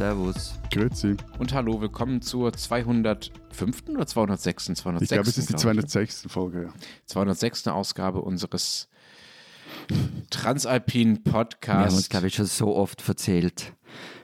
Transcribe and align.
Servus. 0.00 0.54
Grüezi. 0.72 1.14
Und 1.38 1.52
hallo, 1.52 1.82
willkommen 1.82 2.22
zur 2.22 2.54
205. 2.54 3.82
oder 3.90 4.06
206. 4.06 4.64
206. 4.64 5.02
Ich 5.02 5.08
glaube, 5.10 5.28
es 5.28 5.36
ist 5.36 5.50
die 5.50 5.52
glaub 5.52 5.74
ich. 5.74 5.86
206. 5.88 6.26
Folge. 6.26 6.62
Ja. 6.62 6.72
206. 7.04 7.68
Ausgabe 7.68 8.22
unseres 8.22 8.88
Transalpin 10.30 11.02
Wir 11.02 11.04
haben 11.04 11.16
uns, 11.16 11.30
Podcasts. 11.30 12.08
glaube 12.08 12.28
ich, 12.28 12.34
schon 12.34 12.46
so 12.46 12.74
oft 12.76 13.02
verzählt. 13.02 13.74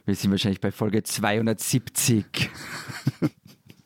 Wir 0.06 0.14
sind 0.14 0.30
wahrscheinlich 0.30 0.62
bei 0.62 0.72
Folge 0.72 1.02
270. 1.02 2.24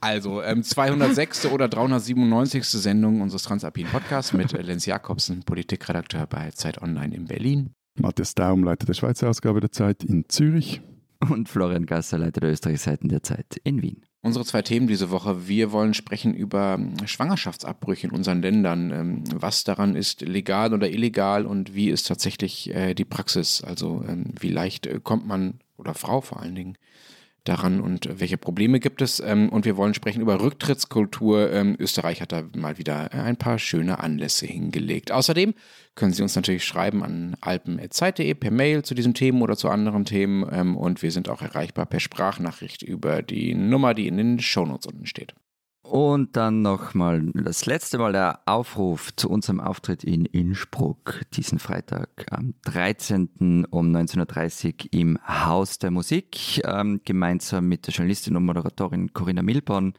Also 0.03 0.43
ähm, 0.43 0.63
206. 0.63 1.47
oder 1.47 1.69
397. 1.69 2.65
Sendung 2.67 3.21
unseres 3.21 3.43
Transalpin 3.43 3.89
Podcasts 3.89 4.33
mit 4.33 4.55
äh, 4.55 4.63
Lenz 4.63 4.87
Jakobsen, 4.87 5.43
Politikredakteur 5.43 6.29
bei 6.29 6.53
Zeit 6.53 6.81
Online 6.81 7.17
in 7.17 7.25
Berlin. 7.25 7.75
Matthias 7.99 8.37
Daum, 8.37 8.63
Leiter 8.63 8.87
der 8.87 8.95
Schweizer 8.95 9.29
Ausgabe 9.29 9.59
der 9.59 9.73
Zeit 9.73 10.05
in 10.05 10.29
Zürich. 10.29 10.81
Und 11.29 11.49
Florian 11.49 11.87
Gasser, 11.87 12.19
Leiter 12.19 12.41
der 12.41 12.51
Österreichseiten 12.51 13.09
der 13.09 13.23
Zeit 13.23 13.61
in 13.63 13.83
Wien. 13.83 14.03
Unsere 14.23 14.45
zwei 14.45 14.63
Themen 14.63 14.87
diese 14.87 15.11
Woche. 15.11 15.49
Wir 15.49 15.73
wollen 15.73 15.95
sprechen 15.95 16.35
über 16.35 16.75
ähm, 16.79 16.95
Schwangerschaftsabbrüche 17.07 18.07
in 18.07 18.13
unseren 18.13 18.43
Ländern. 18.43 18.91
Ähm, 18.91 19.25
Was 19.35 19.65
daran 19.65 19.97
ist 19.97 20.21
legal 20.23 20.75
oder 20.75 20.91
illegal 20.91 21.47
und 21.47 21.75
wie 21.75 21.89
ist 21.89 22.07
tatsächlich 22.07 22.75
äh, 22.75 22.95
die 22.95 23.05
Praxis? 23.07 23.63
Also 23.63 24.05
ähm, 24.07 24.35
wie 24.39 24.51
leicht 24.51 24.87
äh, 24.87 25.01
kommt 25.03 25.27
man 25.27 25.61
oder 25.77 25.95
Frau 25.95 26.21
vor 26.21 26.41
allen 26.41 26.55
Dingen 26.55 26.77
daran 27.45 27.81
und 27.81 28.21
welche 28.21 28.37
Probleme 28.37 28.81
gibt 28.81 29.03
es? 29.03 29.21
Ähm, 29.21 29.49
Und 29.49 29.65
wir 29.65 29.77
wollen 29.77 29.95
sprechen 29.95 30.21
über 30.21 30.41
Rücktrittskultur. 30.41 31.53
Ähm, 31.53 31.77
Österreich 31.79 32.21
hat 32.21 32.33
da 32.33 32.43
mal 32.57 32.79
wieder 32.79 33.13
ein 33.13 33.37
paar 33.37 33.59
schöne 33.59 33.99
Anlässe 33.99 34.47
hingelegt. 34.47 35.13
Außerdem 35.13 35.55
können 35.95 36.13
Sie 36.13 36.23
uns 36.23 36.37
natürlich 36.37 36.65
schreiben 36.65 37.03
an 37.03 37.37
alpen.zeit.de 37.41 38.35
per 38.35 38.51
Mail 38.51 38.83
zu 38.83 38.95
diesen 38.95 39.15
Themen 39.15 39.43
oder 39.43 39.57
zu 39.57 39.69
anderen 39.69 40.05
Themen. 40.05 40.47
Ähm, 40.53 40.77
Und 40.77 41.03
wir 41.03 41.11
sind 41.11 41.29
auch 41.29 41.43
erreichbar 41.43 41.87
per 41.87 42.01
Sprachnachricht 42.01 42.83
über 42.83 43.23
die 43.23 43.55
Nummer, 43.55 43.95
die 43.95 44.07
in 44.07 44.17
den 44.17 44.39
Shownotes 44.41 44.87
unten 44.87 45.07
steht. 45.07 45.35
Und 45.91 46.37
dann 46.37 46.63
nochmal 46.63 47.21
das 47.35 47.67
letzte 47.67 47.99
Mal 47.99 48.13
der 48.13 48.39
Aufruf 48.47 49.11
zu 49.17 49.29
unserem 49.29 49.59
Auftritt 49.59 50.05
in 50.05 50.25
Innsbruck 50.25 51.23
diesen 51.35 51.59
Freitag 51.59 52.27
am 52.31 52.55
13. 52.67 53.67
um 53.69 53.91
19.30 53.91 54.67
Uhr 54.85 54.89
im 54.93 55.19
Haus 55.27 55.81
der 55.81 55.91
Musik. 55.91 56.63
Ähm, 56.65 57.01
gemeinsam 57.05 57.67
mit 57.67 57.89
der 57.89 57.95
Journalistin 57.95 58.37
und 58.37 58.45
Moderatorin 58.45 59.13
Corinna 59.13 59.43
Milborn 59.43 59.95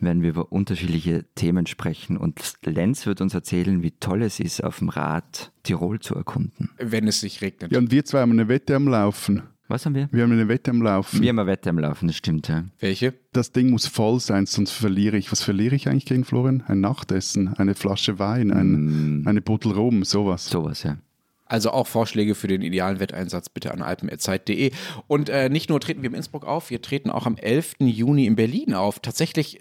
werden 0.00 0.22
wir 0.22 0.30
über 0.30 0.50
unterschiedliche 0.50 1.24
Themen 1.36 1.68
sprechen 1.68 2.16
und 2.16 2.54
Lenz 2.64 3.06
wird 3.06 3.20
uns 3.20 3.34
erzählen, 3.34 3.84
wie 3.84 3.92
toll 3.92 4.20
es 4.24 4.40
ist, 4.40 4.64
auf 4.64 4.80
dem 4.80 4.88
Rad 4.88 5.52
Tirol 5.62 6.00
zu 6.00 6.16
erkunden. 6.16 6.70
Wenn 6.78 7.06
es 7.06 7.20
sich 7.20 7.40
regnet. 7.40 7.70
Ja, 7.70 7.78
und 7.78 7.92
wir 7.92 8.04
zwei 8.04 8.20
haben 8.20 8.32
eine 8.32 8.48
Wette 8.48 8.74
am 8.74 8.88
Laufen. 8.88 9.44
Was 9.68 9.86
haben 9.86 9.94
wir? 9.94 10.08
Wir 10.12 10.22
haben 10.24 10.32
eine 10.32 10.46
Wette 10.48 10.70
am 10.70 10.82
Laufen. 10.82 11.22
Wir 11.22 11.30
haben 11.30 11.38
eine 11.38 11.48
Wette 11.48 11.70
am 11.70 11.78
Laufen, 11.78 12.06
das 12.06 12.16
stimmt, 12.16 12.48
ja. 12.48 12.64
Welche? 12.80 13.14
Das 13.32 13.50
Ding 13.52 13.70
muss 13.70 13.86
voll 13.86 14.20
sein, 14.20 14.44
sonst 14.46 14.72
verliere 14.72 15.16
ich. 15.16 15.32
Was 15.32 15.42
verliere 15.42 15.74
ich 15.74 15.88
eigentlich 15.88 16.04
gegen 16.04 16.24
Florian? 16.24 16.62
Ein 16.66 16.80
Nachtessen, 16.80 17.54
eine 17.54 17.74
Flasche 17.74 18.18
Wein, 18.18 18.50
ein, 18.52 19.20
Mm, 19.22 19.26
eine 19.28 19.40
Buddel 19.40 19.72
Rum, 19.72 20.04
sowas. 20.04 20.46
sowas, 20.46 20.82
ja. 20.82 20.98
Also 21.46 21.70
auch 21.70 21.86
Vorschläge 21.86 22.34
für 22.34 22.46
den 22.48 22.62
idealen 22.62 23.00
Wetteinsatz 23.00 23.48
bitte 23.48 23.72
an 23.72 23.80
alpen.zeit.de. 23.82 24.70
Und 25.06 25.28
äh, 25.28 25.48
nicht 25.48 25.68
nur 25.70 25.80
treten 25.80 26.02
wir 26.02 26.10
in 26.10 26.16
Innsbruck 26.16 26.44
auf, 26.46 26.70
wir 26.70 26.80
treten 26.82 27.10
auch 27.10 27.26
am 27.26 27.36
11. 27.36 27.76
Juni 27.80 28.26
in 28.26 28.36
Berlin 28.36 28.74
auf. 28.74 28.98
Tatsächlich 29.00 29.60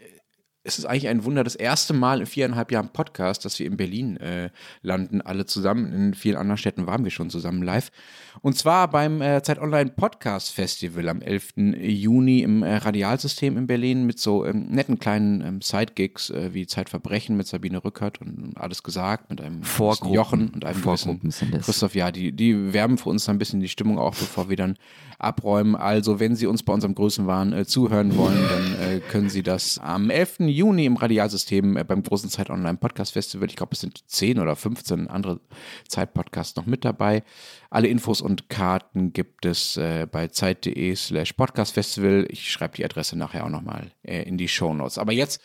ist 0.64 0.80
es 0.80 0.86
eigentlich 0.86 1.10
ein 1.10 1.26
Wunder, 1.26 1.44
das 1.44 1.56
erste 1.56 1.94
Mal 1.94 2.22
in 2.22 2.26
viereinhalb 2.26 2.72
Jahren 2.72 2.90
Podcast, 2.90 3.44
dass 3.44 3.60
wir 3.60 3.68
in 3.68 3.76
Berlin 3.76 4.16
äh, 4.18 4.50
landen, 4.82 5.22
alle 5.22 5.46
zusammen. 5.46 5.92
In 5.92 6.14
vielen 6.14 6.38
anderen 6.38 6.58
Städten 6.58 6.88
waren 6.88 7.04
wir 7.04 7.12
schon 7.12 7.30
zusammen 7.30 7.62
live. 7.64 7.92
Und 8.42 8.58
zwar 8.58 8.90
beim 8.90 9.22
äh, 9.22 9.44
Zeit 9.44 9.60
Online 9.60 9.92
Podcast 9.92 10.52
Festival 10.52 11.10
am 11.10 11.22
11. 11.22 11.54
Juni 11.58 12.40
im 12.42 12.64
äh, 12.64 12.78
Radialsystem 12.78 13.58
in 13.58 13.68
Berlin 13.68 14.06
mit 14.06 14.20
so 14.20 14.46
ähm, 14.46 14.68
netten 14.70 15.00
kleinen 15.00 15.42
ähm, 15.42 15.62
Sidegigs 15.62 16.30
äh, 16.30 16.54
wie 16.54 16.66
Zeitverbrechen 16.66 17.36
mit 17.36 17.48
Sabine 17.48 17.84
Rückert 17.84 18.22
und 18.22 18.54
alles 18.56 18.84
gesagt, 18.84 19.30
mit 19.30 19.42
einem. 19.42 19.64
Jochen 20.16 20.50
und 20.50 20.64
einem 20.64 20.80
Vorgruppen. 20.80 21.32
Christoph, 21.62 21.94
ja, 21.94 22.10
die, 22.12 22.32
die 22.32 22.74
wärmen 22.74 22.98
für 22.98 23.10
uns 23.10 23.26
dann 23.26 23.36
ein 23.36 23.40
bisschen 23.40 23.60
die 23.60 23.70
Stimmung 23.70 24.00
auf, 24.00 24.18
bevor 24.18 24.50
wir 24.50 24.56
dann 24.56 24.78
abräumen. 25.24 25.76
Also, 25.76 26.20
wenn 26.20 26.36
Sie 26.36 26.48
uns 26.48 26.64
bei 26.64 26.74
unserem 26.74 26.96
Größenwahn 26.96 27.54
äh, 27.54 27.66
zuhören 27.66 28.16
wollen, 28.18 28.44
dann 28.50 28.80
äh, 28.80 29.00
können 29.00 29.30
Sie 29.30 29.44
das 29.44 29.80
am 29.80 30.10
11. 30.10 30.42
Juni 30.42 30.86
im 30.86 30.98
Radialsystem 30.98 31.78
äh, 31.78 31.84
beim 31.84 32.04
großen 32.04 32.30
Zeit 32.30 32.50
Online 32.50 32.78
Podcast 32.78 33.14
Festival. 33.14 33.50
Ich 33.50 33.56
glaube, 33.56 33.74
es 33.74 33.82
sind 33.82 34.04
10 34.08 34.40
oder 34.40 34.56
15 34.56 35.08
andere 35.08 35.40
Zeitpodcasts 35.88 36.56
noch 36.56 36.66
mit 36.66 36.86
dabei. 36.86 37.24
Alle 37.70 37.88
Infos 37.88 38.22
und 38.22 38.50
Karten 38.50 39.14
gibt 39.14 39.46
es 39.46 39.78
äh, 39.78 40.08
bei 40.12 40.28
zeit.de 40.28 40.96
slash 40.96 41.34
Podcast 41.34 41.74
Festival. 41.74 42.26
Ich 42.30 42.52
schreibe 42.52 42.76
die 42.76 42.86
Adresse 42.86 43.18
nachher 43.18 43.46
auch 43.46 43.50
nochmal 43.50 43.92
äh, 44.04 44.24
in 44.24 44.38
die 44.38 44.48
Show 44.48 44.74
Notes. 44.74 44.98
Aber 44.98 45.12
jetzt 45.12 45.42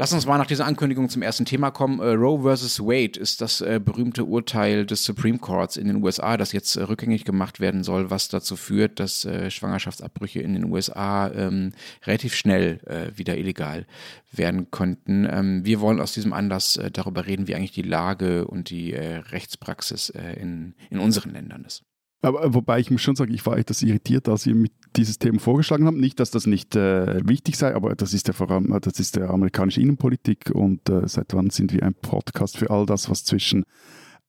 Lass 0.00 0.14
uns 0.14 0.24
mal 0.24 0.38
nach 0.38 0.46
dieser 0.46 0.64
Ankündigung 0.64 1.10
zum 1.10 1.20
ersten 1.20 1.44
Thema 1.44 1.70
kommen. 1.70 2.00
Äh, 2.00 2.12
Roe 2.12 2.56
vs. 2.56 2.80
Wade 2.80 3.20
ist 3.20 3.42
das 3.42 3.60
äh, 3.60 3.78
berühmte 3.84 4.24
Urteil 4.24 4.86
des 4.86 5.04
Supreme 5.04 5.38
Courts 5.38 5.76
in 5.76 5.88
den 5.88 6.02
USA, 6.02 6.38
das 6.38 6.52
jetzt 6.52 6.76
äh, 6.76 6.84
rückgängig 6.84 7.24
gemacht 7.24 7.60
werden 7.60 7.84
soll, 7.84 8.10
was 8.10 8.28
dazu 8.28 8.56
führt, 8.56 8.98
dass 8.98 9.26
äh, 9.26 9.50
Schwangerschaftsabbrüche 9.50 10.40
in 10.40 10.54
den 10.54 10.64
USA 10.64 11.30
ähm, 11.30 11.72
relativ 12.06 12.34
schnell 12.34 12.80
äh, 12.86 13.18
wieder 13.18 13.36
illegal 13.36 13.86
werden 14.32 14.70
könnten. 14.70 15.28
Ähm, 15.30 15.66
wir 15.66 15.80
wollen 15.80 16.00
aus 16.00 16.14
diesem 16.14 16.32
Anlass 16.32 16.78
äh, 16.78 16.90
darüber 16.90 17.26
reden, 17.26 17.46
wie 17.46 17.54
eigentlich 17.54 17.72
die 17.72 17.82
Lage 17.82 18.46
und 18.46 18.70
die 18.70 18.92
Rechtspraxis 18.92 20.08
in, 20.08 20.74
in 20.88 20.98
unseren 20.98 21.32
Ländern 21.32 21.64
ist. 21.64 21.82
Aber 22.22 22.44
äh, 22.44 22.54
wobei 22.54 22.80
ich 22.80 22.90
muss 22.90 23.00
schon 23.00 23.16
sagen, 23.16 23.32
ich 23.32 23.44
war 23.46 23.56
etwas 23.56 23.82
irritiert, 23.82 24.28
als 24.28 24.46
ihr 24.46 24.54
mit 24.54 24.72
dieses 24.96 25.18
Thema 25.18 25.38
vorgeschlagen 25.38 25.86
habt. 25.86 25.96
Nicht, 25.96 26.20
dass 26.20 26.30
das 26.30 26.46
nicht 26.46 26.76
äh, 26.76 27.26
wichtig 27.26 27.56
sei, 27.56 27.74
aber 27.74 27.94
das 27.94 28.12
ist 28.14 28.28
allem, 28.40 28.72
äh, 28.72 28.80
das 28.80 29.00
ist 29.00 29.16
der 29.16 29.30
amerikanische 29.30 29.80
Innenpolitik 29.80 30.50
und 30.52 30.88
äh, 30.88 31.06
seit 31.06 31.34
wann 31.34 31.50
sind 31.50 31.72
wir 31.72 31.82
ein 31.82 31.94
Podcast 31.94 32.58
für 32.58 32.70
all 32.70 32.86
das, 32.86 33.08
was 33.08 33.24
zwischen 33.24 33.64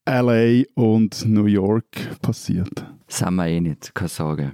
LA 0.08 0.64
und 0.74 1.26
New 1.28 1.46
York 1.46 2.20
passiert? 2.22 2.86
Sind 3.08 3.36
wir 3.36 3.48
eh 3.48 3.62
nicht, 3.62 3.94
keine 3.94 4.10
Sorge. 4.10 4.54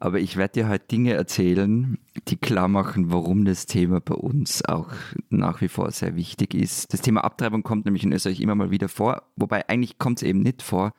Aber 0.00 0.20
ich 0.20 0.36
werde 0.36 0.52
dir 0.52 0.68
heute 0.68 0.86
Dinge 0.86 1.14
erzählen, 1.14 1.98
die 2.28 2.36
klar 2.36 2.68
machen, 2.68 3.10
warum 3.10 3.44
das 3.44 3.66
Thema 3.66 4.00
bei 4.00 4.14
uns 4.14 4.64
auch 4.64 4.92
nach 5.28 5.60
wie 5.60 5.66
vor 5.66 5.90
sehr 5.90 6.14
wichtig 6.14 6.54
ist. 6.54 6.92
Das 6.92 7.00
Thema 7.00 7.24
Abtreibung 7.24 7.64
kommt 7.64 7.84
nämlich 7.84 8.04
in 8.04 8.12
Österreich 8.12 8.40
immer 8.40 8.54
mal 8.54 8.70
wieder 8.70 8.88
vor, 8.88 9.24
wobei 9.34 9.68
eigentlich 9.68 9.98
kommt 9.98 10.18
es 10.18 10.28
eben 10.28 10.40
nicht 10.40 10.62
vor, 10.62 10.92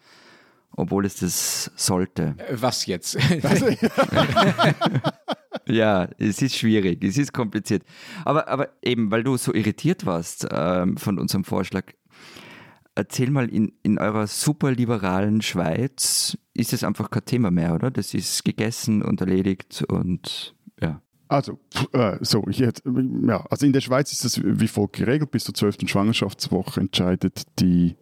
obwohl 0.75 1.06
es 1.06 1.16
das 1.16 1.72
sollte. 1.75 2.35
Äh, 2.38 2.56
was 2.59 2.85
jetzt? 2.85 3.18
Ja, 5.69 6.09
es 6.18 6.41
ist 6.41 6.56
schwierig, 6.56 7.03
es 7.03 7.18
ist 7.18 7.31
kompliziert. 7.31 7.84
Aber, 8.25 8.47
aber 8.47 8.69
eben, 8.81 9.12
weil 9.12 9.24
du 9.24 9.38
so 9.38 9.53
irritiert 9.53 10.06
warst 10.06 10.47
ähm, 10.52 10.97
von 10.97 11.19
unserem 11.19 11.44
Vorschlag, 11.44 11.84
erzähl 12.96 13.30
mal, 13.30 13.50
in, 13.50 13.74
in 13.84 14.00
eurer 14.00 14.25
superliberalen 14.25 15.41
Schweiz 15.41 16.38
ist 16.56 16.74
es 16.74 16.84
einfach 16.84 17.12
kein 17.12 17.25
Thema 17.25 17.51
mehr, 17.51 17.75
oder? 17.75 17.91
Das 17.91 18.16
ist 18.16 18.44
gegessen 18.44 19.03
und 19.03 19.22
erledigt 19.22 19.84
und 19.88 20.56
ja. 20.81 21.01
Also, 21.28 21.59
äh, 21.94 22.18
so, 22.22 22.44
ich 22.50 22.59
hätte, 22.62 22.81
ja, 23.28 23.46
also 23.51 23.63
in 23.68 23.74
der 23.74 23.81
Schweiz 23.81 24.12
ist 24.12 24.25
das 24.25 24.41
wie 24.44 24.68
folgt 24.68 24.96
geregelt. 24.96 25.30
Bis 25.30 25.44
zur 25.44 25.53
12. 25.53 25.88
Schwangerschaftswoche 25.88 26.81
entscheidet 26.81 27.44
die, 27.59 27.96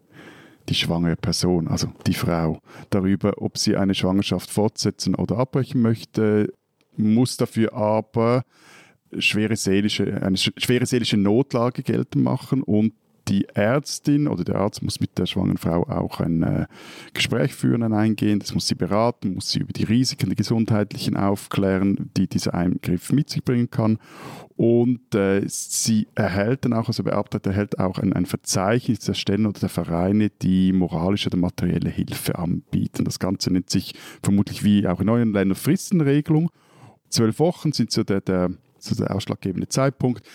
die 0.69 0.75
schwangere 0.75 1.15
Person, 1.15 1.67
also 1.67 1.87
die 2.05 2.13
Frau, 2.13 2.59
darüber, 2.89 3.41
ob 3.41 3.57
sie 3.57 3.75
eine 3.77 3.95
Schwangerschaft 3.95 4.49
fortsetzen 4.49 5.15
oder 5.15 5.37
abbrechen 5.37 5.81
möchte, 5.81 6.53
muss 6.95 7.37
dafür 7.37 7.73
aber 7.73 8.43
schwere 9.17 9.55
seelische, 9.55 10.21
eine 10.21 10.35
sch- 10.37 10.53
schwere 10.57 10.85
seelische 10.85 11.17
Notlage 11.17 11.83
geltend 11.83 12.23
machen 12.23 12.61
und 12.63 12.93
die 13.27 13.45
Ärztin 13.53 14.27
oder 14.27 14.43
der 14.43 14.55
Arzt 14.55 14.81
muss 14.81 14.99
mit 14.99 15.17
der 15.17 15.25
schwangeren 15.25 15.57
Frau 15.57 15.83
auch 15.83 16.19
ein 16.19 16.43
äh, 16.43 16.65
Gespräch 17.13 17.53
führen, 17.53 17.83
ein 17.83 17.93
eingehen. 17.93 18.39
Das 18.39 18.53
muss 18.53 18.67
sie 18.67 18.75
beraten, 18.75 19.35
muss 19.35 19.49
sie 19.49 19.59
über 19.59 19.73
die 19.73 19.83
Risiken, 19.83 20.29
die 20.29 20.35
gesundheitlichen 20.35 21.17
aufklären, 21.17 22.09
die 22.15 22.27
dieser 22.27 22.53
Eingriff 22.53 23.11
mit 23.11 23.29
sich 23.29 23.43
bringen 23.43 23.69
kann. 23.69 23.99
Und 24.55 25.13
äh, 25.13 25.43
sie 25.47 26.07
erhält 26.15 26.65
dann 26.65 26.73
auch, 26.73 26.87
also 26.87 27.03
der 27.03 27.11
Beamte 27.11 27.39
erhält 27.43 27.79
auch 27.79 27.99
ein, 27.99 28.13
ein 28.13 28.25
Verzeichnis 28.25 28.99
der 28.99 29.13
Stellen 29.13 29.45
oder 29.45 29.59
der 29.59 29.69
Vereine, 29.69 30.29
die 30.29 30.73
moralische 30.73 31.29
oder 31.29 31.37
materielle 31.37 31.89
Hilfe 31.89 32.39
anbieten. 32.39 33.05
Das 33.05 33.19
Ganze 33.19 33.51
nennt 33.51 33.69
sich 33.69 33.93
vermutlich 34.23 34.63
wie 34.63 34.87
auch 34.87 34.99
in 34.99 35.09
euren 35.09 35.33
Ländern 35.33 35.55
Fristenregelung. 35.55 36.49
Zwölf 37.09 37.39
Wochen 37.39 37.71
sind 37.71 37.91
so 37.91 38.03
der, 38.03 38.21
der, 38.21 38.51
so 38.79 38.95
der 38.95 39.15
ausschlaggebende 39.15 39.69
Zeitpunkt. 39.69 40.25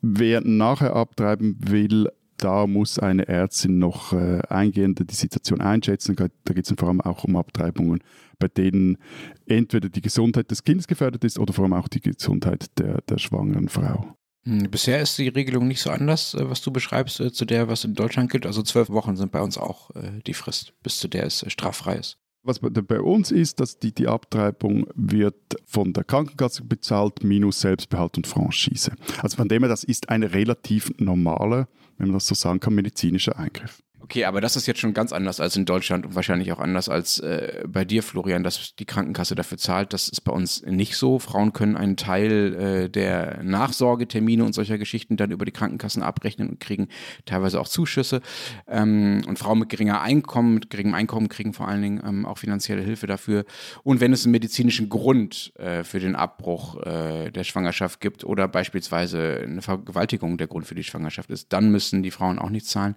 Wer 0.00 0.40
nachher 0.42 0.94
abtreiben 0.94 1.56
will, 1.60 2.08
da 2.38 2.66
muss 2.66 2.98
eine 2.98 3.28
Ärztin 3.28 3.78
noch 3.78 4.12
äh, 4.12 4.40
eingehend 4.48 5.10
die 5.10 5.14
Situation 5.14 5.60
einschätzen. 5.60 6.16
Da 6.16 6.28
geht 6.54 6.70
es 6.70 6.74
vor 6.76 6.88
allem 6.88 7.00
auch 7.00 7.24
um 7.24 7.36
Abtreibungen, 7.36 8.02
bei 8.38 8.48
denen 8.48 8.98
entweder 9.46 9.88
die 9.88 10.02
Gesundheit 10.02 10.50
des 10.50 10.64
Kindes 10.64 10.86
gefährdet 10.86 11.24
ist 11.24 11.38
oder 11.38 11.52
vor 11.52 11.64
allem 11.64 11.74
auch 11.74 11.88
die 11.88 12.00
Gesundheit 12.00 12.78
der, 12.78 13.00
der 13.02 13.18
schwangeren 13.18 13.68
Frau. 13.68 14.16
Hm, 14.44 14.70
Bisher 14.70 15.00
ist 15.00 15.18
die 15.18 15.28
Regelung 15.28 15.66
nicht 15.66 15.80
so 15.80 15.90
anders, 15.90 16.34
äh, 16.34 16.48
was 16.48 16.62
du 16.62 16.70
beschreibst, 16.70 17.20
äh, 17.20 17.32
zu 17.32 17.44
der, 17.44 17.68
was 17.68 17.84
in 17.84 17.94
Deutschland 17.94 18.30
gilt. 18.30 18.46
Also 18.46 18.62
zwölf 18.62 18.88
Wochen 18.90 19.16
sind 19.16 19.32
bei 19.32 19.40
uns 19.40 19.58
auch 19.58 19.90
äh, 19.96 20.20
die 20.26 20.34
Frist, 20.34 20.72
bis 20.82 20.98
zu 20.98 21.08
der 21.08 21.24
es 21.24 21.44
straffrei 21.48 21.96
ist. 21.96 22.18
Was 22.46 22.60
bei 22.60 23.00
uns 23.00 23.32
ist, 23.32 23.58
dass 23.58 23.80
die, 23.80 23.92
die 23.92 24.06
Abtreibung 24.06 24.86
wird 24.94 25.34
von 25.64 25.92
der 25.92 26.04
Krankenkasse 26.04 26.62
bezahlt, 26.62 27.24
minus 27.24 27.60
Selbstbehalt 27.60 28.16
und 28.18 28.28
Franchise. 28.28 28.92
Also 29.20 29.36
von 29.36 29.48
dem 29.48 29.64
her, 29.64 29.68
das 29.68 29.82
ist 29.82 30.10
ein 30.10 30.22
relativ 30.22 30.92
normaler, 30.98 31.66
wenn 31.98 32.08
man 32.08 32.14
das 32.14 32.26
so 32.26 32.34
sagen 32.34 32.60
kann, 32.60 32.74
medizinischer 32.74 33.38
Eingriff. 33.38 33.82
Okay, 34.06 34.24
aber 34.24 34.40
das 34.40 34.54
ist 34.54 34.66
jetzt 34.66 34.78
schon 34.78 34.94
ganz 34.94 35.12
anders 35.12 35.40
als 35.40 35.56
in 35.56 35.64
Deutschland 35.64 36.06
und 36.06 36.14
wahrscheinlich 36.14 36.52
auch 36.52 36.60
anders 36.60 36.88
als 36.88 37.18
äh, 37.18 37.64
bei 37.66 37.84
dir, 37.84 38.04
Florian, 38.04 38.44
dass 38.44 38.76
die 38.76 38.84
Krankenkasse 38.84 39.34
dafür 39.34 39.58
zahlt. 39.58 39.92
Das 39.92 40.08
ist 40.08 40.20
bei 40.20 40.30
uns 40.30 40.62
nicht 40.62 40.96
so. 40.96 41.18
Frauen 41.18 41.52
können 41.52 41.76
einen 41.76 41.96
Teil 41.96 42.54
äh, 42.54 42.88
der 42.88 43.42
Nachsorgetermine 43.42 44.44
und 44.44 44.52
solcher 44.52 44.78
Geschichten 44.78 45.16
dann 45.16 45.32
über 45.32 45.44
die 45.44 45.50
Krankenkassen 45.50 46.04
abrechnen 46.04 46.50
und 46.50 46.60
kriegen 46.60 46.86
teilweise 47.24 47.60
auch 47.60 47.66
Zuschüsse. 47.66 48.20
Ähm, 48.68 49.22
und 49.26 49.40
Frauen 49.40 49.58
mit 49.58 49.70
geringer 49.70 50.00
Einkommen, 50.02 50.54
mit 50.54 50.70
geringem 50.70 50.94
Einkommen 50.94 51.28
kriegen 51.28 51.52
vor 51.52 51.66
allen 51.66 51.82
Dingen 51.82 52.00
ähm, 52.06 52.26
auch 52.26 52.38
finanzielle 52.38 52.82
Hilfe 52.82 53.08
dafür. 53.08 53.44
Und 53.82 53.98
wenn 53.98 54.12
es 54.12 54.24
einen 54.24 54.30
medizinischen 54.30 54.88
Grund 54.88 55.52
äh, 55.56 55.82
für 55.82 55.98
den 55.98 56.14
Abbruch 56.14 56.80
äh, 56.86 57.32
der 57.32 57.42
Schwangerschaft 57.42 58.00
gibt 58.00 58.22
oder 58.22 58.46
beispielsweise 58.46 59.40
eine 59.42 59.62
Vergewaltigung 59.62 60.38
der 60.38 60.46
Grund 60.46 60.64
für 60.64 60.76
die 60.76 60.84
Schwangerschaft 60.84 61.30
ist, 61.30 61.52
dann 61.52 61.72
müssen 61.72 62.04
die 62.04 62.12
Frauen 62.12 62.38
auch 62.38 62.50
nicht 62.50 62.66
zahlen. 62.66 62.94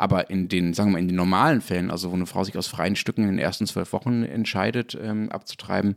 Aber 0.00 0.30
in 0.30 0.48
den, 0.48 0.72
sagen 0.72 0.88
wir 0.88 0.92
mal, 0.94 0.98
in 1.00 1.08
den 1.08 1.16
normalen 1.16 1.60
Fällen, 1.60 1.90
also 1.90 2.10
wo 2.10 2.14
eine 2.14 2.24
Frau 2.24 2.42
sich 2.42 2.56
aus 2.56 2.68
freien 2.68 2.96
Stücken 2.96 3.24
in 3.24 3.28
den 3.28 3.38
ersten 3.38 3.66
zwölf 3.66 3.92
Wochen 3.92 4.22
entscheidet, 4.22 4.98
ähm, 4.98 5.28
abzutreiben 5.28 5.96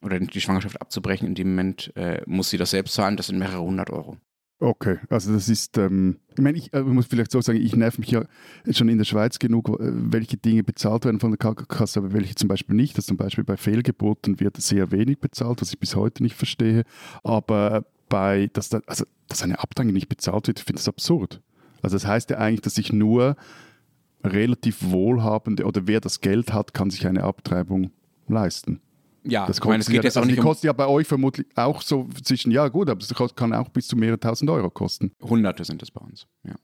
oder 0.00 0.18
die 0.18 0.40
Schwangerschaft 0.40 0.80
abzubrechen, 0.80 1.28
in 1.28 1.34
dem 1.34 1.50
Moment 1.50 1.92
äh, 1.94 2.22
muss 2.24 2.48
sie 2.48 2.56
das 2.56 2.70
selbst 2.70 2.94
zahlen. 2.94 3.18
Das 3.18 3.26
sind 3.26 3.38
mehrere 3.38 3.60
hundert 3.60 3.90
Euro. 3.90 4.16
Okay, 4.58 5.00
also 5.10 5.34
das 5.34 5.50
ist, 5.50 5.76
ähm, 5.76 6.16
ich 6.34 6.40
meine, 6.40 6.56
ich 6.56 6.72
äh, 6.72 6.80
muss 6.80 7.06
vielleicht 7.06 7.30
so 7.30 7.42
sagen, 7.42 7.60
ich 7.60 7.76
nerv 7.76 7.98
mich 7.98 8.10
ja 8.10 8.24
schon 8.70 8.88
in 8.88 8.96
der 8.96 9.04
Schweiz 9.04 9.38
genug, 9.38 9.68
äh, 9.68 9.74
welche 9.80 10.38
Dinge 10.38 10.62
bezahlt 10.62 11.04
werden 11.04 11.20
von 11.20 11.32
der 11.32 11.38
Krankenkasse, 11.38 11.98
aber 11.98 12.14
welche 12.14 12.34
zum 12.34 12.48
Beispiel 12.48 12.74
nicht. 12.74 12.96
Also 12.96 13.08
zum 13.08 13.18
Beispiel 13.18 13.44
bei 13.44 13.58
Fehlgeburten 13.58 14.40
wird 14.40 14.56
sehr 14.62 14.92
wenig 14.92 15.18
bezahlt, 15.18 15.60
was 15.60 15.72
ich 15.72 15.78
bis 15.78 15.94
heute 15.94 16.22
nicht 16.22 16.36
verstehe. 16.36 16.84
Aber 17.22 17.84
bei, 18.08 18.48
dass, 18.54 18.70
da, 18.70 18.80
also, 18.86 19.04
dass 19.28 19.42
eine 19.42 19.58
Abtreibung 19.58 19.92
nicht 19.92 20.08
bezahlt 20.08 20.46
wird, 20.46 20.60
ich 20.60 20.64
finde 20.64 20.78
das 20.78 20.88
absurd. 20.88 21.42
Also 21.82 21.96
das 21.96 22.06
heißt 22.06 22.30
ja 22.30 22.38
eigentlich, 22.38 22.62
dass 22.62 22.76
sich 22.76 22.92
nur 22.92 23.36
relativ 24.24 24.78
wohlhabende 24.80 25.64
oder 25.64 25.86
wer 25.86 26.00
das 26.00 26.20
Geld 26.20 26.52
hat, 26.52 26.74
kann 26.74 26.90
sich 26.90 27.06
eine 27.06 27.24
Abtreibung 27.24 27.90
leisten. 28.28 28.80
Ja, 29.24 29.46
das 29.46 29.58
ich 29.58 29.64
meine, 29.64 29.80
es 29.80 29.86
geht 29.86 29.96
ja, 29.96 30.02
jetzt 30.02 30.16
also 30.16 30.20
auch 30.20 30.26
nicht 30.26 30.36
die 30.36 30.40
um 30.40 30.46
kostet 30.46 30.64
ja 30.64 30.72
bei 30.72 30.86
euch 30.86 31.06
vermutlich 31.06 31.46
auch 31.54 31.80
so 31.82 32.08
zwischen, 32.22 32.50
ja 32.50 32.68
gut, 32.68 32.88
aber 32.88 33.00
es 33.00 33.14
kann 33.36 33.52
auch 33.52 33.68
bis 33.68 33.86
zu 33.86 33.96
mehrere 33.96 34.18
tausend 34.18 34.50
Euro 34.50 34.70
kosten. 34.70 35.12
Hunderte 35.22 35.64
sind 35.64 35.82
es 35.82 35.90
bei 35.90 36.00
uns, 36.00 36.26
ja. 36.44 36.54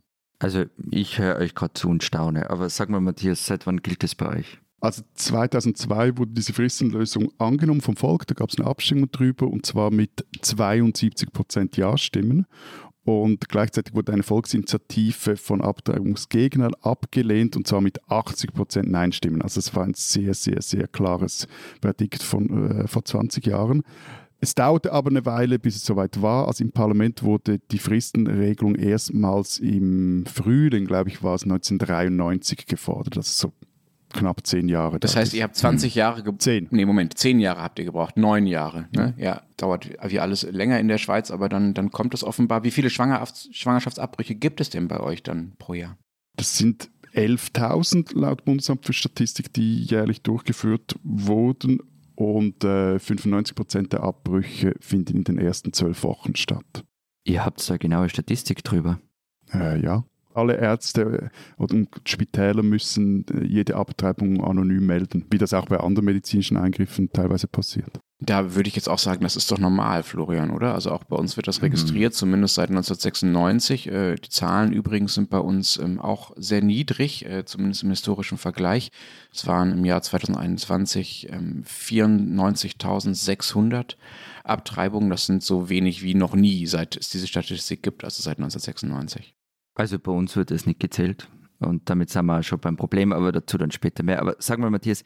Also 0.41 0.65
ich 0.91 1.19
höre 1.19 1.37
euch 1.37 1.55
gerade 1.55 1.75
zu 1.75 1.89
und 1.89 2.05
staune, 2.05 2.49
aber 2.51 2.69
sag 2.69 2.91
mal 2.91 3.01
Matthias, 3.01 3.47
seit 3.47 3.67
wann 3.67 3.79
gilt 3.83 4.03
das 4.03 4.15
bei 4.15 4.39
euch? 4.39 4.59
Also 4.81 5.03
2002 5.15 6.17
wurde 6.17 6.33
diese 6.33 6.53
Fristenlösung 6.53 7.33
angenommen 7.39 7.81
vom 7.81 7.97
Volk, 7.97 8.27
da 8.29 8.35
gab 8.35 8.51
es 8.51 8.59
eine 8.59 8.69
Abstimmung 8.69 9.11
drüber 9.11 9.49
und 9.49 9.67
zwar 9.67 9.91
mit 9.91 10.25
72 10.41 11.33
Prozent 11.33 11.77
Ja-Stimmen. 11.77 12.47
Und 13.09 13.49
gleichzeitig 13.49 13.95
wurde 13.95 14.13
eine 14.13 14.23
Volksinitiative 14.23 15.39
von 15.39 15.63
Abtreibungsgegnern 15.63 16.75
abgelehnt 16.83 17.57
und 17.57 17.67
zwar 17.67 17.81
mit 17.81 18.07
80 18.11 18.53
Prozent 18.53 18.91
Nein-Stimmen. 18.91 19.41
Also 19.41 19.61
es 19.61 19.75
war 19.75 19.85
ein 19.85 19.95
sehr, 19.95 20.35
sehr, 20.35 20.61
sehr 20.61 20.89
klares 20.89 21.49
Verdikt 21.81 22.23
von 22.23 22.83
äh, 22.83 22.87
vor 22.87 23.07
20 23.07 23.47
Jahren. 23.47 23.83
Es 24.41 24.55
dauerte 24.55 24.93
aber 24.93 25.09
eine 25.09 25.25
Weile, 25.25 25.59
bis 25.59 25.77
es 25.77 25.87
soweit 25.87 26.21
war. 26.21 26.49
Also 26.49 26.63
im 26.63 26.71
Parlament 26.71 27.23
wurde 27.23 27.61
die 27.71 27.79
Fristenregelung 27.79 28.75
erstmals 28.75 29.59
im 29.59 30.27
Frühling, 30.27 30.85
glaube 30.85 31.09
ich, 31.09 31.23
war 31.23 31.35
es 31.35 31.45
1993 31.45 32.67
gefordert. 32.67 33.17
Ist 33.17 33.39
so 33.39 33.55
knapp 34.11 34.47
zehn 34.47 34.69
Jahre. 34.69 34.99
Das 35.01 35.17
heißt, 35.17 35.35
ihr 35.35 35.43
habt 35.43 35.57
20 35.57 35.93
hm. 35.93 35.99
Jahre 35.99 36.23
gebraucht. 36.23 36.43
Zehn. 36.43 36.69
Nee, 36.71 36.85
Moment, 36.85 37.19
zehn 37.19 37.41
Jahre 37.41 37.63
habt 37.63 37.79
ihr 37.79 37.85
gebraucht, 37.85 38.17
neun 38.17 38.47
Jahre. 38.47 38.89
Ne? 38.95 39.15
Mhm. 39.17 39.23
Ja, 39.23 39.43
dauert 39.57 39.89
wie 40.09 40.21
alles 40.21 40.43
länger 40.43 40.79
in 40.81 40.89
der 40.89 40.99
Schweiz, 40.99 41.31
aber 41.31 41.49
dann, 41.49 41.75
dann 41.75 41.91
kommt 41.91 42.15
es 42.15 42.25
offenbar. 42.25 42.65
Wie 42.65 42.71
viele 42.71 42.91
Schwangerschaftsabbrüche 42.91 44.35
gibt 44.35 44.61
es 44.61 44.71
denn 44.71 44.89
bei 44.89 45.01
euch 45.01 45.23
dann 45.23 45.53
pro 45.59 45.75
Jahr? 45.75 45.97
Das 46.37 46.57
sind 46.57 46.91
11.000 47.15 48.19
laut 48.19 48.45
Bundesamt 48.45 48.87
für 48.87 48.93
Statistik, 48.93 49.53
die 49.53 49.83
jährlich 49.83 50.23
durchgeführt 50.23 50.97
wurden 51.03 51.81
und 52.15 52.65
äh, 52.65 52.99
95 52.99 53.55
Prozent 53.55 53.93
der 53.93 54.03
Abbrüche 54.03 54.75
finden 54.81 55.19
in 55.19 55.25
den 55.25 55.39
ersten 55.39 55.73
zwölf 55.73 56.03
Wochen 56.03 56.37
statt. 56.37 56.85
Ihr 57.25 57.45
habt 57.45 57.69
da 57.69 57.77
genaue 57.77 58.09
Statistik 58.09 58.65
drüber? 58.65 59.01
Äh, 59.53 59.81
ja 59.81 60.05
alle 60.39 60.57
Ärzte 60.57 61.31
oder 61.57 61.77
Spitäler 62.07 62.63
müssen 62.63 63.27
äh, 63.29 63.45
jede 63.45 63.77
Abtreibung 63.77 64.45
anonym 64.45 64.87
melden, 64.87 65.25
wie 65.31 65.39
das 65.39 65.53
auch 65.53 65.67
bei 65.67 65.79
anderen 65.79 66.07
medizinischen 66.07 66.57
Eingriffen 66.57 67.11
teilweise 67.13 67.49
passiert. 67.49 68.01
Da 68.21 68.57
würde 68.57 68.69
ich 68.69 68.75
jetzt 68.75 68.89
auch 68.89 68.99
sagen, 68.99 69.23
das 69.23 69.37
ist 69.37 69.49
doch 69.53 69.59
normal, 69.59 70.03
Florian, 70.03 70.51
oder? 70.51 70.75
Also 70.75 70.91
auch 70.91 71.05
bei 71.05 71.15
uns 71.15 71.37
wird 71.37 71.47
das 71.47 71.63
registriert, 71.63 72.15
mhm. 72.15 72.17
zumindest 72.17 72.57
seit 72.57 72.71
1996. 72.71 73.87
Äh, 73.87 74.17
die 74.17 74.29
Zahlen 74.29 74.73
übrigens 74.73 75.15
sind 75.15 75.31
bei 75.31 75.39
uns 75.39 75.77
ähm, 75.77 76.01
auch 76.01 76.33
sehr 76.37 76.61
niedrig, 76.61 77.25
äh, 77.27 77.45
zumindest 77.45 77.85
im 77.85 77.91
historischen 77.91 78.37
Vergleich. 78.37 78.91
Es 79.33 79.47
waren 79.47 79.71
im 79.71 79.85
Jahr 79.85 80.03
2021 80.03 81.31
94.600 81.31 83.75
ähm, 83.75 83.85
Abtreibungen. 84.43 85.11
Das 85.11 85.27
sind 85.27 85.45
so 85.45 85.69
wenig 85.69 86.03
wie 86.03 86.15
noch 86.15 86.35
nie, 86.35 86.67
seit 86.67 86.97
es 86.97 87.11
diese 87.11 87.29
Statistik 87.29 87.85
gibt, 87.85 88.03
also 88.03 88.21
seit 88.21 88.39
1996. 88.39 89.38
Also 89.79 89.99
bei 90.01 90.11
uns 90.11 90.35
wird 90.35 90.51
es 90.51 90.67
nicht 90.67 90.81
gezählt. 90.81 91.29
Und 91.61 91.89
damit 91.89 92.11
sind 92.11 92.27
wir 92.27 92.41
auch 92.41 92.43
schon 92.43 92.59
beim 92.59 92.77
Problem, 92.77 93.13
aber 93.13 93.31
dazu 93.31 93.59
dann 93.59 93.71
später 93.71 94.03
mehr. 94.03 94.21
Aber 94.21 94.35
sag 94.41 94.59
mal, 94.59 94.71
Matthias, 94.71 95.05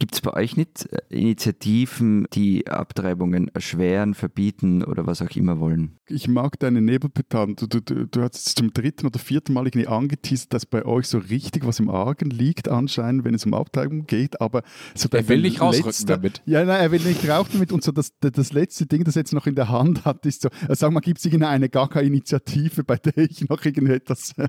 Gibt 0.00 0.14
es 0.14 0.20
bei 0.20 0.32
euch 0.32 0.56
nicht 0.56 0.88
äh, 0.92 1.00
Initiativen, 1.08 2.28
die 2.32 2.68
Abtreibungen 2.68 3.48
erschweren, 3.48 4.14
verbieten 4.14 4.84
oder 4.84 5.08
was 5.08 5.20
auch 5.22 5.30
immer 5.30 5.58
wollen? 5.58 5.98
Ich 6.06 6.28
mag 6.28 6.56
deine 6.60 6.80
Nebelpetan. 6.80 7.56
Du, 7.56 7.66
du, 7.66 7.80
du, 7.80 8.06
du 8.06 8.22
hast 8.22 8.36
es 8.36 8.54
zum 8.54 8.72
dritten 8.72 9.06
oder 9.06 9.18
vierten 9.18 9.54
Mal 9.54 9.66
irgendwie 9.66 9.88
angeteasert, 9.88 10.54
dass 10.54 10.66
bei 10.66 10.84
euch 10.84 11.08
so 11.08 11.18
richtig 11.18 11.66
was 11.66 11.80
im 11.80 11.90
Argen 11.90 12.30
liegt, 12.30 12.68
anscheinend, 12.68 13.24
wenn 13.24 13.34
es 13.34 13.44
um 13.44 13.54
Abtreibung 13.54 14.06
geht. 14.06 14.40
Aber 14.40 14.62
so 14.94 15.08
er 15.10 15.28
will 15.28 15.40
nicht 15.40 15.60
rausrücken 15.60 16.06
damit. 16.06 16.42
Ja, 16.46 16.64
nein, 16.64 16.80
er 16.80 16.92
will 16.92 17.00
nicht 17.00 17.28
raus 17.28 17.48
damit. 17.52 17.72
Und 17.72 17.82
so 17.82 17.90
das, 17.90 18.12
das 18.20 18.52
letzte 18.52 18.86
Ding, 18.86 19.02
das 19.02 19.16
er 19.16 19.22
jetzt 19.22 19.32
noch 19.32 19.48
in 19.48 19.56
der 19.56 19.68
Hand 19.68 20.04
hat, 20.04 20.24
ist 20.26 20.42
so, 20.42 20.48
äh, 20.68 20.76
sag 20.76 20.92
mal, 20.92 21.00
gibt 21.00 21.18
es 21.18 21.24
irgendeine 21.24 21.68
gar 21.68 21.88
keine 21.88 22.06
Initiative, 22.06 22.84
bei 22.84 22.98
der 22.98 23.18
ich 23.18 23.48
noch 23.48 23.64
irgendetwas 23.64 24.32
äh, 24.38 24.46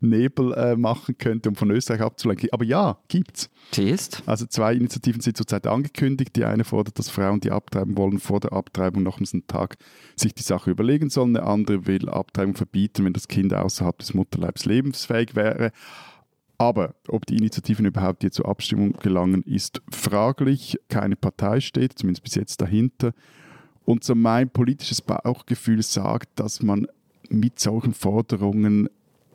Nebel 0.00 0.54
äh, 0.54 0.76
machen 0.76 1.18
könnte, 1.18 1.50
um 1.50 1.56
von 1.56 1.70
Österreich 1.70 2.00
abzulenken? 2.00 2.48
Aber 2.52 2.64
ja, 2.64 2.98
gibt's. 3.08 3.50
Test? 3.70 4.22
Also 4.24 4.46
zwei 4.46 4.77
Initiativen 4.78 5.20
sind 5.20 5.36
zurzeit 5.36 5.66
angekündigt. 5.66 6.34
Die 6.36 6.44
eine 6.44 6.64
fordert, 6.64 6.98
dass 6.98 7.10
Frauen, 7.10 7.40
die 7.40 7.50
abtreiben 7.50 7.96
wollen, 7.96 8.18
vor 8.18 8.40
der 8.40 8.52
Abtreibung 8.52 9.02
noch 9.02 9.18
einen 9.18 9.46
Tag 9.46 9.76
sich 10.16 10.34
die 10.34 10.42
Sache 10.42 10.70
überlegen 10.70 11.10
sollen. 11.10 11.36
Eine 11.36 11.46
andere 11.46 11.86
will 11.86 12.08
Abtreibung 12.08 12.54
verbieten, 12.54 13.04
wenn 13.04 13.12
das 13.12 13.28
Kind 13.28 13.52
außerhalb 13.54 13.98
des 13.98 14.14
Mutterleibs 14.14 14.64
lebensfähig 14.64 15.34
wäre. 15.34 15.72
Aber 16.58 16.96
ob 17.06 17.24
die 17.26 17.36
Initiativen 17.36 17.86
überhaupt 17.86 18.22
hier 18.22 18.32
zur 18.32 18.48
Abstimmung 18.48 18.94
gelangen, 18.94 19.42
ist 19.44 19.80
fraglich. 19.90 20.76
Keine 20.88 21.14
Partei 21.14 21.60
steht, 21.60 21.98
zumindest 21.98 22.24
bis 22.24 22.34
jetzt 22.34 22.60
dahinter. 22.60 23.12
Und 23.84 24.02
so 24.02 24.14
mein 24.14 24.50
politisches 24.50 25.00
Bauchgefühl 25.00 25.82
sagt, 25.82 26.40
dass 26.40 26.62
man 26.62 26.88
mit 27.30 27.60
solchen 27.60 27.94
Forderungen 27.94 28.88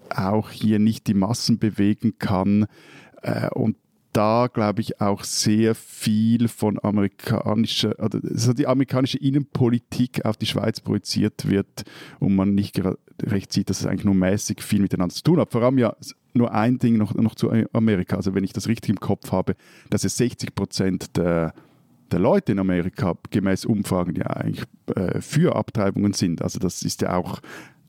auch 0.09 0.51
hier 0.51 0.79
nicht 0.79 1.07
die 1.07 1.13
Massen 1.13 1.59
bewegen 1.59 2.19
kann. 2.19 2.67
Äh, 3.21 3.49
und 3.49 3.77
da, 4.13 4.47
glaube 4.51 4.81
ich, 4.81 5.01
auch 5.01 5.23
sehr 5.23 5.75
viel 5.75 6.47
von 6.47 6.79
amerikanischer, 6.81 7.95
also 7.99 8.53
die 8.53 8.67
amerikanische 8.67 9.17
Innenpolitik 9.17 10.23
auf 10.23 10.37
die 10.37 10.45
Schweiz 10.45 10.79
projiziert 10.79 11.49
wird 11.49 11.83
und 12.19 12.35
man 12.35 12.53
nicht 12.53 12.79
recht 13.23 13.51
sieht, 13.51 13.69
dass 13.69 13.81
es 13.81 13.85
eigentlich 13.85 14.05
nur 14.05 14.15
mäßig 14.15 14.61
viel 14.61 14.81
miteinander 14.81 15.13
zu 15.13 15.23
tun 15.23 15.39
hat. 15.39 15.51
Vor 15.51 15.63
allem 15.63 15.77
ja 15.77 15.95
nur 16.33 16.53
ein 16.53 16.77
Ding 16.77 16.97
noch, 16.97 17.13
noch 17.15 17.35
zu 17.35 17.51
Amerika. 17.73 18.15
Also 18.15 18.33
wenn 18.35 18.43
ich 18.43 18.53
das 18.53 18.67
richtig 18.67 18.89
im 18.89 18.99
Kopf 18.99 19.31
habe, 19.31 19.55
dass 19.89 20.03
es 20.03 20.17
60 20.17 20.55
Prozent 20.55 21.17
der, 21.17 21.53
der 22.11 22.19
Leute 22.19 22.51
in 22.51 22.59
Amerika 22.59 23.15
gemäß 23.31 23.65
Umfragen 23.65 24.15
ja 24.15 24.27
eigentlich 24.27 24.65
äh, 24.95 25.21
für 25.21 25.55
Abtreibungen 25.55 26.13
sind. 26.13 26.41
Also 26.41 26.59
das 26.59 26.83
ist 26.83 27.01
ja 27.01 27.15
auch 27.15 27.39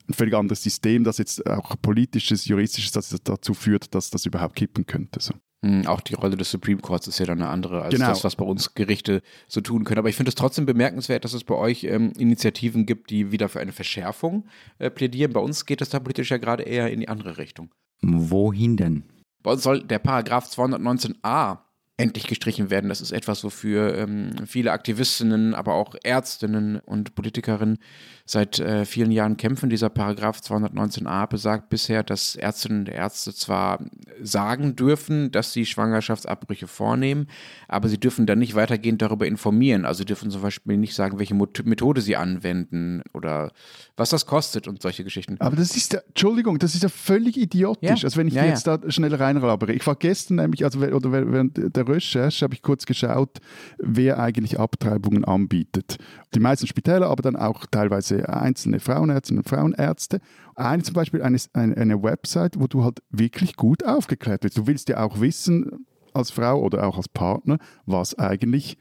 ein 0.09 0.15
völlig 0.15 0.35
anderes 0.35 0.63
System, 0.63 1.05
das 1.05 1.19
jetzt 1.19 1.47
auch 1.47 1.77
politisches, 1.81 2.47
juristisches, 2.47 2.93
das 2.93 3.17
dazu 3.25 3.55
führt, 3.55 3.95
dass 3.95 4.11
das 4.11 4.27
überhaupt 4.27 4.57
kippen 4.57 4.87
könnte. 4.87 5.21
So. 5.21 5.35
Hm, 5.65 5.87
auch 5.87 6.03
die 6.03 6.13
Rolle 6.13 6.37
des 6.37 6.51
Supreme 6.51 6.83
Courts 6.83 7.07
ist 7.07 7.19
ja 7.19 7.25
dann 7.25 7.41
eine 7.41 7.49
andere 7.51 7.81
als 7.81 7.95
genau. 7.95 8.09
das, 8.09 8.23
was 8.23 8.37
bei 8.37 8.45
uns 8.45 8.75
Gerichte 8.75 9.23
so 9.49 9.63
tun 9.63 9.85
können. 9.85 9.99
Aber 9.99 10.11
ich 10.11 10.17
finde 10.17 10.29
es 10.29 10.35
trotzdem 10.35 10.67
bemerkenswert, 10.67 11.25
dass 11.25 11.33
es 11.33 11.43
bei 11.43 11.55
euch 11.55 11.85
ähm, 11.85 12.13
Initiativen 12.19 12.85
gibt, 12.85 13.09
die 13.09 13.33
wieder 13.33 13.49
für 13.49 13.61
eine 13.61 13.73
Verschärfung 13.73 14.45
äh, 14.79 14.91
plädieren. 14.91 15.33
Bei 15.33 15.41
uns 15.41 15.65
geht 15.65 15.81
es 15.81 15.89
da 15.89 16.01
politisch 16.01 16.31
ja 16.31 16.37
gerade 16.37 16.65
eher 16.65 16.93
in 16.93 17.01
die 17.01 17.09
andere 17.09 17.39
Richtung. 17.39 17.71
Wohin 18.03 18.77
denn? 18.77 19.05
Bei 19.43 19.53
uns 19.53 19.63
soll 19.63 19.83
der 19.83 20.01
Paragraph 20.01 20.51
219a 20.51 21.61
endlich 21.97 22.27
gestrichen 22.27 22.69
werden. 22.69 22.89
Das 22.89 23.01
ist 23.01 23.13
etwas, 23.13 23.43
wofür 23.43 23.97
ähm, 23.97 24.35
viele 24.47 24.73
Aktivistinnen, 24.73 25.55
aber 25.55 25.75
auch 25.75 25.95
Ärztinnen 26.03 26.81
und 26.81 27.15
Politikerinnen 27.15 27.79
seit 28.27 28.59
äh, 28.59 28.87
vielen 28.87 29.11
Jahren 29.11 29.37
kämpfen. 29.37 29.69
Dieser 29.69 29.91
Paragraph 29.91 30.39
219a 30.39 31.27
besagt 31.29 31.69
bisher, 31.69 32.03
dass 32.03 32.37
Ärztinnen 32.37 32.81
und 32.81 32.89
Ärzte 32.89 33.35
zwar 33.35 33.85
sagen 34.23 34.77
dürfen, 34.77 35.31
dass 35.31 35.53
sie 35.53 35.67
Schwangerschaftsabbrüche 35.67 36.67
vornehmen, 36.67 37.29
aber 37.69 37.89
sie 37.89 38.01
dürfen 38.01 38.25
dann 38.25 38.39
nicht 38.39 38.55
weitergehend 38.55 39.03
darüber 39.03 39.27
informieren. 39.27 39.85
Also 39.85 40.05
dürfen 40.05 40.31
zum 40.31 40.41
Beispiel 40.41 40.79
nicht 40.79 40.95
sagen, 40.95 41.19
welche 41.19 41.35
Methode 41.35 42.01
sie 42.01 42.17
anwenden 42.17 43.03
oder 43.13 43.53
was 43.97 44.09
das 44.09 44.25
kostet 44.25 44.69
und 44.69 44.81
solche 44.81 45.05
Geschichten. 45.05 45.37
Aber 45.41 45.57
das 45.57 45.77
ist 45.77 45.93
ja, 45.93 46.01
Entschuldigung, 46.09 46.59
das 46.59 46.75
ist 46.75 46.83
ja 46.83 46.89
völlig 46.89 47.37
idiotisch. 47.37 48.01
Ja. 48.01 48.05
Also 48.05 48.17
wenn 48.17 48.29
ich 48.29 48.35
Ja, 48.35 48.47
jetzt 48.47 48.67
da 48.67 48.79
schnell 48.89 49.15
reinlabere. 49.15 49.73
Ich 49.75 49.87
war 49.87 49.97
gestern 49.97 50.37
nämlich, 50.37 50.65
also 50.65 50.81
oder 50.81 51.13
während 51.13 51.77
der 51.77 51.87
Recherche 51.87 52.45
habe 52.45 52.55
ich 52.55 52.63
kurz 52.63 52.87
geschaut, 52.87 53.39
wer 53.79 54.19
eigentlich 54.19 54.59
Abtreibungen 54.59 55.25
anbietet. 55.27 55.99
Die 56.35 56.41
meisten 56.41 56.67
Spitäler, 56.67 57.11
aber 57.11 57.23
dann 57.23 57.37
auch 57.37 57.67
teilweise 57.71 58.14
einzelne 58.23 58.81
Frauenärzte 58.81 59.35
und 59.35 59.49
Frauenärzte. 59.49 60.21
Eine 60.55 60.83
zum 60.83 60.95
Beispiel 60.95 61.23
eine, 61.23 61.39
eine 61.53 62.03
Website, 62.03 62.59
wo 62.59 62.67
du 62.67 62.85
halt 62.85 63.03
wirklich 63.11 63.57
gut 63.57 63.85
aufgeklärt 63.85 64.45
wirst. 64.45 64.57
Du 64.57 64.67
willst 64.67 64.89
ja 64.89 65.05
auch 65.05 65.21
wissen, 65.21 65.87
als 66.13 66.31
Frau 66.31 66.61
oder 66.61 66.87
auch 66.87 66.97
als 66.97 67.09
Partner, 67.09 67.59
was 67.87 68.17
eigentlich 68.19 68.79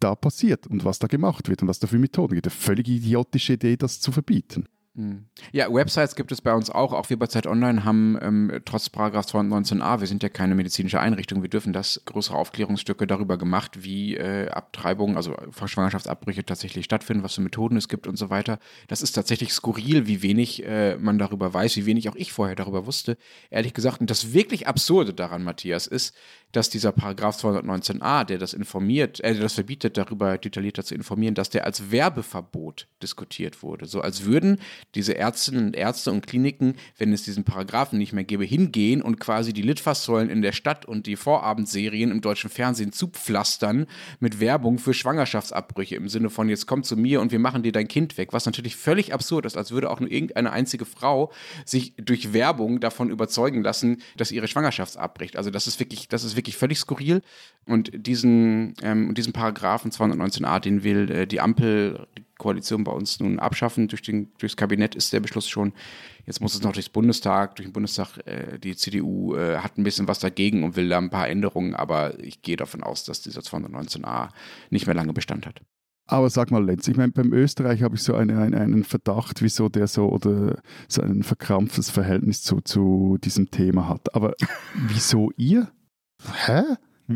da 0.00 0.14
passiert 0.14 0.66
und 0.66 0.84
was 0.84 0.98
da 0.98 1.06
gemacht 1.06 1.48
wird 1.48 1.62
und 1.62 1.68
was 1.68 1.78
da 1.78 1.86
für 1.86 1.98
Methoden 1.98 2.34
gibt. 2.34 2.46
Eine 2.46 2.54
völlig 2.54 2.88
idiotische 2.88 3.54
Idee, 3.54 3.76
das 3.76 4.00
zu 4.00 4.12
verbieten. 4.12 4.66
Ja, 5.52 5.72
Websites 5.72 6.16
gibt 6.16 6.32
es 6.32 6.40
bei 6.40 6.54
uns 6.54 6.70
auch. 6.70 6.94
Auch 6.94 7.10
wir 7.10 7.18
bei 7.18 7.26
Zeit 7.26 7.46
Online 7.46 7.84
haben 7.84 8.18
ähm, 8.22 8.60
trotz 8.64 8.88
Paragraph 8.88 9.26
219a, 9.26 10.00
wir 10.00 10.06
sind 10.06 10.22
ja 10.22 10.30
keine 10.30 10.54
medizinische 10.54 11.00
Einrichtung, 11.00 11.42
wir 11.42 11.50
dürfen 11.50 11.74
das 11.74 12.00
größere 12.06 12.36
Aufklärungsstücke 12.36 13.06
darüber 13.06 13.36
gemacht, 13.36 13.84
wie 13.84 14.16
äh, 14.16 14.48
Abtreibungen, 14.48 15.16
also 15.16 15.36
Schwangerschaftsabbrüche 15.52 16.46
tatsächlich 16.46 16.86
stattfinden, 16.86 17.22
was 17.22 17.34
für 17.34 17.42
Methoden 17.42 17.76
es 17.76 17.88
gibt 17.88 18.06
und 18.06 18.16
so 18.16 18.30
weiter. 18.30 18.58
Das 18.88 19.02
ist 19.02 19.12
tatsächlich 19.12 19.52
skurril, 19.52 20.06
wie 20.06 20.22
wenig 20.22 20.64
äh, 20.64 20.96
man 20.96 21.18
darüber 21.18 21.52
weiß, 21.52 21.76
wie 21.76 21.86
wenig 21.86 22.08
auch 22.08 22.16
ich 22.16 22.32
vorher 22.32 22.56
darüber 22.56 22.86
wusste. 22.86 23.18
Ehrlich 23.50 23.74
gesagt, 23.74 24.00
und 24.00 24.08
das 24.08 24.32
wirklich 24.32 24.66
Absurde 24.66 25.12
daran, 25.12 25.44
Matthias, 25.44 25.86
ist, 25.86 26.14
dass 26.56 26.70
dieser 26.70 26.90
Paragraph 26.92 27.36
219a, 27.36 28.24
der 28.24 28.38
das 28.38 28.54
informiert, 28.54 29.20
äh, 29.20 29.34
das 29.34 29.52
verbietet, 29.52 29.98
darüber 29.98 30.38
detaillierter 30.38 30.84
zu 30.84 30.94
informieren, 30.94 31.34
dass 31.34 31.50
der 31.50 31.66
als 31.66 31.90
Werbeverbot 31.90 32.88
diskutiert 33.02 33.62
wurde. 33.62 33.84
So 33.84 34.00
als 34.00 34.24
würden 34.24 34.58
diese 34.94 35.16
Ärztinnen 35.16 35.66
und 35.66 35.76
Ärzte 35.76 36.10
und 36.10 36.26
Kliniken, 36.26 36.76
wenn 36.96 37.12
es 37.12 37.24
diesen 37.24 37.44
Paragraphen 37.44 37.98
nicht 37.98 38.14
mehr 38.14 38.24
gäbe, 38.24 38.44
hingehen 38.44 39.02
und 39.02 39.20
quasi 39.20 39.52
die 39.52 39.60
Litfaßsäulen 39.60 40.30
in 40.30 40.40
der 40.40 40.52
Stadt 40.52 40.86
und 40.86 41.06
die 41.06 41.16
Vorabendserien 41.16 42.10
im 42.10 42.22
deutschen 42.22 42.48
Fernsehen 42.48 42.92
zupflastern 42.92 43.86
mit 44.18 44.40
Werbung 44.40 44.78
für 44.78 44.94
Schwangerschaftsabbrüche 44.94 45.96
im 45.96 46.08
Sinne 46.08 46.30
von 46.30 46.48
jetzt 46.48 46.66
komm 46.66 46.82
zu 46.82 46.96
mir 46.96 47.20
und 47.20 47.32
wir 47.32 47.38
machen 47.38 47.64
dir 47.64 47.72
dein 47.72 47.88
Kind 47.88 48.16
weg, 48.16 48.32
was 48.32 48.46
natürlich 48.46 48.76
völlig 48.76 49.12
absurd 49.12 49.44
ist, 49.44 49.58
als 49.58 49.72
würde 49.72 49.90
auch 49.90 50.00
nur 50.00 50.10
irgendeine 50.10 50.52
einzige 50.52 50.86
Frau 50.86 51.32
sich 51.66 51.92
durch 51.96 52.32
Werbung 52.32 52.80
davon 52.80 53.10
überzeugen 53.10 53.62
lassen, 53.62 53.98
dass 54.16 54.32
ihre 54.32 54.48
Schwangerschaft 54.48 54.96
abbricht. 54.96 55.36
Also 55.36 55.50
das 55.50 55.66
ist 55.66 55.78
wirklich, 55.80 56.08
das 56.08 56.24
ist 56.24 56.34
wirklich 56.34 56.45
völlig 56.54 56.78
skurril 56.78 57.22
und 57.66 57.90
diesen, 57.94 58.74
ähm, 58.82 59.14
diesen 59.14 59.32
Paragraphen 59.32 59.90
219a, 59.90 60.60
den 60.60 60.84
will 60.84 61.10
äh, 61.10 61.26
die 61.26 61.40
Ampel 61.40 62.06
Koalition 62.38 62.84
bei 62.84 62.92
uns 62.92 63.18
nun 63.18 63.38
abschaffen. 63.38 63.88
Durch 63.88 64.02
den, 64.02 64.30
durchs 64.38 64.56
Kabinett 64.56 64.94
ist 64.94 65.12
der 65.12 65.20
Beschluss 65.20 65.48
schon. 65.48 65.72
Jetzt 66.26 66.40
muss 66.40 66.54
es 66.54 66.62
noch 66.62 66.72
durchs 66.72 66.88
Bundestag, 66.88 67.56
durch 67.56 67.66
den 67.68 67.72
Bundestag. 67.72 68.18
Äh, 68.26 68.58
die 68.58 68.76
CDU 68.76 69.34
äh, 69.34 69.58
hat 69.58 69.78
ein 69.78 69.84
bisschen 69.84 70.06
was 70.06 70.18
dagegen 70.18 70.62
und 70.62 70.76
will 70.76 70.88
da 70.88 70.98
ein 70.98 71.10
paar 71.10 71.28
Änderungen, 71.28 71.74
aber 71.74 72.18
ich 72.20 72.42
gehe 72.42 72.56
davon 72.56 72.82
aus, 72.82 73.04
dass 73.04 73.22
dieser 73.22 73.40
219a 73.40 74.28
nicht 74.70 74.86
mehr 74.86 74.94
lange 74.94 75.12
Bestand 75.12 75.46
hat. 75.46 75.60
Aber 76.08 76.30
sag 76.30 76.52
mal, 76.52 76.64
Lenz, 76.64 76.86
ich 76.86 76.96
meine, 76.96 77.10
beim 77.10 77.32
Österreich 77.32 77.82
habe 77.82 77.96
ich 77.96 78.02
so 78.02 78.14
eine, 78.14 78.38
einen, 78.40 78.54
einen 78.54 78.84
Verdacht, 78.84 79.42
wieso 79.42 79.68
der 79.68 79.88
so 79.88 80.08
oder 80.08 80.60
so 80.88 81.02
ein 81.02 81.24
verkrampftes 81.24 81.90
Verhältnis 81.90 82.42
zu, 82.42 82.60
zu 82.60 83.18
diesem 83.24 83.50
Thema 83.50 83.88
hat. 83.88 84.14
Aber 84.14 84.34
wieso 84.88 85.32
ihr? 85.36 85.68
Hä? 86.46 86.62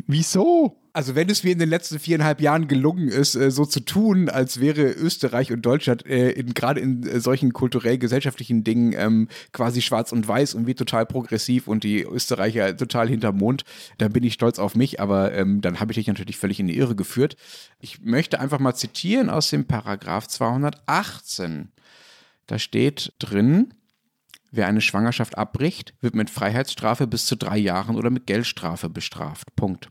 Wieso? 0.07 0.77
Also 0.93 1.15
wenn 1.15 1.29
es 1.31 1.45
mir 1.45 1.53
in 1.53 1.59
den 1.61 1.69
letzten 1.69 2.01
viereinhalb 2.01 2.41
Jahren 2.41 2.67
gelungen 2.67 3.09
ist, 3.09 3.37
äh, 3.37 3.51
so 3.51 3.65
zu 3.65 3.81
tun, 3.81 4.29
als 4.29 4.61
wäre 4.61 4.91
Österreich 4.91 5.53
und 5.53 5.63
Deutschland 5.63 6.05
äh, 6.07 6.33
gerade 6.43 6.81
in 6.81 7.07
äh, 7.07 7.21
solchen 7.21 7.53
kulturell-gesellschaftlichen 7.53 8.65
Dingen 8.65 8.93
ähm, 8.97 9.29
quasi 9.53 9.83
schwarz 9.83 10.11
und 10.11 10.27
weiß 10.27 10.55
und 10.55 10.67
wie 10.67 10.75
total 10.75 11.07
progressiv 11.07 11.69
und 11.69 11.85
die 11.85 12.03
Österreicher 12.03 12.77
total 12.77 13.09
hinterm 13.09 13.37
Mond, 13.37 13.63
dann 13.99 14.13
bin 14.13 14.25
ich 14.25 14.35
stolz 14.35 14.59
auf 14.59 14.75
mich, 14.75 15.01
aber 15.01 15.33
ähm, 15.33 15.61
dann 15.61 15.79
habe 15.79 15.93
ich 15.93 15.97
dich 15.97 16.09
natürlich 16.09 16.37
völlig 16.37 16.59
in 16.59 16.67
die 16.67 16.77
Irre 16.77 16.97
geführt. 16.97 17.37
Ich 17.79 18.01
möchte 18.03 18.41
einfach 18.41 18.59
mal 18.59 18.75
zitieren 18.75 19.31
aus 19.31 19.51
dem 19.51 19.67
Paragraph 19.67 20.27
218. 20.27 21.71
Da 22.47 22.59
steht 22.59 23.13
drin, 23.21 23.75
Wer 24.53 24.67
eine 24.67 24.81
Schwangerschaft 24.81 25.39
abbricht, 25.39 25.95
wird 26.01 26.15
mit 26.15 26.31
Freiheitsstrafe 26.31 27.07
bis 27.07 27.27
zu 27.27 27.37
drei 27.37 27.59
Jahren 27.59 27.97
oder 27.97 28.11
mit 28.11 28.27
Geldstrafe 28.27 28.89
bestraft. 28.89 29.55
Punkt. 29.57 29.91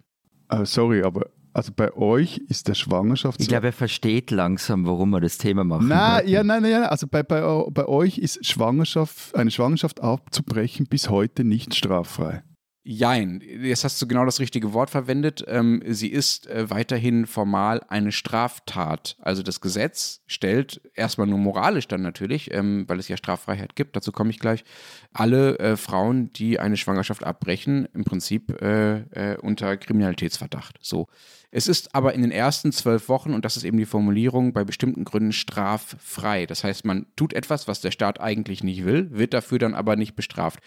Äh, 0.49 0.65
sorry, 0.65 1.03
aber 1.03 1.29
also 1.53 1.71
bei 1.75 1.93
euch 1.93 2.37
ist 2.47 2.67
der 2.67 2.75
Schwangerschafts... 2.75 3.41
Ich 3.41 3.47
glaube, 3.49 3.67
er 3.67 3.73
versteht 3.73 4.31
langsam, 4.31 4.85
warum 4.85 5.09
wir 5.09 5.19
das 5.19 5.37
Thema 5.37 5.63
machen. 5.63 5.87
Nein, 5.87 6.27
ja, 6.27 6.43
nein, 6.43 6.61
nein, 6.61 6.83
also 6.83 7.07
bei, 7.07 7.23
bei, 7.23 7.41
bei 7.71 7.85
euch 7.87 8.17
ist 8.17 8.45
Schwangerschaft, 8.45 9.35
eine 9.35 9.49
Schwangerschaft 9.49 10.01
abzubrechen 10.01 10.85
bis 10.87 11.09
heute 11.09 11.43
nicht 11.43 11.75
straffrei. 11.75 12.43
Jein, 12.83 13.41
jetzt 13.43 13.83
hast 13.83 14.01
du 14.01 14.07
genau 14.07 14.23
das 14.23 14.39
richtige 14.39 14.71
Wort 14.71 14.89
verwendet. 14.89 15.43
Ähm, 15.47 15.83
sie 15.85 16.07
ist 16.07 16.47
äh, 16.47 16.69
weiterhin 16.69 17.27
formal 17.27 17.81
eine 17.89 18.13
Straftat. 18.13 19.17
Also 19.19 19.43
das 19.43 19.59
Gesetz 19.59 20.21
stellt 20.27 20.81
erstmal 20.95 21.27
nur 21.27 21.39
moralisch 21.39 21.89
dann 21.89 22.01
natürlich, 22.01 22.53
ähm, 22.53 22.85
weil 22.87 22.97
es 22.97 23.09
ja 23.09 23.17
Straffreiheit 23.17 23.75
gibt, 23.75 23.97
dazu 23.97 24.13
komme 24.13 24.29
ich 24.29 24.39
gleich, 24.39 24.63
alle 25.11 25.59
äh, 25.59 25.75
Frauen, 25.75 26.31
die 26.31 26.57
eine 26.59 26.77
Schwangerschaft 26.77 27.25
abbrechen, 27.25 27.87
im 27.93 28.05
Prinzip 28.05 28.61
äh, 28.61 28.99
äh, 29.33 29.37
unter 29.37 29.75
Kriminalitätsverdacht. 29.75 30.77
So. 30.81 31.07
Es 31.51 31.67
ist 31.67 31.95
aber 31.95 32.13
in 32.13 32.21
den 32.21 32.31
ersten 32.31 32.71
zwölf 32.71 33.09
Wochen, 33.09 33.33
und 33.33 33.43
das 33.43 33.57
ist 33.57 33.63
eben 33.63 33.77
die 33.77 33.87
Formulierung, 33.87 34.53
bei 34.53 34.63
bestimmten 34.63 35.03
Gründen 35.03 35.33
straffrei. 35.33 36.45
Das 36.45 36.63
heißt, 36.63 36.85
man 36.85 37.07
tut 37.15 37.33
etwas, 37.33 37.67
was 37.67 37.81
der 37.81 37.91
Staat 37.91 38.21
eigentlich 38.21 38.63
nicht 38.63 38.85
will, 38.85 39.09
wird 39.11 39.33
dafür 39.33 39.57
dann 39.57 39.73
aber 39.73 39.95
nicht 39.95 40.15
bestraft. 40.15 40.59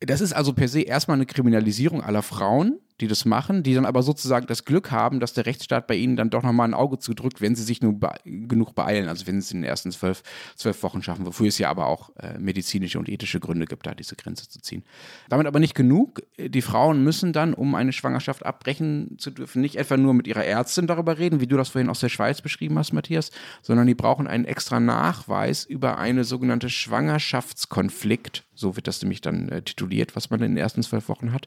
Das 0.00 0.20
ist 0.20 0.32
also 0.32 0.52
per 0.52 0.68
se 0.68 0.82
erstmal 0.82 1.16
eine 1.16 1.26
Kriminalisierung 1.26 2.02
aller 2.02 2.22
Frauen, 2.22 2.78
die 3.00 3.06
das 3.06 3.24
machen, 3.24 3.62
die 3.62 3.74
dann 3.74 3.86
aber 3.86 4.02
sozusagen 4.02 4.46
das 4.46 4.64
Glück 4.64 4.90
haben, 4.90 5.20
dass 5.20 5.32
der 5.32 5.46
Rechtsstaat 5.46 5.86
bei 5.86 5.94
ihnen 5.94 6.16
dann 6.16 6.30
doch 6.30 6.42
nochmal 6.42 6.68
ein 6.68 6.74
Auge 6.74 6.98
zudrückt, 6.98 7.40
wenn 7.40 7.54
sie 7.54 7.62
sich 7.62 7.80
nur 7.80 7.92
be 7.92 8.12
genug 8.24 8.74
beeilen, 8.74 9.08
also 9.08 9.26
wenn 9.26 9.40
sie 9.40 9.46
es 9.46 9.52
in 9.52 9.62
den 9.62 9.68
ersten 9.68 9.92
zwölf, 9.92 10.22
zwölf 10.56 10.82
Wochen 10.82 11.02
schaffen, 11.02 11.26
wofür 11.26 11.48
es 11.48 11.58
ja 11.58 11.70
aber 11.70 11.86
auch 11.86 12.10
äh, 12.16 12.38
medizinische 12.38 12.98
und 12.98 13.08
ethische 13.08 13.40
Gründe 13.40 13.66
gibt, 13.66 13.86
da 13.86 13.94
diese 13.94 14.16
Grenze 14.16 14.48
zu 14.48 14.60
ziehen. 14.60 14.82
Damit 15.28 15.46
aber 15.46 15.60
nicht 15.60 15.74
genug. 15.74 16.22
Die 16.38 16.62
Frauen 16.62 17.04
müssen 17.04 17.32
dann, 17.32 17.54
um 17.54 17.74
eine 17.74 17.92
Schwangerschaft 17.92 18.44
abbrechen 18.44 19.16
zu 19.18 19.30
dürfen, 19.30 19.62
nicht 19.62 19.76
etwa 19.76 19.96
nur 19.96 20.14
mit 20.14 20.26
ihrer 20.26 20.44
Ärztin 20.44 20.86
darüber 20.86 21.18
reden, 21.18 21.40
wie 21.40 21.46
du 21.46 21.56
das 21.56 21.68
vorhin 21.68 21.90
aus 21.90 22.00
der 22.00 22.08
Schweiz 22.08 22.42
beschrieben 22.42 22.78
hast, 22.78 22.92
Matthias, 22.92 23.30
sondern 23.62 23.86
die 23.86 23.94
brauchen 23.94 24.26
einen 24.26 24.44
extra 24.44 24.80
Nachweis 24.80 25.64
über 25.64 25.98
eine 25.98 26.24
sogenannte 26.24 26.70
Schwangerschaftskonflikt, 26.70 28.44
so 28.54 28.74
wird 28.76 28.88
das 28.88 29.00
nämlich 29.02 29.20
dann 29.20 29.48
äh, 29.50 29.62
tituliert, 29.62 30.16
was 30.16 30.30
man 30.30 30.40
in 30.42 30.52
den 30.52 30.56
ersten 30.56 30.82
zwölf 30.82 31.08
Wochen 31.08 31.32
hat, 31.32 31.46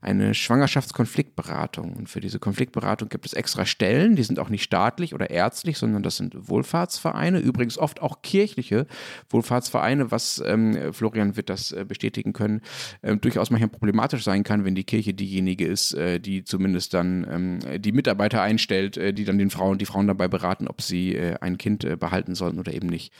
eine 0.00 0.34
Schwangerschaftskonfliktberatung. 0.92 1.94
Und 1.94 2.08
für 2.08 2.20
diese 2.20 2.38
Konfliktberatung 2.38 3.08
gibt 3.08 3.26
es 3.26 3.32
extra 3.32 3.66
Stellen, 3.66 4.16
die 4.16 4.22
sind 4.22 4.38
auch 4.38 4.48
nicht 4.48 4.62
staatlich 4.62 5.14
oder 5.14 5.30
ärztlich, 5.30 5.78
sondern 5.78 6.02
das 6.02 6.16
sind 6.16 6.34
Wohlfahrtsvereine, 6.48 7.38
übrigens 7.40 7.78
oft 7.78 8.00
auch 8.02 8.22
kirchliche 8.22 8.86
Wohlfahrtsvereine, 9.30 10.10
was 10.10 10.42
ähm, 10.44 10.92
Florian 10.92 11.36
wird 11.36 11.48
das 11.48 11.72
äh, 11.72 11.84
bestätigen 11.86 12.32
können, 12.32 12.60
äh, 13.02 13.16
durchaus 13.16 13.50
manchmal 13.50 13.70
problematisch 13.70 14.24
sein 14.24 14.44
kann, 14.44 14.64
wenn 14.64 14.74
die 14.74 14.84
Kirche 14.84 15.14
diejenige 15.14 15.66
ist, 15.66 15.94
äh, 15.94 16.20
die 16.20 16.44
zumindest 16.44 16.94
dann 16.94 17.26
ähm, 17.64 17.80
die 17.80 17.92
Mitarbeiter 17.92 18.42
einstellt, 18.42 18.96
äh, 18.96 19.12
die 19.12 19.24
dann 19.24 19.38
den 19.38 19.50
Frauen, 19.50 19.78
die 19.78 19.86
Frauen 19.86 20.06
dabei 20.06 20.28
beraten, 20.28 20.68
ob 20.68 20.82
sie 20.82 21.14
äh, 21.14 21.36
ein 21.40 21.58
Kind 21.58 21.82
behalten 21.98 22.34
sollten 22.34 22.58
oder 22.58 22.72
eben 22.72 22.88
nicht. 22.88 23.12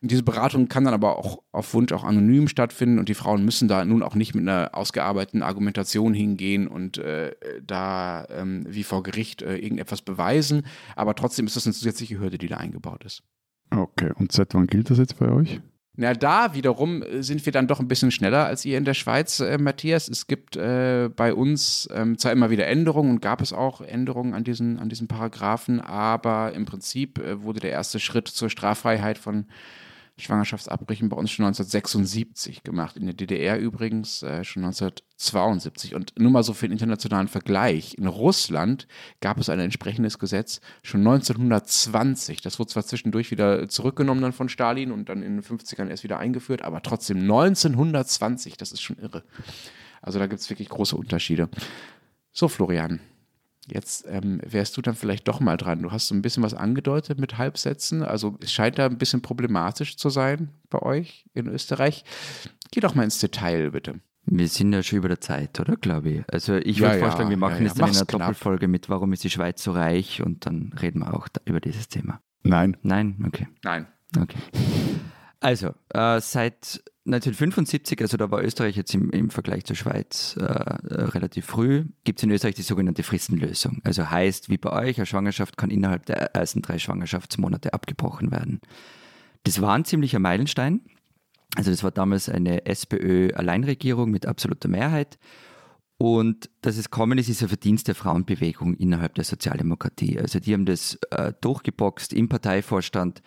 Diese 0.00 0.22
Beratung 0.22 0.68
kann 0.68 0.84
dann 0.84 0.94
aber 0.94 1.18
auch 1.18 1.42
auf 1.52 1.72
Wunsch 1.74 1.92
auch 1.92 2.04
anonym 2.04 2.48
stattfinden 2.48 2.98
und 2.98 3.08
die 3.08 3.14
Frauen 3.14 3.44
müssen 3.44 3.68
da 3.68 3.84
nun 3.84 4.02
auch 4.02 4.14
nicht 4.14 4.34
mit 4.34 4.42
einer 4.42 4.70
ausgearbeiteten 4.72 5.42
Argumentation 5.42 6.14
hingehen 6.14 6.66
und 6.66 6.98
äh, 6.98 7.19
da 7.64 8.26
ähm, 8.30 8.64
wie 8.68 8.84
vor 8.84 9.02
Gericht 9.02 9.42
äh, 9.42 9.56
irgendetwas 9.56 10.02
beweisen. 10.02 10.66
Aber 10.96 11.14
trotzdem 11.14 11.46
ist 11.46 11.56
das 11.56 11.66
eine 11.66 11.74
zusätzliche 11.74 12.18
Hürde, 12.18 12.38
die 12.38 12.48
da 12.48 12.56
eingebaut 12.56 13.04
ist. 13.04 13.22
Okay, 13.70 14.10
und 14.16 14.32
seit 14.32 14.54
wann 14.54 14.66
gilt 14.66 14.90
das 14.90 14.98
jetzt 14.98 15.18
bei 15.18 15.30
euch? 15.30 15.60
Na, 15.96 16.14
da 16.14 16.54
wiederum 16.54 17.02
äh, 17.02 17.22
sind 17.22 17.44
wir 17.44 17.52
dann 17.52 17.66
doch 17.66 17.80
ein 17.80 17.88
bisschen 17.88 18.10
schneller 18.10 18.46
als 18.46 18.64
ihr 18.64 18.78
in 18.78 18.84
der 18.84 18.94
Schweiz, 18.94 19.40
äh, 19.40 19.58
Matthias. 19.58 20.08
Es 20.08 20.26
gibt 20.26 20.56
äh, 20.56 21.10
bei 21.14 21.34
uns 21.34 21.88
ähm, 21.92 22.16
zwar 22.16 22.32
immer 22.32 22.50
wieder 22.50 22.66
Änderungen 22.66 23.10
und 23.10 23.20
gab 23.20 23.42
es 23.42 23.52
auch 23.52 23.80
Änderungen 23.80 24.32
an 24.32 24.44
diesen, 24.44 24.78
an 24.78 24.88
diesen 24.88 25.08
Paragraphen, 25.08 25.80
aber 25.80 26.52
im 26.52 26.64
Prinzip 26.64 27.18
äh, 27.18 27.42
wurde 27.42 27.60
der 27.60 27.72
erste 27.72 28.00
Schritt 28.00 28.28
zur 28.28 28.50
Straffreiheit 28.50 29.18
von 29.18 29.46
Schwangerschaftsabbrüchen 30.20 31.08
bei 31.08 31.16
uns 31.16 31.30
schon 31.30 31.44
1976 31.46 32.62
gemacht. 32.62 32.96
In 32.96 33.06
der 33.06 33.14
DDR 33.14 33.58
übrigens 33.58 34.22
äh, 34.22 34.44
schon 34.44 34.64
1972. 34.64 35.94
Und 35.94 36.18
nur 36.18 36.30
mal 36.30 36.42
so 36.42 36.52
für 36.52 36.66
den 36.66 36.72
internationalen 36.72 37.28
Vergleich. 37.28 37.94
In 37.98 38.06
Russland 38.06 38.86
gab 39.20 39.38
es 39.38 39.48
ein 39.48 39.60
entsprechendes 39.60 40.18
Gesetz 40.18 40.60
schon 40.82 41.00
1920. 41.00 42.42
Das 42.42 42.58
wurde 42.58 42.70
zwar 42.70 42.84
zwischendurch 42.84 43.30
wieder 43.30 43.68
zurückgenommen 43.68 44.22
dann 44.22 44.32
von 44.32 44.48
Stalin 44.48 44.92
und 44.92 45.08
dann 45.08 45.22
in 45.22 45.36
den 45.36 45.42
50ern 45.42 45.88
erst 45.88 46.04
wieder 46.04 46.18
eingeführt, 46.18 46.62
aber 46.62 46.82
trotzdem 46.82 47.18
1920. 47.18 48.56
Das 48.56 48.72
ist 48.72 48.82
schon 48.82 48.98
irre. 48.98 49.24
Also 50.02 50.18
da 50.18 50.26
gibt 50.26 50.40
es 50.40 50.50
wirklich 50.50 50.68
große 50.68 50.96
Unterschiede. 50.96 51.48
So, 52.32 52.48
Florian, 52.48 53.00
Jetzt 53.66 54.06
ähm, 54.08 54.40
wärst 54.44 54.76
du 54.76 54.82
dann 54.82 54.94
vielleicht 54.94 55.28
doch 55.28 55.40
mal 55.40 55.56
dran. 55.56 55.82
Du 55.82 55.92
hast 55.92 56.08
so 56.08 56.14
ein 56.14 56.22
bisschen 56.22 56.42
was 56.42 56.54
angedeutet 56.54 57.18
mit 57.20 57.38
Halbsätzen. 57.38 58.02
Also 58.02 58.36
es 58.40 58.52
scheint 58.52 58.78
da 58.78 58.86
ein 58.86 58.98
bisschen 58.98 59.22
problematisch 59.22 59.96
zu 59.96 60.10
sein 60.10 60.50
bei 60.70 60.80
euch 60.80 61.26
in 61.34 61.46
Österreich. 61.46 62.04
Geh 62.70 62.80
doch 62.80 62.94
mal 62.94 63.04
ins 63.04 63.20
Detail, 63.20 63.70
bitte. 63.70 64.00
Wir 64.26 64.48
sind 64.48 64.72
ja 64.72 64.82
schon 64.82 64.98
über 64.98 65.08
der 65.08 65.20
Zeit, 65.20 65.58
oder? 65.60 65.76
Glaube 65.76 66.10
ich. 66.10 66.22
Also 66.32 66.56
ich 66.56 66.80
würde 66.80 66.98
ja, 66.98 67.00
vorschlagen, 67.00 67.30
wir 67.30 67.36
machen 67.36 67.54
ja, 67.54 67.60
ja. 67.60 67.66
jetzt 67.66 67.80
dann 67.80 67.90
in 67.90 67.96
einer 67.96 68.06
knapp. 68.06 68.20
Doppelfolge 68.20 68.68
mit 68.68 68.88
Warum 68.88 69.12
ist 69.12 69.24
die 69.24 69.30
Schweiz 69.30 69.62
so 69.62 69.72
reich 69.72 70.22
und 70.22 70.46
dann 70.46 70.72
reden 70.80 71.00
wir 71.00 71.14
auch 71.14 71.28
über 71.44 71.60
dieses 71.60 71.88
Thema. 71.88 72.20
Nein. 72.42 72.76
Nein? 72.82 73.22
Okay. 73.26 73.48
Nein. 73.62 73.86
Okay. 74.16 74.38
Also, 75.40 75.74
äh, 75.88 76.20
seit 76.20 76.82
1975, 77.06 78.02
also 78.02 78.16
da 78.18 78.30
war 78.30 78.42
Österreich 78.42 78.76
jetzt 78.76 78.94
im, 78.94 79.10
im 79.10 79.30
Vergleich 79.30 79.64
zur 79.64 79.74
Schweiz 79.74 80.36
äh, 80.36 80.42
relativ 80.44 81.46
früh, 81.46 81.86
gibt 82.04 82.18
es 82.18 82.24
in 82.24 82.30
Österreich 82.30 82.54
die 82.56 82.62
sogenannte 82.62 83.02
Fristenlösung. 83.02 83.80
Also 83.84 84.10
heißt, 84.10 84.50
wie 84.50 84.58
bei 84.58 84.70
euch, 84.70 84.98
eine 84.98 85.06
Schwangerschaft 85.06 85.56
kann 85.56 85.70
innerhalb 85.70 86.04
der 86.06 86.34
ersten 86.34 86.60
drei 86.60 86.78
Schwangerschaftsmonate 86.78 87.72
abgebrochen 87.72 88.30
werden. 88.30 88.60
Das 89.44 89.62
war 89.62 89.74
ein 89.74 89.86
ziemlicher 89.86 90.18
Meilenstein. 90.18 90.82
Also 91.56 91.70
das 91.70 91.82
war 91.82 91.90
damals 91.90 92.28
eine 92.28 92.66
SPÖ-Alleinregierung 92.66 94.10
mit 94.10 94.26
absoluter 94.26 94.68
Mehrheit. 94.68 95.18
Und 95.96 96.48
dass 96.62 96.76
es 96.76 96.90
kommen 96.90 97.18
ist, 97.18 97.28
ist 97.28 97.42
ein 97.42 97.48
Verdienst 97.48 97.88
der 97.88 97.94
Frauenbewegung 97.94 98.74
innerhalb 98.74 99.14
der 99.14 99.24
Sozialdemokratie. 99.24 100.18
Also 100.18 100.38
die 100.38 100.52
haben 100.52 100.66
das 100.66 100.98
äh, 101.10 101.32
durchgeboxt 101.40 102.12
im 102.12 102.28
Parteivorstand 102.28 103.22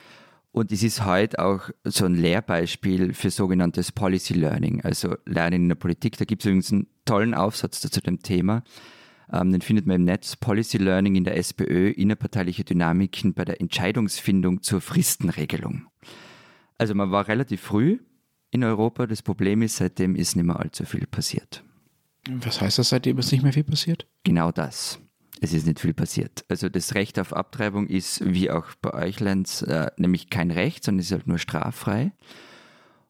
und 0.54 0.72
es 0.72 0.84
ist 0.84 1.04
heute 1.04 1.44
auch 1.44 1.72
so 1.84 2.06
ein 2.06 2.14
Lehrbeispiel 2.14 3.14
für 3.14 3.32
sogenanntes 3.32 3.92
Policy 3.92 4.36
Learning, 4.36 4.82
also 4.82 5.16
Lernen 5.26 5.64
in 5.64 5.70
der 5.70 5.76
Politik. 5.76 6.16
Da 6.18 6.26
gibt 6.26 6.44
es 6.44 6.46
übrigens 6.46 6.72
einen 6.72 6.88
tollen 7.06 7.34
Aufsatz 7.34 7.82
zu 7.82 8.02
dem 8.02 8.22
Thema. 8.22 8.64
Ähm, 9.32 9.52
den 9.52 9.62
findet 9.62 9.88
man 9.88 9.96
im 9.96 10.04
Netz. 10.04 10.36
Policy 10.36 10.78
Learning 10.78 11.16
in 11.16 11.24
der 11.24 11.38
SPÖ, 11.38 11.90
innerparteiliche 11.90 12.64
Dynamiken 12.64 13.34
bei 13.34 13.46
der 13.46 13.60
Entscheidungsfindung 13.62 14.62
zur 14.62 14.80
Fristenregelung. 14.80 15.88
Also 16.78 16.94
man 16.94 17.10
war 17.10 17.28
relativ 17.28 17.62
früh 17.62 17.98
in 18.52 18.64
Europa. 18.64 19.08
Das 19.08 19.24
Problem 19.24 19.64
ist, 19.64 19.78
seitdem 19.78 20.16
ist 20.16 20.36
nicht 20.36 20.46
mehr 20.46 20.60
allzu 20.60 20.86
viel 20.86 21.08
passiert. 21.08 21.64
Was 22.30 22.62
heißt 22.62 22.78
das, 22.78 22.90
seitdem 22.90 23.18
ist 23.18 23.32
nicht 23.32 23.42
mehr 23.42 23.54
viel 23.54 23.64
passiert? 23.64 24.06
Genau 24.24 24.52
das 24.52 25.00
es 25.44 25.52
ist 25.52 25.68
nicht 25.68 25.82
viel 25.82 25.94
passiert. 25.94 26.46
Also 26.48 26.70
das 26.70 26.96
Recht 26.96 27.20
auf 27.20 27.34
Abtreibung 27.34 27.88
ist, 27.88 28.24
wie 28.26 28.50
auch 28.50 28.68
bei 28.82 28.94
euch, 28.94 29.20
Lenz, 29.20 29.62
äh, 29.62 29.92
nämlich 29.98 30.30
kein 30.30 30.52
Recht, 30.52 30.86
sondern 30.86 31.02
ist 31.02 31.12
halt 31.12 31.28
nur 31.28 31.38
straffrei. 31.38 32.14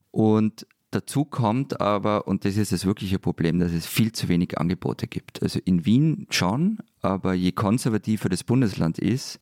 Und 0.09 0.65
dazu 0.89 1.25
kommt 1.25 1.79
aber, 1.79 2.27
und 2.27 2.43
das 2.43 2.57
ist 2.57 2.71
das 2.71 2.85
wirkliche 2.85 3.19
Problem, 3.19 3.59
dass 3.59 3.71
es 3.71 3.85
viel 3.85 4.13
zu 4.13 4.29
wenig 4.29 4.57
Angebote 4.57 5.05
gibt. 5.05 5.43
Also 5.43 5.59
in 5.63 5.85
Wien 5.85 6.25
schon, 6.31 6.79
aber 7.01 7.35
je 7.35 7.51
konservativer 7.51 8.29
das 8.29 8.43
Bundesland 8.43 8.97
ist, 8.97 9.39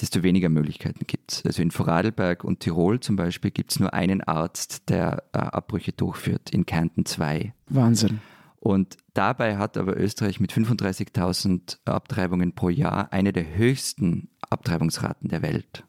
desto 0.00 0.24
weniger 0.24 0.48
Möglichkeiten 0.48 1.06
gibt 1.06 1.30
es. 1.30 1.44
Also 1.44 1.62
in 1.62 1.70
Vorarlberg 1.70 2.42
und 2.42 2.58
Tirol 2.58 2.98
zum 2.98 3.14
Beispiel 3.14 3.52
gibt 3.52 3.70
es 3.70 3.78
nur 3.78 3.94
einen 3.94 4.20
Arzt, 4.20 4.88
der 4.88 5.22
äh, 5.32 5.38
Abbrüche 5.38 5.92
durchführt, 5.92 6.50
in 6.50 6.66
Kärnten 6.66 7.06
zwei. 7.06 7.54
Wahnsinn. 7.68 8.20
Und 8.66 8.96
dabei 9.14 9.58
hat 9.58 9.76
aber 9.76 9.96
Österreich 9.96 10.40
mit 10.40 10.52
35.000 10.52 11.78
Abtreibungen 11.84 12.52
pro 12.52 12.68
Jahr 12.68 13.12
eine 13.12 13.32
der 13.32 13.56
höchsten 13.56 14.28
Abtreibungsraten 14.50 15.28
der 15.28 15.40
Welt. 15.42 15.84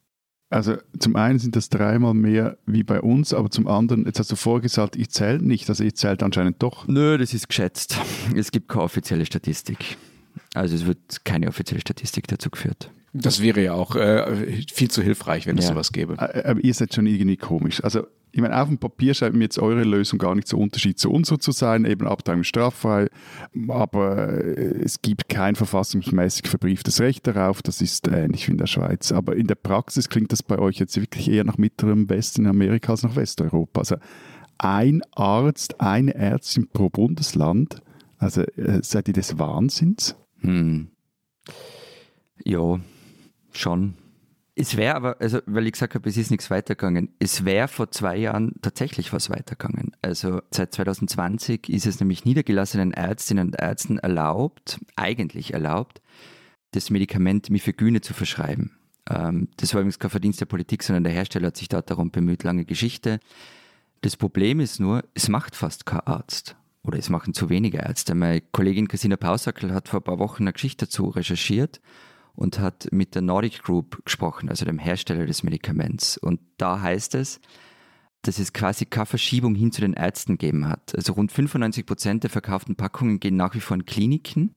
Also 0.51 0.75
zum 1.00 1.15
einen 1.15 1.39
sind 1.39 1.55
das 1.55 1.69
dreimal 1.69 2.13
mehr 2.13 2.60
wie 2.67 2.84
bei 2.84 3.01
uns, 3.01 3.34
aber 3.34 3.50
zum 3.50 3.67
anderen, 3.67 4.05
jetzt 4.05 4.19
hast 4.19 4.31
du 4.31 4.36
vorgesagt, 4.36 4.96
ich 4.96 5.10
zähle 5.10 5.41
nicht, 5.41 5.67
also 5.69 5.84
ich 5.84 5.96
zählt 5.96 6.22
anscheinend 6.22 6.62
doch. 6.62 6.88
Nö, 6.88 7.17
das 7.17 7.34
ist 7.34 7.50
geschätzt. 7.50 7.98
Es 8.36 8.51
gibt 8.51 8.69
keine 8.69 8.84
offizielle 8.84 9.25
Statistik. 9.25 9.98
Also 10.53 10.75
es 10.75 10.86
wird 10.86 11.25
keine 11.25 11.48
offizielle 11.48 11.81
Statistik 11.81 12.27
dazu 12.27 12.51
geführt. 12.51 12.91
Das 13.12 13.41
wäre 13.41 13.63
ja 13.63 13.73
auch 13.73 13.95
äh, 13.95 14.62
viel 14.71 14.91
zu 14.91 15.01
hilfreich, 15.01 15.47
wenn 15.47 15.58
es 15.58 15.65
sowas 15.65 15.91
gäbe. 15.91 16.19
Aber 16.19 16.63
ihr 16.63 16.73
seid 16.75 16.93
schon 16.93 17.08
irgendwie 17.08 17.38
komisch. 17.38 17.84
Also 17.84 18.06
ich 18.38 18.41
meine, 18.43 18.62
auf 18.62 18.67
dem 18.67 18.78
Papier 18.78 19.15
scheint 19.15 19.34
mir 19.34 19.45
jetzt 19.45 19.58
eure 19.58 19.84
Lösung 19.84 20.19
gar 20.19 20.36
nicht 20.36 20.47
so 20.47 20.60
Unterschied 20.60 21.00
zu 21.00 21.10
unserer 21.10 21.39
zu 21.39 21.52
sein, 21.52 21.86
eben 21.86 22.06
Abteilung 22.06 22.43
straffrei, 22.43 23.08
aber 23.67 24.28
äh, 24.28 24.84
es 24.84 25.02
gibt 25.02 25.28
kein 25.28 25.56
verfassungsmäßig 25.56 26.47
verbrieftes 26.47 27.02
Recht 27.02 27.26
darauf, 27.26 27.63
das 27.63 27.82
ist 27.82 28.08
ähnlich 28.08 28.47
wie 28.47 28.52
in 28.52 28.60
der 28.60 28.67
Schweiz. 28.67 29.12
Aber 29.12 29.36
in 29.36 29.47
der 29.47 29.56
Praxis 29.56 30.08
klingt 30.08 30.32
das 30.32 30.43
bei 30.43 30.60
euch 30.60 30.78
jetzt 30.78 30.95
wirklich 31.02 31.32
eher 31.32 31.45
nach 31.45 31.58
mittlerem 31.58 32.12
Westen 32.12 32.41
in 32.41 32.52
Amerika 32.52 32.91
als 32.91 33.02
nach 33.02 33.15
Westeuropa. 33.15 33.80
Also 33.80 33.95
ein 34.60 35.02
Arzt, 35.15 35.82
eine 35.82 36.13
Ärztin 36.13 36.67
pro 36.71 36.91
Bundesland, 36.91 37.82
also 38.19 38.43
äh, 38.43 38.82
seid 38.84 39.08
ihr 39.08 39.15
des 39.15 39.39
Wahnsinns? 39.39 40.15
Hm. 40.41 40.89
Ja, 42.43 42.80
schon. 43.52 43.95
Es 44.60 44.76
wäre 44.76 44.96
aber, 44.96 45.22
also 45.22 45.39
weil 45.46 45.67
ich 45.67 45.74
gesagt 45.74 45.93
habe, 45.93 46.10
es 46.10 46.17
ist 46.17 46.32
nichts 46.32 46.50
weitergegangen, 46.50 47.10
es 47.20 47.46
wäre 47.46 47.67
vor 47.67 47.91
zwei 47.91 48.17
Jahren 48.17 48.56
tatsächlich 48.63 49.13
was 49.13 49.30
weitergegangen. 49.30 49.91
Also 50.02 50.41
seit 50.50 50.74
2020 50.74 51.70
ist 51.70 51.86
es 51.86 52.00
nämlich 52.00 52.26
niedergelassenen 52.26 52.91
Ärztinnen 52.91 53.50
und 53.50 53.62
Ärzten 53.62 54.00
erlaubt, 54.00 54.80
eigentlich 54.96 55.54
erlaubt, 55.54 56.02
das 56.72 56.89
Medikament 56.89 57.52
Mifegyne 57.52 58.02
zu 58.02 58.15
verschreiben. 58.15 58.76
Ähm, 59.08 59.50
das 59.58 59.76
war 59.76 59.82
übrigens 59.82 60.00
kein 60.00 60.10
Verdienst 60.10 60.41
der 60.41 60.48
Politik, 60.48 60.82
sondern 60.82 61.04
der 61.04 61.13
Hersteller 61.13 61.48
hat 61.48 61.58
sich 61.58 61.70
da 61.70 61.84
darum 61.84 62.10
bemüht, 62.10 62.41
lange 62.41 62.65
Geschichte. 62.65 63.20
Das 64.02 64.17
Problem 64.17 64.60
ist 64.60 64.80
nur, 64.80 65.04
es 65.13 65.30
macht 65.30 65.56
fast 65.56 65.86
kein 65.86 66.00
Arzt. 66.00 66.56
Oder 66.82 66.98
es 66.98 67.10
machen 67.10 67.36
zu 67.36 67.52
wenige 67.52 67.78
Ärzte. 67.78 68.15
Meine 68.15 68.41
Kollegin 68.41 68.88
Christina 68.88 69.17
Pausackel 69.17 69.72
hat 69.72 69.88
vor 69.88 70.00
ein 70.00 70.04
paar 70.04 70.17
Wochen 70.17 70.43
eine 70.43 70.54
Geschichte 70.54 70.86
dazu 70.86 71.10
recherchiert 71.10 71.80
und 72.38 72.60
hat 72.60 72.88
mit 72.91 73.15
der 73.15 73.23
Nordic 73.23 73.63
Group 73.63 74.06
gesprochen, 74.06 74.47
also 74.47 74.63
dem 74.63 74.78
Hersteller 74.78 75.26
des 75.26 75.41
Medikaments. 75.41 76.17
Und 76.17 76.39
da 76.58 76.80
heißt 76.80 77.15
es, 77.15 77.41
dass 78.21 78.38
es 78.38 78.54
quasi 78.54 78.86
keine 78.86 79.08
Verschiebung 79.08 79.56
hin 79.56 79.71
zu 79.71 79.82
den 79.82 79.93
Ärzten 79.93 80.34
gegeben 80.34 80.67
hat. 80.67 80.93
Also 80.95 81.13
rund 81.13 81.32
95 81.32 81.86
Prozent 81.88 82.23
der 82.23 82.30
verkauften 82.30 82.76
Packungen 82.76 83.19
gehen 83.19 83.38
nach 83.38 83.56
wie 83.56 83.60
vor 83.60 83.76
in 83.76 83.86
Kliniken. 83.86 84.56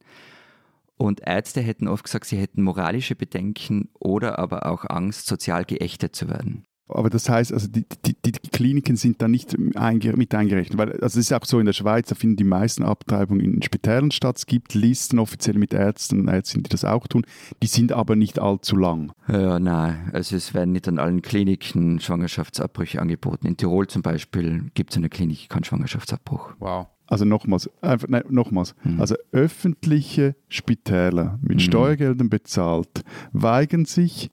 Und 0.99 1.23
Ärzte 1.27 1.62
hätten 1.62 1.88
oft 1.88 2.05
gesagt, 2.05 2.27
sie 2.27 2.37
hätten 2.37 2.62
moralische 2.62 3.14
Bedenken 3.14 3.88
oder 3.95 4.38
aber 4.38 4.66
auch 4.66 4.85
Angst, 4.85 5.27
sozial 5.27 5.64
geächtet 5.64 6.14
zu 6.14 6.29
werden. 6.29 6.66
Aber 6.92 7.11
das 7.11 7.29
heißt, 7.29 7.53
also 7.53 7.68
die, 7.68 7.85
die, 8.05 8.14
die 8.22 8.33
Kliniken 8.50 8.96
sind 8.96 9.22
da 9.22 9.29
nicht 9.29 9.57
mit 9.59 9.76
eingerechnet. 9.76 10.79
Weil, 10.79 10.92
also 10.92 11.18
es 11.18 11.31
ist 11.31 11.33
auch 11.33 11.44
so 11.44 11.59
in 11.59 11.66
der 11.66 11.72
Schweiz, 11.72 12.09
da 12.09 12.14
finden 12.14 12.37
die 12.37 12.44
meisten 12.44 12.83
Abtreibungen 12.83 13.40
in 13.40 13.62
Spitälern 13.62 14.11
statt. 14.11 14.38
Es 14.38 14.46
gibt 14.46 14.74
Listen 14.74 15.18
offiziell 15.18 15.59
mit 15.59 15.72
Ärzten 15.72 16.20
und 16.20 16.29
Ärztinnen, 16.29 16.64
die 16.64 16.70
das 16.70 16.85
auch 16.85 17.07
tun. 17.07 17.24
Die 17.62 17.66
sind 17.66 17.92
aber 17.92 18.16
nicht 18.16 18.38
allzu 18.38 18.76
lang. 18.76 19.12
Ja, 19.29 19.59
nein. 19.59 20.11
Also 20.12 20.37
es 20.37 20.55
werden 20.55 20.72
nicht 20.72 20.88
an 20.88 20.98
allen 20.98 21.22
Kliniken 21.22 22.00
Schwangerschaftsabbrüche 22.00 23.00
angeboten. 23.00 23.46
In 23.46 23.57
Tirol 23.57 23.87
zum 23.87 24.03
Beispiel 24.03 24.70
gibt 24.74 24.90
es 24.90 24.96
eine 24.96 25.09
Klinik 25.09 25.48
keinen 25.48 25.64
Schwangerschaftsabbruch. 25.64 26.55
Wow. 26.59 26.87
Also 27.07 27.24
nochmals, 27.24 27.68
einfach, 27.83 28.09
nein, 28.09 28.22
nochmals. 28.29 28.74
Hm. 28.83 29.00
Also 29.00 29.16
öffentliche 29.33 30.37
Spitäler 30.48 31.38
mit 31.42 31.61
hm. 31.61 31.61
Steuergeldern 31.61 32.31
bezahlt 32.31 33.03
weigern 33.33 33.85
sich 33.85 34.31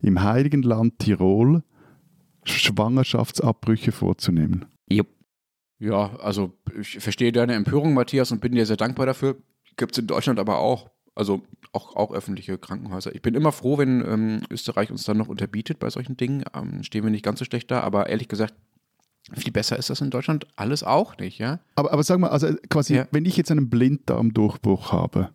im 0.00 0.22
heiligen 0.22 0.62
Land 0.62 0.98
Tirol 0.98 1.62
Schwangerschaftsabbrüche 2.48 3.92
vorzunehmen. 3.92 4.66
Jupp. 4.90 5.08
Ja, 5.80 6.16
also 6.16 6.52
ich 6.78 6.98
verstehe 6.98 7.30
deine 7.30 7.54
Empörung, 7.54 7.94
Matthias, 7.94 8.32
und 8.32 8.40
bin 8.40 8.52
dir 8.52 8.66
sehr 8.66 8.76
dankbar 8.76 9.06
dafür. 9.06 9.36
Gibt 9.76 9.92
es 9.92 9.98
in 9.98 10.08
Deutschland 10.08 10.40
aber 10.40 10.58
auch. 10.58 10.90
Also 11.14 11.42
auch, 11.72 11.96
auch 11.96 12.12
öffentliche 12.12 12.58
Krankenhäuser. 12.58 13.14
Ich 13.14 13.22
bin 13.22 13.34
immer 13.34 13.50
froh, 13.50 13.78
wenn 13.78 14.04
ähm, 14.06 14.42
Österreich 14.50 14.90
uns 14.90 15.04
dann 15.04 15.16
noch 15.16 15.28
unterbietet 15.28 15.80
bei 15.80 15.90
solchen 15.90 16.16
Dingen. 16.16 16.44
Ähm, 16.54 16.82
stehen 16.84 17.02
wir 17.02 17.10
nicht 17.10 17.24
ganz 17.24 17.40
so 17.40 17.44
schlecht 17.44 17.70
da, 17.70 17.80
aber 17.80 18.08
ehrlich 18.08 18.28
gesagt, 18.28 18.54
viel 19.34 19.52
besser 19.52 19.76
ist 19.76 19.90
das 19.90 20.00
in 20.00 20.10
Deutschland 20.10 20.46
alles 20.56 20.82
auch 20.82 21.18
nicht, 21.18 21.38
ja? 21.38 21.60
Aber, 21.74 21.92
aber 21.92 22.02
sag 22.02 22.18
mal, 22.18 22.30
also 22.30 22.54
quasi, 22.70 22.96
ja. 22.96 23.08
wenn 23.10 23.24
ich 23.24 23.36
jetzt 23.36 23.50
einen 23.50 23.68
Blinddarmdurchbruch 23.68 24.92
habe, 24.92 25.30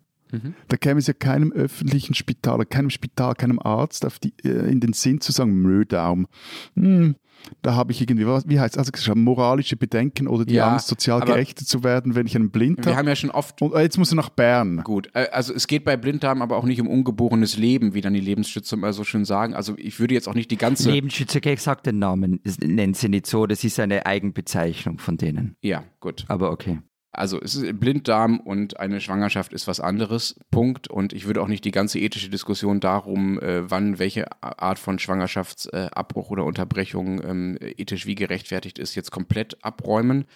Da 0.68 0.76
käme 0.76 0.98
es 0.98 1.06
ja 1.06 1.14
keinem 1.14 1.52
öffentlichen 1.52 2.14
Spital, 2.14 2.64
keinem 2.66 2.90
Spital, 2.90 3.34
keinem 3.34 3.58
Arzt 3.58 4.04
auf 4.04 4.18
die, 4.18 4.34
äh, 4.44 4.70
in 4.70 4.80
den 4.80 4.92
Sinn 4.92 5.20
zu 5.20 5.32
sagen, 5.32 5.54
Mödaum, 5.54 6.26
hm, 6.74 7.16
da 7.62 7.74
habe 7.74 7.92
ich 7.92 8.00
irgendwie, 8.00 8.26
was, 8.26 8.48
wie 8.48 8.58
heißt 8.58 8.76
es, 8.76 8.90
also 8.90 9.14
moralische 9.14 9.76
Bedenken 9.76 10.28
oder 10.28 10.44
die 10.44 10.54
Ja, 10.54 10.72
Angst, 10.72 10.88
sozial 10.88 11.20
geächtet 11.20 11.68
zu 11.68 11.84
werden, 11.84 12.14
wenn 12.14 12.26
ich 12.26 12.36
einen 12.36 12.50
Blind 12.50 12.78
Wir 12.78 12.92
habe. 12.92 12.96
haben 12.98 13.08
ja 13.08 13.16
schon 13.16 13.30
oft 13.30 13.60
Und 13.60 13.74
äh, 13.74 13.82
jetzt 13.82 13.98
muss 13.98 14.12
er 14.12 14.16
nach 14.16 14.30
Bern. 14.30 14.82
Gut, 14.84 15.10
äh, 15.14 15.28
also 15.30 15.52
es 15.52 15.66
geht 15.66 15.84
bei 15.84 15.96
Blinddarm 15.96 16.42
aber 16.42 16.56
auch 16.56 16.64
nicht 16.64 16.80
um 16.80 16.88
ungeborenes 16.88 17.56
Leben, 17.56 17.94
wie 17.94 18.00
dann 18.00 18.14
die 18.14 18.20
Lebensschützer 18.20 18.76
immer 18.76 18.92
so 18.92 19.04
schön 19.04 19.24
sagen. 19.24 19.54
Also 19.54 19.74
ich 19.76 19.98
würde 20.00 20.14
jetzt 20.14 20.28
auch 20.28 20.34
nicht 20.34 20.50
die 20.50 20.56
ganze. 20.56 20.90
Lebensschützer, 20.90 21.44
ich 21.44 21.60
sag 21.60 21.82
den 21.82 21.98
Namen, 21.98 22.40
nennen 22.62 22.94
sie 22.94 23.08
nicht 23.08 23.26
so, 23.26 23.46
das 23.46 23.64
ist 23.64 23.78
eine 23.78 24.06
Eigenbezeichnung 24.06 24.98
von 24.98 25.16
denen. 25.16 25.56
Ja, 25.62 25.84
gut. 26.00 26.24
Aber 26.28 26.50
okay. 26.50 26.78
Also 27.14 27.40
es 27.40 27.54
ist 27.54 27.80
Blinddarm 27.80 28.40
und 28.40 28.80
eine 28.80 29.00
Schwangerschaft 29.00 29.52
ist 29.52 29.66
was 29.66 29.80
anderes. 29.80 30.36
Punkt. 30.50 30.88
Und 30.88 31.12
ich 31.12 31.26
würde 31.26 31.42
auch 31.42 31.48
nicht 31.48 31.64
die 31.64 31.70
ganze 31.70 31.98
ethische 31.98 32.30
Diskussion 32.30 32.80
darum, 32.80 33.40
äh, 33.40 33.70
wann 33.70 33.98
welche 33.98 34.26
Art 34.42 34.78
von 34.78 34.98
Schwangerschaftsabbruch 34.98 36.30
oder 36.30 36.44
Unterbrechung 36.44 37.22
ähm, 37.22 37.58
ethisch 37.60 38.06
wie 38.06 38.14
gerechtfertigt 38.14 38.78
ist, 38.78 38.94
jetzt 38.94 39.10
komplett 39.10 39.62
abräumen. 39.64 40.26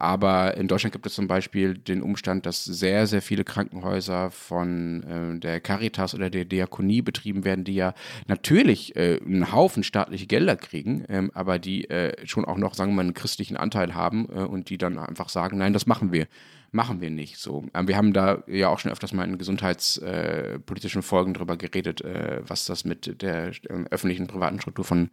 Aber 0.00 0.56
in 0.56 0.66
Deutschland 0.66 0.94
gibt 0.94 1.04
es 1.04 1.12
zum 1.12 1.28
Beispiel 1.28 1.76
den 1.76 2.00
Umstand, 2.00 2.46
dass 2.46 2.64
sehr, 2.64 3.06
sehr 3.06 3.20
viele 3.20 3.44
Krankenhäuser 3.44 4.30
von 4.30 5.02
äh, 5.02 5.38
der 5.38 5.60
Caritas 5.60 6.14
oder 6.14 6.30
der 6.30 6.46
Diakonie 6.46 7.02
betrieben 7.02 7.44
werden, 7.44 7.64
die 7.64 7.74
ja 7.74 7.92
natürlich 8.26 8.96
äh, 8.96 9.20
einen 9.22 9.52
Haufen 9.52 9.82
staatliche 9.82 10.26
Gelder 10.26 10.56
kriegen, 10.56 11.04
ähm, 11.10 11.30
aber 11.34 11.58
die 11.58 11.90
äh, 11.90 12.26
schon 12.26 12.46
auch 12.46 12.56
noch, 12.56 12.72
sagen 12.72 12.92
wir 12.92 12.96
mal, 12.96 13.02
einen 13.02 13.14
christlichen 13.14 13.58
Anteil 13.58 13.94
haben 13.94 14.26
äh, 14.30 14.40
und 14.40 14.70
die 14.70 14.78
dann 14.78 14.98
einfach 14.98 15.28
sagen, 15.28 15.58
nein, 15.58 15.74
das 15.74 15.86
machen 15.86 16.12
wir. 16.12 16.26
Machen 16.72 17.02
wir 17.02 17.10
nicht 17.10 17.36
so. 17.36 17.66
Ähm, 17.74 17.86
wir 17.86 17.98
haben 17.98 18.14
da 18.14 18.42
ja 18.46 18.68
auch 18.68 18.78
schon 18.78 18.92
öfters 18.92 19.12
mal 19.12 19.24
in 19.28 19.36
gesundheitspolitischen 19.36 21.02
Folgen 21.02 21.34
drüber 21.34 21.58
geredet, 21.58 22.00
äh, 22.00 22.40
was 22.46 22.64
das 22.64 22.86
mit 22.86 23.20
der 23.20 23.48
äh, 23.48 23.84
öffentlichen 23.90 24.28
privaten 24.28 24.60
Struktur 24.60 24.86
von 24.86 25.10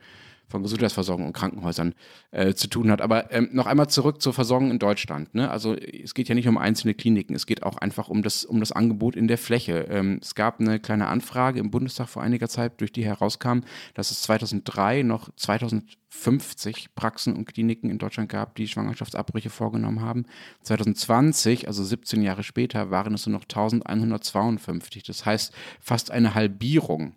von 0.47 0.63
Gesundheitsversorgung 0.63 1.25
und 1.25 1.33
Krankenhäusern 1.33 1.93
äh, 2.31 2.53
zu 2.53 2.67
tun 2.67 2.89
hat. 2.91 3.01
Aber 3.01 3.31
ähm, 3.31 3.49
noch 3.51 3.65
einmal 3.65 3.89
zurück 3.89 4.21
zur 4.21 4.33
Versorgung 4.33 4.71
in 4.71 4.79
Deutschland. 4.79 5.35
Ne? 5.35 5.49
Also 5.49 5.75
es 5.75 6.13
geht 6.13 6.29
ja 6.29 6.35
nicht 6.35 6.47
um 6.47 6.57
einzelne 6.57 6.93
Kliniken, 6.93 7.35
es 7.35 7.45
geht 7.45 7.63
auch 7.63 7.77
einfach 7.77 8.09
um 8.09 8.23
das, 8.23 8.45
um 8.45 8.59
das 8.59 8.71
Angebot 8.71 9.15
in 9.15 9.27
der 9.27 9.37
Fläche. 9.37 9.87
Ähm, 9.89 10.19
es 10.21 10.35
gab 10.35 10.59
eine 10.59 10.79
kleine 10.79 11.07
Anfrage 11.07 11.59
im 11.59 11.71
Bundestag 11.71 12.07
vor 12.07 12.23
einiger 12.23 12.47
Zeit, 12.47 12.79
durch 12.79 12.91
die 12.91 13.05
herauskam, 13.05 13.59
dass 13.93 14.11
es 14.11 14.21
2003 14.23 15.03
noch 15.03 15.29
2050 15.35 16.95
Praxen 16.95 17.35
und 17.35 17.45
Kliniken 17.45 17.89
in 17.89 17.97
Deutschland 17.97 18.29
gab, 18.29 18.55
die 18.55 18.67
Schwangerschaftsabbrüche 18.67 19.49
vorgenommen 19.49 20.01
haben. 20.01 20.25
2020, 20.63 21.67
also 21.67 21.83
17 21.83 22.21
Jahre 22.21 22.43
später, 22.43 22.89
waren 22.89 23.13
es 23.13 23.25
nur 23.25 23.33
noch 23.33 23.43
1152. 23.43 25.03
Das 25.03 25.25
heißt 25.25 25.53
fast 25.81 26.11
eine 26.11 26.35
Halbierung 26.35 27.15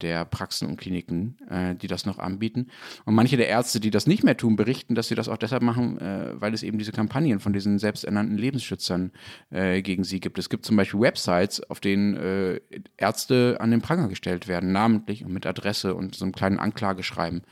der 0.00 0.24
Praxen 0.24 0.68
und 0.68 0.76
Kliniken, 0.76 1.36
äh, 1.50 1.74
die 1.74 1.86
das 1.86 2.06
noch 2.06 2.18
anbieten. 2.18 2.68
Und 3.04 3.14
manche 3.14 3.36
der 3.36 3.48
Ärzte, 3.48 3.80
die 3.80 3.90
das 3.90 4.06
nicht 4.06 4.24
mehr 4.24 4.36
tun, 4.36 4.56
berichten, 4.56 4.94
dass 4.94 5.08
sie 5.08 5.14
das 5.14 5.28
auch 5.28 5.36
deshalb 5.36 5.62
machen, 5.62 5.98
äh, 5.98 6.40
weil 6.40 6.54
es 6.54 6.62
eben 6.62 6.78
diese 6.78 6.92
Kampagnen 6.92 7.40
von 7.40 7.52
diesen 7.52 7.78
selbsternannten 7.78 8.36
Lebensschützern 8.36 9.12
äh, 9.50 9.82
gegen 9.82 10.04
sie 10.04 10.20
gibt. 10.20 10.38
Es 10.38 10.48
gibt 10.48 10.64
zum 10.64 10.76
Beispiel 10.76 11.00
Websites, 11.00 11.60
auf 11.70 11.80
denen 11.80 12.16
äh, 12.16 12.60
Ärzte 12.96 13.56
an 13.60 13.70
den 13.70 13.82
Pranger 13.82 14.08
gestellt 14.08 14.48
werden, 14.48 14.72
namentlich 14.72 15.24
und 15.24 15.32
mit 15.32 15.46
Adresse 15.46 15.94
und 15.94 16.14
so 16.14 16.24
einem 16.24 16.32
kleinen 16.32 16.58
Anklageschreiben 16.58 17.42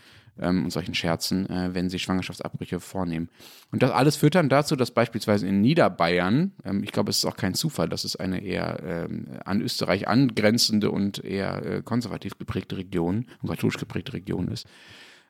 ähm, 0.41 0.65
und 0.65 0.71
solchen 0.71 0.95
Scherzen, 0.95 1.49
äh, 1.49 1.75
wenn 1.75 1.89
sie 1.89 1.99
Schwangerschaftsabbrüche 1.99 2.81
vornehmen. 2.81 3.29
Und 3.71 3.83
das 3.83 3.91
alles 3.91 4.17
führt 4.17 4.35
dann 4.35 4.49
dazu, 4.49 4.77
dass 4.77 4.91
beispielsweise 4.91 5.47
in 5.47 5.61
Niederbayern, 5.61 6.53
ähm, 6.65 6.83
ich 6.83 6.93
glaube, 6.93 7.11
es 7.11 7.19
ist 7.19 7.25
auch 7.25 7.37
kein 7.37 7.55
Zufall, 7.55 7.89
dass 7.89 8.05
es 8.05 8.17
eine 8.17 8.43
eher 8.43 8.81
ähm, 8.85 9.27
an 9.45 9.61
Österreich 9.61 10.09
angrenzende 10.09 10.91
und 10.91 11.25
eher 11.25 11.65
äh, 11.65 11.83
konservativ 11.83 12.39
geprägte 12.39 12.77
Region 12.77 13.27
und 13.43 13.49
katholisch 13.49 13.79
geprägte 13.79 14.13
Region 14.13 14.49
ist, 14.49 14.67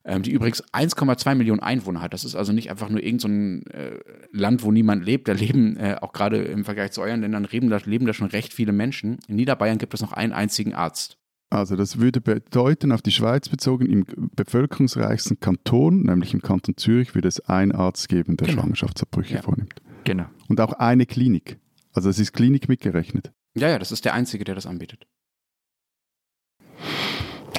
ähm, 0.05 0.23
die 0.23 0.31
übrigens 0.31 0.63
1,2 0.73 1.35
Millionen 1.35 1.61
Einwohner 1.61 2.01
hat. 2.01 2.13
Das 2.13 2.25
ist 2.25 2.37
also 2.37 2.53
nicht 2.53 2.71
einfach 2.71 2.89
nur 2.89 3.03
irgendein 3.03 3.65
so 3.67 3.79
äh, 3.79 4.01
Land, 4.33 4.63
wo 4.63 4.71
niemand 4.71 5.05
lebt. 5.05 5.29
Da 5.29 5.33
leben 5.33 5.77
äh, 5.77 5.97
auch 6.01 6.13
gerade 6.13 6.43
im 6.43 6.65
Vergleich 6.65 6.93
zu 6.93 7.03
euren 7.03 7.21
Ländern 7.21 7.47
leben 7.51 7.71
da, 7.71 7.79
leben 7.85 8.07
da 8.07 8.13
schon 8.13 8.29
recht 8.29 8.53
viele 8.53 8.73
Menschen. 8.73 9.19
In 9.29 9.37
Niederbayern 9.37 9.79
gibt 9.79 9.95
es 9.95 10.01
noch 10.01 10.13
einen 10.13 10.33
einzigen 10.33 10.75
Arzt. 10.75 11.19
Also 11.49 11.77
das 11.77 11.99
würde 12.01 12.21
bedeuten, 12.21 12.91
auf 12.93 13.03
die 13.03 13.13
Schweiz 13.13 13.49
bezogen, 13.49 13.87
im 13.87 14.05
bevölkerungsreichsten 14.35 15.39
Kanton, 15.39 16.03
nämlich 16.03 16.35
im 16.35 16.43
Kanton 16.43 16.77
Zürich, 16.77 17.15
würde 17.15 17.29
es 17.29 17.41
einen 17.41 17.73
Arzt 17.73 18.09
geben, 18.09 18.37
der 18.37 18.49
Genau. 18.49 18.63
Schwangerschaftsabbrüche 18.63 19.37
Ja. 19.37 19.43
vornimmt. 19.43 19.81
Genau. 20.05 20.27
Und 20.49 20.61
auch 20.61 20.73
eine 20.75 21.07
Klinik. 21.07 21.59
Also 21.93 22.11
es 22.11 22.19
ist 22.19 22.33
Klinik 22.33 22.69
mitgerechnet. 22.69 23.33
Ja, 23.57 23.69
ja, 23.69 23.79
das 23.79 23.93
ist 23.93 24.05
der 24.05 24.15
Einzige, 24.15 24.45
der 24.45 24.55
das 24.55 24.67
anbietet. 24.67 25.07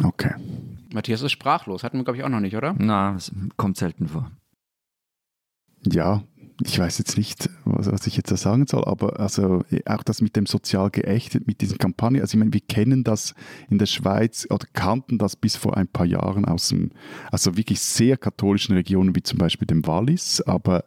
Okay. 0.03 0.33
Matthias 0.93 1.21
ist 1.21 1.31
sprachlos. 1.31 1.83
Hatten 1.83 1.97
wir, 1.97 2.03
glaube 2.03 2.17
ich, 2.17 2.23
auch 2.23 2.29
noch 2.29 2.39
nicht, 2.39 2.55
oder? 2.55 2.75
Na, 2.77 3.13
das 3.13 3.31
kommt 3.55 3.77
selten 3.77 4.07
vor. 4.07 4.31
Ja, 5.85 6.23
ich 6.63 6.79
weiß 6.79 6.97
jetzt 6.97 7.17
nicht, 7.17 7.49
was, 7.65 7.91
was 7.91 8.07
ich 8.07 8.17
jetzt 8.17 8.31
da 8.31 8.37
sagen 8.37 8.65
soll, 8.67 8.83
aber 8.85 9.19
also 9.19 9.63
auch 9.85 10.03
das 10.03 10.21
mit 10.21 10.35
dem 10.35 10.45
sozial 10.45 10.89
geächtet, 10.89 11.47
mit 11.47 11.61
diesen 11.61 11.77
Kampagnen, 11.77 12.21
also 12.21 12.35
ich 12.35 12.39
meine, 12.39 12.53
wir 12.53 12.61
kennen 12.61 13.03
das 13.03 13.35
in 13.69 13.77
der 13.77 13.85
Schweiz 13.85 14.47
oder 14.49 14.65
kannten 14.73 15.17
das 15.17 15.35
bis 15.35 15.55
vor 15.55 15.77
ein 15.77 15.87
paar 15.87 16.05
Jahren 16.05 16.45
aus 16.45 16.69
dem, 16.69 16.91
also 17.31 17.57
wirklich 17.57 17.79
sehr 17.79 18.17
katholischen 18.17 18.75
Regionen 18.75 19.15
wie 19.15 19.23
zum 19.23 19.37
Beispiel 19.37 19.67
dem 19.67 19.85
Wallis, 19.85 20.41
aber 20.41 20.85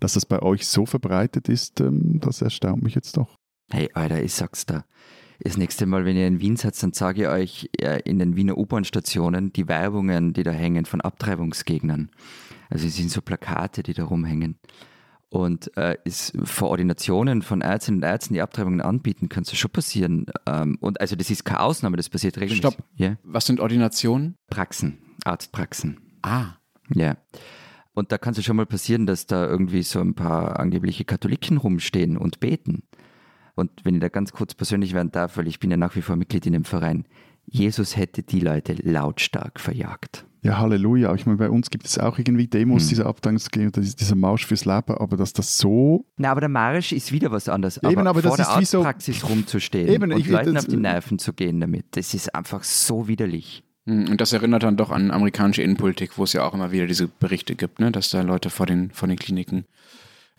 dass 0.00 0.14
das 0.14 0.26
bei 0.26 0.40
euch 0.40 0.66
so 0.66 0.86
verbreitet 0.86 1.48
ist, 1.48 1.80
ähm, 1.80 2.20
das 2.20 2.42
erstaunt 2.42 2.82
mich 2.82 2.94
jetzt 2.94 3.16
doch. 3.16 3.36
Hey, 3.70 3.90
Alter, 3.94 4.22
ich 4.22 4.34
sag's 4.34 4.66
da. 4.66 4.84
Das 5.40 5.56
nächste 5.56 5.86
Mal, 5.86 6.04
wenn 6.04 6.16
ihr 6.16 6.26
in 6.26 6.40
Wien 6.40 6.56
seid, 6.56 6.80
dann 6.82 6.92
sage 6.92 7.22
ich 7.22 7.28
euch 7.28 7.70
äh, 7.80 8.00
in 8.04 8.18
den 8.18 8.34
Wiener 8.34 8.58
U-Bahn-Stationen 8.58 9.52
die 9.52 9.68
Werbungen, 9.68 10.32
die 10.32 10.42
da 10.42 10.50
hängen 10.50 10.84
von 10.84 11.00
Abtreibungsgegnern. 11.00 12.10
Also 12.70 12.86
es 12.86 12.96
sind 12.96 13.10
so 13.10 13.22
Plakate, 13.22 13.82
die 13.82 13.94
da 13.94 14.04
rumhängen. 14.04 14.58
Und 15.30 15.76
äh, 15.76 15.96
ist 16.04 16.32
vor 16.44 16.70
Ordinationen 16.70 17.42
von 17.42 17.60
Ärztinnen 17.60 18.00
und 18.00 18.08
Ärzten, 18.08 18.32
die 18.32 18.40
Abtreibungen 18.40 18.80
anbieten, 18.80 19.28
kann 19.28 19.42
es 19.42 19.54
schon 19.56 19.70
passieren. 19.70 20.26
Ähm, 20.46 20.78
und 20.80 21.00
also 21.02 21.16
das 21.16 21.28
ist 21.28 21.44
keine 21.44 21.60
Ausnahme, 21.60 21.98
das 21.98 22.08
passiert 22.08 22.36
regelmäßig. 22.36 22.60
Stopp. 22.60 22.84
Ja. 22.96 23.16
Was 23.24 23.46
sind 23.46 23.60
Ordinationen? 23.60 24.36
Praxen, 24.48 24.98
Arztpraxen. 25.24 26.00
Ah. 26.22 26.54
Ja. 26.94 27.18
Und 27.92 28.12
da 28.12 28.16
kann 28.16 28.30
es 28.30 28.38
ja 28.38 28.42
schon 28.42 28.56
mal 28.56 28.64
passieren, 28.64 29.06
dass 29.06 29.26
da 29.26 29.44
irgendwie 29.46 29.82
so 29.82 30.00
ein 30.00 30.14
paar 30.14 30.58
angebliche 30.60 31.04
Katholiken 31.04 31.56
rumstehen 31.56 32.16
und 32.16 32.40
beten. 32.40 32.84
Und 33.54 33.84
wenn 33.84 33.96
ich 33.96 34.00
da 34.00 34.08
ganz 34.08 34.32
kurz 34.32 34.54
persönlich 34.54 34.94
werden 34.94 35.10
darf, 35.10 35.36
weil 35.36 35.48
ich 35.48 35.58
bin 35.58 35.70
ja 35.70 35.76
nach 35.76 35.96
wie 35.96 36.02
vor 36.02 36.14
Mitglied 36.14 36.46
in 36.46 36.52
dem 36.52 36.64
Verein, 36.64 37.06
Jesus 37.44 37.96
hätte 37.96 38.22
die 38.22 38.38
Leute 38.38 38.74
lautstark 38.74 39.58
verjagt. 39.58 40.27
Ja, 40.42 40.58
Halleluja. 40.58 41.12
Ich 41.14 41.26
meine, 41.26 41.38
bei 41.38 41.50
uns 41.50 41.68
gibt 41.70 41.86
es 41.86 41.98
auch 41.98 42.18
irgendwie 42.18 42.46
Demos, 42.46 42.82
Hm. 42.82 42.88
dieser 42.90 43.06
Abtreibungsgegner, 43.06 43.70
dieser 43.72 44.14
Marsch 44.14 44.46
fürs 44.46 44.64
Leben, 44.64 44.94
aber 44.96 45.16
dass 45.16 45.32
das 45.32 45.58
so 45.58 46.06
Na, 46.16 46.30
aber 46.30 46.40
der 46.40 46.48
Marsch 46.48 46.92
ist 46.92 47.10
wieder 47.12 47.32
was 47.32 47.48
anderes. 47.48 47.78
Eben, 47.78 47.98
aber, 47.98 48.10
aber 48.10 48.22
vor 48.22 48.36
das 48.36 48.46
der 48.48 48.56
ist 48.56 48.60
wie 48.60 48.64
so- 48.66 48.78
Arztpraxis 48.78 49.28
rumzustehen 49.28 49.88
Eben, 49.88 50.12
und 50.12 50.18
ich- 50.20 50.28
Leuten 50.28 50.54
das- 50.54 50.64
auf 50.66 50.70
die 50.70 50.76
Nerven 50.76 51.18
zu 51.18 51.32
gehen 51.32 51.60
damit, 51.60 51.86
das 51.92 52.14
ist 52.14 52.34
einfach 52.34 52.62
so 52.62 53.08
widerlich. 53.08 53.64
Hm, 53.86 54.08
Und 54.10 54.20
das 54.20 54.32
erinnert 54.32 54.62
dann 54.62 54.76
doch 54.76 54.90
an 54.90 55.10
amerikanische 55.10 55.62
Innenpolitik, 55.62 56.18
wo 56.18 56.24
es 56.24 56.32
ja 56.34 56.44
auch 56.46 56.54
immer 56.54 56.70
wieder 56.70 56.86
diese 56.86 57.08
Berichte 57.08 57.56
gibt, 57.56 57.80
ne? 57.80 57.90
dass 57.90 58.10
da 58.10 58.20
Leute 58.22 58.50
vor 58.50 58.66
den, 58.66 58.90
vor 58.92 59.08
den 59.08 59.18
Kliniken 59.18 59.64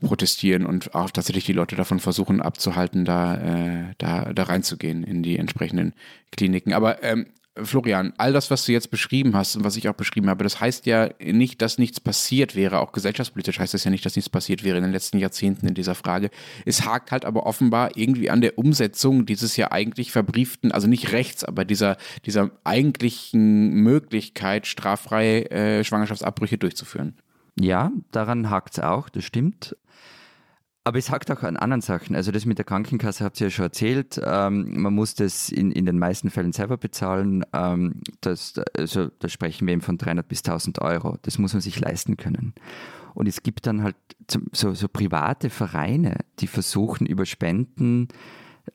protestieren 0.01 0.65
und 0.65 0.95
auch 0.95 1.11
tatsächlich 1.11 1.43
die 1.45 1.51
Leute 1.53 1.75
davon 1.75 1.99
versuchen 1.99 2.41
abzuhalten, 2.41 3.03
da, 3.03 3.35
äh, 3.35 3.93
da, 3.97 4.31
da 4.33 4.43
reinzugehen 4.43 5.03
in 5.03 5.23
die 5.23 5.37
entsprechenden 5.37 5.93
Kliniken. 6.31 6.71
Aber 6.73 7.03
ähm, 7.03 7.25
Florian, 7.63 8.13
all 8.17 8.33
das, 8.33 8.51
was 8.51 8.65
du 8.65 8.71
jetzt 8.71 8.91
beschrieben 8.91 9.35
hast 9.35 9.55
und 9.55 9.63
was 9.63 9.77
ich 9.77 9.89
auch 9.89 9.93
beschrieben 9.93 10.29
habe, 10.29 10.43
das 10.43 10.59
heißt 10.59 10.85
ja 10.85 11.09
nicht, 11.19 11.61
dass 11.61 11.77
nichts 11.77 11.99
passiert 11.99 12.55
wäre. 12.55 12.79
Auch 12.79 12.91
gesellschaftspolitisch 12.91 13.59
heißt 13.59 13.73
das 13.73 13.83
ja 13.83 13.91
nicht, 13.91 14.05
dass 14.05 14.15
nichts 14.15 14.29
passiert 14.29 14.63
wäre 14.63 14.77
in 14.77 14.83
den 14.83 14.91
letzten 14.91 15.17
Jahrzehnten 15.17 15.67
in 15.67 15.73
dieser 15.73 15.95
Frage. 15.95 16.29
Es 16.65 16.85
hakt 16.85 17.11
halt 17.11 17.25
aber 17.25 17.45
offenbar 17.45 17.95
irgendwie 17.95 18.29
an 18.29 18.41
der 18.41 18.57
Umsetzung 18.57 19.25
dieses 19.25 19.57
ja 19.57 19.71
eigentlich 19.71 20.11
verbrieften, 20.11 20.71
also 20.71 20.87
nicht 20.87 21.11
rechts, 21.11 21.43
aber 21.43 21.65
dieser, 21.65 21.97
dieser 22.25 22.51
eigentlichen 22.63 23.71
Möglichkeit, 23.71 24.67
straffreie 24.67 25.49
äh, 25.51 25.83
Schwangerschaftsabbrüche 25.83 26.57
durchzuführen. 26.57 27.15
Ja, 27.59 27.91
daran 28.11 28.49
hakt 28.49 28.77
es 28.77 28.83
auch, 28.83 29.09
das 29.09 29.25
stimmt. 29.25 29.75
Aber 30.89 30.97
es 30.97 31.11
hakt 31.11 31.29
auch 31.29 31.43
an 31.43 31.55
anderen 31.55 31.81
Sachen. 31.81 32.15
Also 32.15 32.31
das 32.31 32.47
mit 32.47 32.57
der 32.57 32.65
Krankenkasse 32.65 33.23
habt 33.23 33.39
ihr 33.39 33.45
ja 33.45 33.51
schon 33.51 33.65
erzählt. 33.65 34.19
Ähm, 34.25 34.81
man 34.81 34.91
muss 34.91 35.13
das 35.13 35.49
in, 35.49 35.71
in 35.71 35.85
den 35.85 35.99
meisten 35.99 36.31
Fällen 36.31 36.51
selber 36.51 36.77
bezahlen. 36.77 37.45
Ähm, 37.53 38.01
das, 38.21 38.55
also 38.75 39.11
da 39.19 39.29
sprechen 39.29 39.67
wir 39.67 39.73
eben 39.73 39.83
von 39.83 39.99
300 39.99 40.27
bis 40.27 40.39
1000 40.39 40.81
Euro. 40.81 41.17
Das 41.21 41.37
muss 41.37 41.53
man 41.53 41.61
sich 41.61 41.79
leisten 41.79 42.17
können. 42.17 42.55
Und 43.13 43.27
es 43.27 43.43
gibt 43.43 43.67
dann 43.67 43.83
halt 43.83 43.97
so, 44.51 44.73
so 44.73 44.87
private 44.87 45.51
Vereine, 45.51 46.15
die 46.39 46.47
versuchen 46.47 47.05
über 47.05 47.27
Spenden 47.27 48.07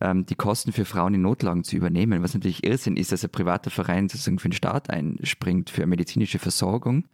ähm, 0.01 0.25
die 0.25 0.37
Kosten 0.37 0.71
für 0.71 0.85
Frauen 0.85 1.15
in 1.15 1.23
Notlagen 1.23 1.65
zu 1.65 1.75
übernehmen. 1.75 2.23
Was 2.23 2.35
natürlich 2.35 2.63
Irrsinn 2.63 2.97
ist, 2.97 3.11
dass 3.11 3.25
ein 3.25 3.31
privater 3.31 3.73
Verein 3.73 4.09
sozusagen 4.09 4.39
für 4.39 4.51
den 4.51 4.55
Staat 4.55 4.89
einspringt 4.89 5.69
für 5.69 5.85
medizinische 5.85 6.39
Versorgung 6.39 7.07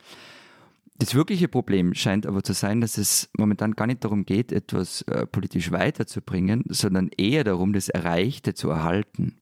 Das 1.01 1.15
wirkliche 1.15 1.49
Problem 1.49 1.95
scheint 1.95 2.27
aber 2.27 2.43
zu 2.43 2.53
sein, 2.53 2.83
dass 2.83 2.99
es 2.99 3.31
momentan 3.37 3.73
gar 3.73 3.87
nicht 3.87 4.05
darum 4.05 4.27
geht, 4.27 4.53
etwas 4.53 5.01
äh, 5.03 5.27
politisch 5.27 5.73
weiterzubringen, 5.73 6.63
sondern 6.69 7.09
eher 7.17 7.43
darum, 7.43 7.73
das 7.73 7.89
Erreichte 7.89 8.53
zu 8.53 8.69
erhalten. 8.69 9.41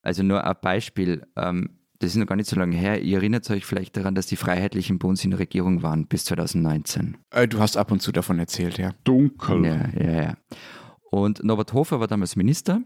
Also 0.00 0.22
nur 0.22 0.42
ein 0.44 0.56
Beispiel, 0.62 1.26
ähm, 1.36 1.78
das 1.98 2.12
ist 2.12 2.16
noch 2.16 2.26
gar 2.26 2.36
nicht 2.36 2.48
so 2.48 2.56
lange 2.56 2.74
her. 2.74 3.02
Ihr 3.02 3.18
erinnert 3.18 3.50
euch 3.50 3.66
vielleicht 3.66 3.98
daran, 3.98 4.14
dass 4.14 4.28
die 4.28 4.36
Freiheitlichen 4.36 4.98
bei 4.98 5.06
uns 5.06 5.22
in 5.24 5.30
der 5.30 5.40
Regierung 5.40 5.82
waren 5.82 6.06
bis 6.06 6.24
2019. 6.24 7.18
Äh, 7.32 7.48
du 7.48 7.58
hast 7.58 7.76
ab 7.76 7.92
und 7.92 8.00
zu 8.00 8.10
davon 8.10 8.38
erzählt, 8.38 8.78
ja. 8.78 8.92
Dunkel. 9.04 9.62
Ja, 9.66 9.88
ja, 9.94 10.22
ja. 10.22 10.36
Und 11.10 11.44
Norbert 11.44 11.74
Hofer 11.74 12.00
war 12.00 12.06
damals 12.06 12.34
Minister, 12.34 12.80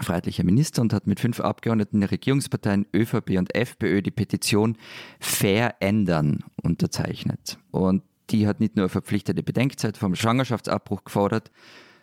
freiheitlicher 0.00 0.44
Minister, 0.44 0.82
und 0.82 0.92
hat 0.92 1.06
mit 1.06 1.20
fünf 1.20 1.40
Abgeordneten 1.40 2.00
der 2.00 2.10
Regierungsparteien 2.10 2.86
ÖVP 2.94 3.38
und 3.38 3.54
FPÖ 3.54 4.02
die 4.02 4.10
Petition 4.10 4.76
Verändern 5.20 6.44
unterzeichnet. 6.62 7.58
Und 7.70 8.02
die 8.30 8.46
hat 8.46 8.60
nicht 8.60 8.76
nur 8.76 8.88
verpflichtete 8.88 9.42
Bedenkzeit 9.42 9.96
vom 9.96 10.14
Schwangerschaftsabbruch 10.14 11.04
gefordert, 11.04 11.50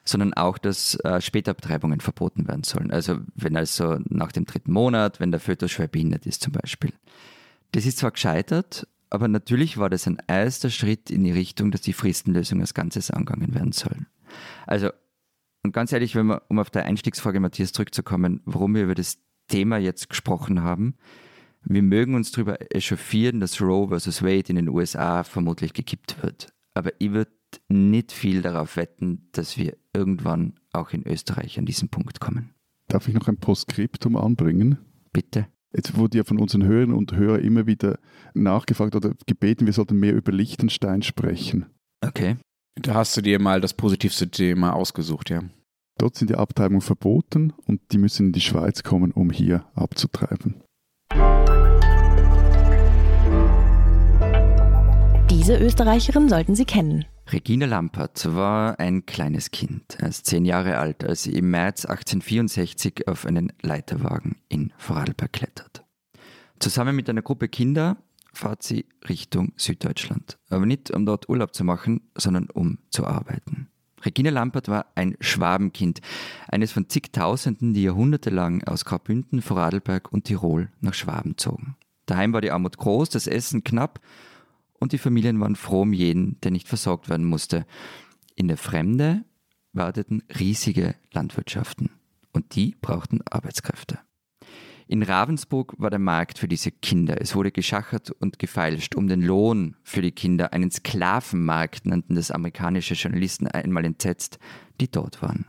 sondern 0.04 0.34
auch, 0.34 0.58
dass 0.58 0.96
äh, 1.04 1.22
Spätabtreibungen 1.22 2.00
verboten 2.00 2.48
werden 2.48 2.64
sollen. 2.64 2.92
Also 2.92 3.20
wenn 3.36 3.56
also 3.56 4.00
nach 4.10 4.32
dem 4.32 4.46
dritten 4.46 4.72
Monat, 4.72 5.20
wenn 5.20 5.32
der 5.32 5.40
Fötus 5.40 5.72
schwer 5.72 5.88
behindert 5.88 6.26
ist 6.26 6.42
zum 6.42 6.54
Beispiel. 6.54 6.92
Das 7.72 7.86
ist 7.86 8.00
zwar 8.00 8.12
gescheitert, 8.12 8.88
aber 9.10 9.28
natürlich 9.28 9.78
war 9.78 9.90
das 9.90 10.08
ein 10.08 10.18
erster 10.28 10.70
Schritt 10.70 11.10
in 11.10 11.24
die 11.24 11.32
Richtung, 11.32 11.72
dass 11.72 11.82
die 11.82 11.94
Fristenlösung 11.94 12.62
als 12.62 12.74
Ganzes 12.74 13.12
angegangen 13.12 13.54
werden 13.54 13.74
soll. 13.74 14.08
Also, 14.66 14.90
und 15.64 15.74
ganz 15.74 15.92
ehrlich, 15.92 16.16
wenn 16.16 16.28
wir, 16.28 16.44
um 16.50 16.60
auf 16.60 16.70
der 16.70 16.86
Einstiegsfrage 16.86 17.40
Matthias 17.40 17.72
zurückzukommen, 17.72 18.42
warum 18.46 18.76
wir 18.76 18.84
über 18.84 18.96
das 18.96 19.20
Thema 19.48 19.78
jetzt 19.78 20.10
gesprochen 20.10 20.62
haben, 20.62 20.96
wir 21.64 21.84
mögen 21.84 22.16
uns 22.16 22.32
darüber 22.32 22.58
echauffieren, 22.76 23.40
dass 23.40 23.62
Roe 23.62 23.90
versus 23.90 24.24
Wade 24.24 24.50
in 24.50 24.56
den 24.56 24.70
USA 24.70 25.24
vermutlich 25.24 25.74
gekippt 25.74 26.24
wird. 26.24 26.54
Aber 26.74 26.92
ich 27.00 27.12
würde 27.12 27.32
nicht 27.68 28.12
viel 28.12 28.42
darauf 28.42 28.78
wetten, 28.78 29.28
dass 29.34 29.58
wir 29.58 29.78
irgendwann 29.94 30.60
auch 30.74 30.92
in 30.92 31.06
Österreich 31.06 31.60
an 31.60 31.66
diesen 31.66 31.90
Punkt 31.90 32.20
kommen. 32.20 32.54
Darf 32.88 33.08
ich 33.08 33.14
noch 33.14 33.28
ein 33.28 33.38
Postskriptum 33.38 34.16
anbringen? 34.16 34.78
Bitte. 35.14 35.48
Jetzt 35.74 35.96
wurde 35.96 36.18
ja 36.18 36.24
von 36.24 36.40
unseren 36.40 36.66
Hörern 36.66 36.94
und 36.94 37.14
Hörern 37.14 37.42
immer 37.42 37.68
wieder 37.68 38.00
nachgefragt 38.34 38.96
oder 38.96 39.14
gebeten, 39.26 39.66
wir 39.66 39.74
sollten 39.74 39.98
mehr 39.98 40.16
über 40.16 40.32
Liechtenstein 40.32 41.02
sprechen. 41.02 41.68
Okay. 42.02 42.38
Da 42.76 42.94
hast 42.94 43.18
du 43.18 43.22
dir 43.22 43.40
mal 43.40 43.60
das 43.60 43.74
positivste 43.74 44.30
Thema 44.30 44.74
ausgesucht, 44.74 45.30
ja. 45.30 45.44
Dort 45.98 46.16
sind 46.16 46.30
die 46.30 46.36
Abtreibungen 46.36 46.82
verboten 46.82 47.54
und 47.68 47.82
die 47.92 47.98
müssen 47.98 48.28
in 48.28 48.32
die 48.32 48.42
Schweiz 48.42 48.82
kommen, 48.82 49.12
um 49.12 49.30
hier 49.30 49.66
abzutreiben. 49.76 50.64
Diese 55.30 55.58
Österreicherin 55.58 56.30
sollten 56.30 56.56
Sie 56.56 56.66
kennen. 56.66 57.06
Regina 57.32 57.66
Lampert 57.66 58.34
war 58.34 58.80
ein 58.80 59.06
kleines 59.06 59.52
Kind, 59.52 59.98
erst 60.02 60.26
zehn 60.26 60.46
Jahre 60.46 60.78
alt, 60.78 61.04
als 61.04 61.24
sie 61.24 61.34
im 61.34 61.52
März 61.52 61.86
1864 61.86 63.08
auf 63.08 63.26
einen 63.26 63.52
Leiterwagen 63.62 64.38
in 64.48 64.72
Vorarlberg 64.78 65.34
klettert. 65.34 65.84
Zusammen 66.60 66.96
mit 66.96 67.10
einer 67.10 67.22
Gruppe 67.22 67.50
Kinder 67.50 67.98
fahrt 68.34 68.64
sie 68.64 68.86
Richtung 69.08 69.54
Süddeutschland. 69.58 70.38
Aber 70.50 70.66
nicht 70.66 70.92
um 70.92 71.06
dort 71.06 71.30
Urlaub 71.30 71.54
zu 71.54 71.64
machen, 71.64 72.02
sondern 72.16 72.50
um 72.50 72.80
zu 72.90 73.06
arbeiten. 73.06 73.68
Regina 74.04 74.32
Lampert 74.32 74.68
war 74.68 74.88
ein 74.96 75.16
Schwabenkind, 75.20 76.02
eines 76.48 76.72
von 76.72 76.90
zigtausenden, 76.90 77.74
die 77.74 77.84
jahrhundertelang 77.84 78.64
aus 78.64 78.86
Graubünden, 78.86 79.42
Vorarlberg 79.42 80.12
und 80.12 80.26
Tirol 80.26 80.70
nach 80.80 80.94
Schwaben 80.94 81.38
zogen. 81.38 81.76
Daheim 82.08 82.34
war 82.34 82.42
die 82.42 82.52
Armut 82.52 82.78
groß, 82.78 83.10
das 83.10 83.28
Essen 83.28 83.64
knapp 83.64 84.00
und 84.80 84.92
die 84.92 84.98
Familien 84.98 85.40
waren 85.40 85.56
froh 85.56 85.84
um 85.84 85.94
jeden, 85.94 86.42
der 86.42 86.52
nicht 86.52 86.68
versorgt 86.68 87.10
werden 87.10 87.26
musste. 87.26 87.66
In 88.36 88.48
der 88.48 88.58
Fremde 88.58 89.24
warteten 89.74 90.24
riesige 90.40 90.96
Landwirtschaften 91.14 91.92
und 92.34 92.56
die 92.56 92.76
brauchten 92.82 93.22
Arbeitskräfte. 93.30 94.00
In 94.92 95.04
Ravensburg 95.04 95.74
war 95.78 95.90
der 95.90 96.00
Markt 96.00 96.38
für 96.38 96.50
diese 96.50 96.70
Kinder. 96.70 97.22
Es 97.22 97.34
wurde 97.34 97.54
geschachert 97.54 98.12
und 98.12 98.40
gefeilscht 98.40 98.94
um 98.94 99.08
den 99.08 99.22
Lohn 99.22 99.78
für 99.84 100.02
die 100.02 100.12
Kinder. 100.12 100.52
Einen 100.52 100.70
Sklavenmarkt 100.70 101.86
nannten 101.86 102.16
das 102.16 102.30
amerikanische 102.30 102.96
Journalisten 102.96 103.48
einmal 103.48 103.86
entsetzt, 103.86 104.38
die 104.82 104.92
dort 104.92 105.22
waren. 105.22 105.46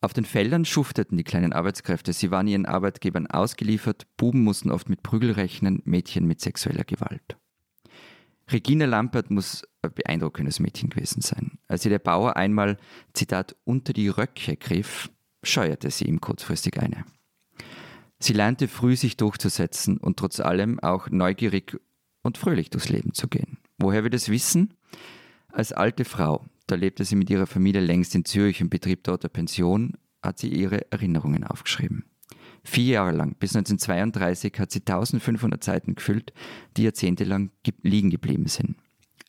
Auf 0.00 0.14
den 0.14 0.24
Feldern 0.24 0.64
schufteten 0.64 1.18
die 1.18 1.24
kleinen 1.24 1.52
Arbeitskräfte. 1.52 2.14
Sie 2.14 2.30
waren 2.30 2.48
ihren 2.48 2.64
Arbeitgebern 2.64 3.26
ausgeliefert. 3.26 4.06
Buben 4.16 4.42
mussten 4.44 4.70
oft 4.70 4.88
mit 4.88 5.02
Prügel 5.02 5.32
rechnen, 5.32 5.82
Mädchen 5.84 6.26
mit 6.26 6.40
sexueller 6.40 6.84
Gewalt. 6.84 7.36
Regina 8.50 8.86
Lampert 8.86 9.30
muss 9.30 9.62
ein 9.82 9.92
beeindruckendes 9.92 10.58
Mädchen 10.58 10.88
gewesen 10.88 11.20
sein. 11.20 11.58
Als 11.68 11.84
ihr 11.84 11.90
der 11.90 11.98
Bauer 11.98 12.34
einmal, 12.34 12.78
Zitat, 13.12 13.56
unter 13.64 13.92
die 13.92 14.08
Röcke 14.08 14.56
griff, 14.56 15.10
scheuerte 15.42 15.90
sie 15.90 16.06
ihm 16.06 16.22
kurzfristig 16.22 16.80
eine. 16.80 17.04
Sie 18.22 18.34
lernte 18.34 18.68
früh, 18.68 18.94
sich 18.94 19.16
durchzusetzen 19.16 19.96
und 19.96 20.16
trotz 20.16 20.38
allem 20.38 20.78
auch 20.78 21.10
neugierig 21.10 21.76
und 22.22 22.38
fröhlich 22.38 22.70
durchs 22.70 22.88
Leben 22.88 23.14
zu 23.14 23.26
gehen. 23.26 23.58
Woher 23.78 24.04
wir 24.04 24.10
das 24.10 24.28
wissen? 24.28 24.74
Als 25.48 25.72
alte 25.72 26.04
Frau, 26.04 26.46
da 26.68 26.76
lebte 26.76 27.04
sie 27.04 27.16
mit 27.16 27.30
ihrer 27.30 27.48
Familie 27.48 27.80
längst 27.80 28.14
in 28.14 28.24
Zürich 28.24 28.62
und 28.62 28.70
betrieb 28.70 29.02
dort 29.02 29.24
eine 29.24 29.30
Pension, 29.30 29.94
hat 30.22 30.38
sie 30.38 30.50
ihre 30.50 30.92
Erinnerungen 30.92 31.42
aufgeschrieben. 31.42 32.04
Vier 32.62 32.92
Jahre 32.92 33.10
lang, 33.10 33.34
bis 33.40 33.56
1932, 33.56 34.52
hat 34.56 34.70
sie 34.70 34.82
1500 34.82 35.64
Seiten 35.64 35.96
gefüllt, 35.96 36.32
die 36.76 36.84
jahrzehntelang 36.84 37.50
liegen 37.82 38.10
geblieben 38.10 38.46
sind. 38.46 38.76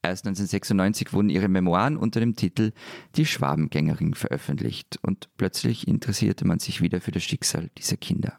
Erst 0.03 0.27
1996 0.27 1.13
wurden 1.13 1.31
ihre 1.31 1.47
Memoiren 1.47 1.97
unter 1.97 2.19
dem 2.19 2.35
Titel 2.35 2.73
Die 3.15 3.25
Schwabengängerin 3.25 4.13
veröffentlicht 4.13 4.99
und 5.01 5.29
plötzlich 5.37 5.87
interessierte 5.87 6.45
man 6.45 6.59
sich 6.59 6.81
wieder 6.81 7.01
für 7.01 7.11
das 7.11 7.23
Schicksal 7.23 7.71
dieser 7.75 7.97
Kinder. 7.97 8.37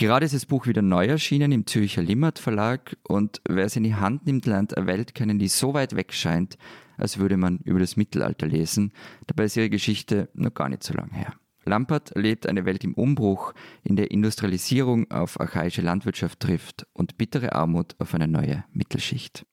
Gerade 0.00 0.26
ist 0.26 0.34
das 0.34 0.46
Buch 0.46 0.68
wieder 0.68 0.80
neu 0.80 1.06
erschienen 1.06 1.50
im 1.50 1.66
Zürcher 1.66 2.02
Limmert 2.02 2.38
Verlag 2.38 2.96
und 3.02 3.40
wer 3.48 3.64
es 3.64 3.74
in 3.74 3.82
die 3.82 3.96
Hand 3.96 4.26
nimmt, 4.26 4.46
lernt 4.46 4.76
eine 4.76 4.86
Welt 4.86 5.12
kennen, 5.12 5.40
die 5.40 5.48
so 5.48 5.74
weit 5.74 5.96
weg 5.96 6.12
scheint, 6.12 6.56
als 6.96 7.18
würde 7.18 7.36
man 7.36 7.58
über 7.64 7.80
das 7.80 7.96
Mittelalter 7.96 8.46
lesen. 8.46 8.92
Dabei 9.26 9.46
ist 9.46 9.56
ihre 9.56 9.70
Geschichte 9.70 10.28
noch 10.34 10.54
gar 10.54 10.68
nicht 10.68 10.84
so 10.84 10.94
lange 10.94 11.14
her. 11.14 11.34
Lampert 11.64 12.12
erlebt 12.12 12.46
eine 12.46 12.64
Welt 12.64 12.84
im 12.84 12.94
Umbruch, 12.94 13.54
in 13.82 13.96
der 13.96 14.12
Industrialisierung 14.12 15.10
auf 15.10 15.40
archaische 15.40 15.82
Landwirtschaft 15.82 16.38
trifft 16.38 16.86
und 16.92 17.18
bittere 17.18 17.56
Armut 17.56 17.96
auf 17.98 18.14
eine 18.14 18.28
neue 18.28 18.64
Mittelschicht. 18.72 19.46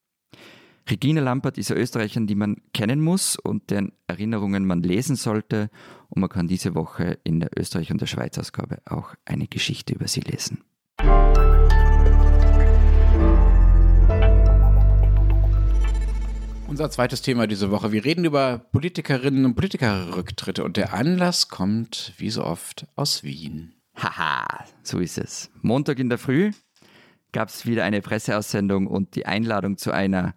Regina 0.88 1.20
Lampert 1.20 1.58
ist 1.58 1.72
eine 1.72 1.82
Österreicherin, 1.82 2.28
die 2.28 2.36
man 2.36 2.58
kennen 2.72 3.02
muss 3.02 3.38
und 3.38 3.72
deren 3.72 3.92
Erinnerungen 4.06 4.68
man 4.68 4.84
lesen 4.84 5.16
sollte. 5.16 5.72
Und 6.10 6.22
man 6.22 6.30
kann 6.30 6.48
diese 6.48 6.76
Woche 6.76 7.18
in 7.24 7.40
der 7.40 7.50
Österreich- 7.58 7.92
und 7.92 8.02
der 8.02 8.06
Schweiz-Ausgabe 8.06 8.84
auch 8.86 9.16
eine 9.26 9.48
Geschichte 9.48 9.96
über 9.96 10.08
sie 10.08 10.22
lesen. 10.22 10.64
Unser 16.68 16.92
zweites 16.92 17.24
Thema 17.24 17.48
diese 17.48 17.72
Woche. 17.72 17.92
Wir 17.92 18.06
reden 18.06 18.24
über 18.24 18.60
Politikerinnen 18.60 19.44
und 19.46 19.56
Politikerrücktritte 19.56 20.64
und 20.64 20.78
der 20.78 20.94
Anlass 20.94 21.48
kommt, 21.48 22.14
wie 22.18 22.30
so 22.30 22.44
oft, 22.44 22.86
aus 22.96 23.24
Wien. 23.24 23.74
Haha, 23.96 24.66
so 24.84 25.00
ist 25.00 25.18
es. 25.18 25.50
Montag 25.64 25.98
in 25.98 26.10
der 26.10 26.20
Früh 26.20 26.52
gab 27.32 27.50
es 27.50 27.66
wieder 27.66 27.84
eine 27.84 28.02
Presseaussendung 28.02 28.88
und 28.88 29.16
die 29.16 29.26
Einladung 29.26 29.78
zu 29.78 29.92
einer 29.92 30.36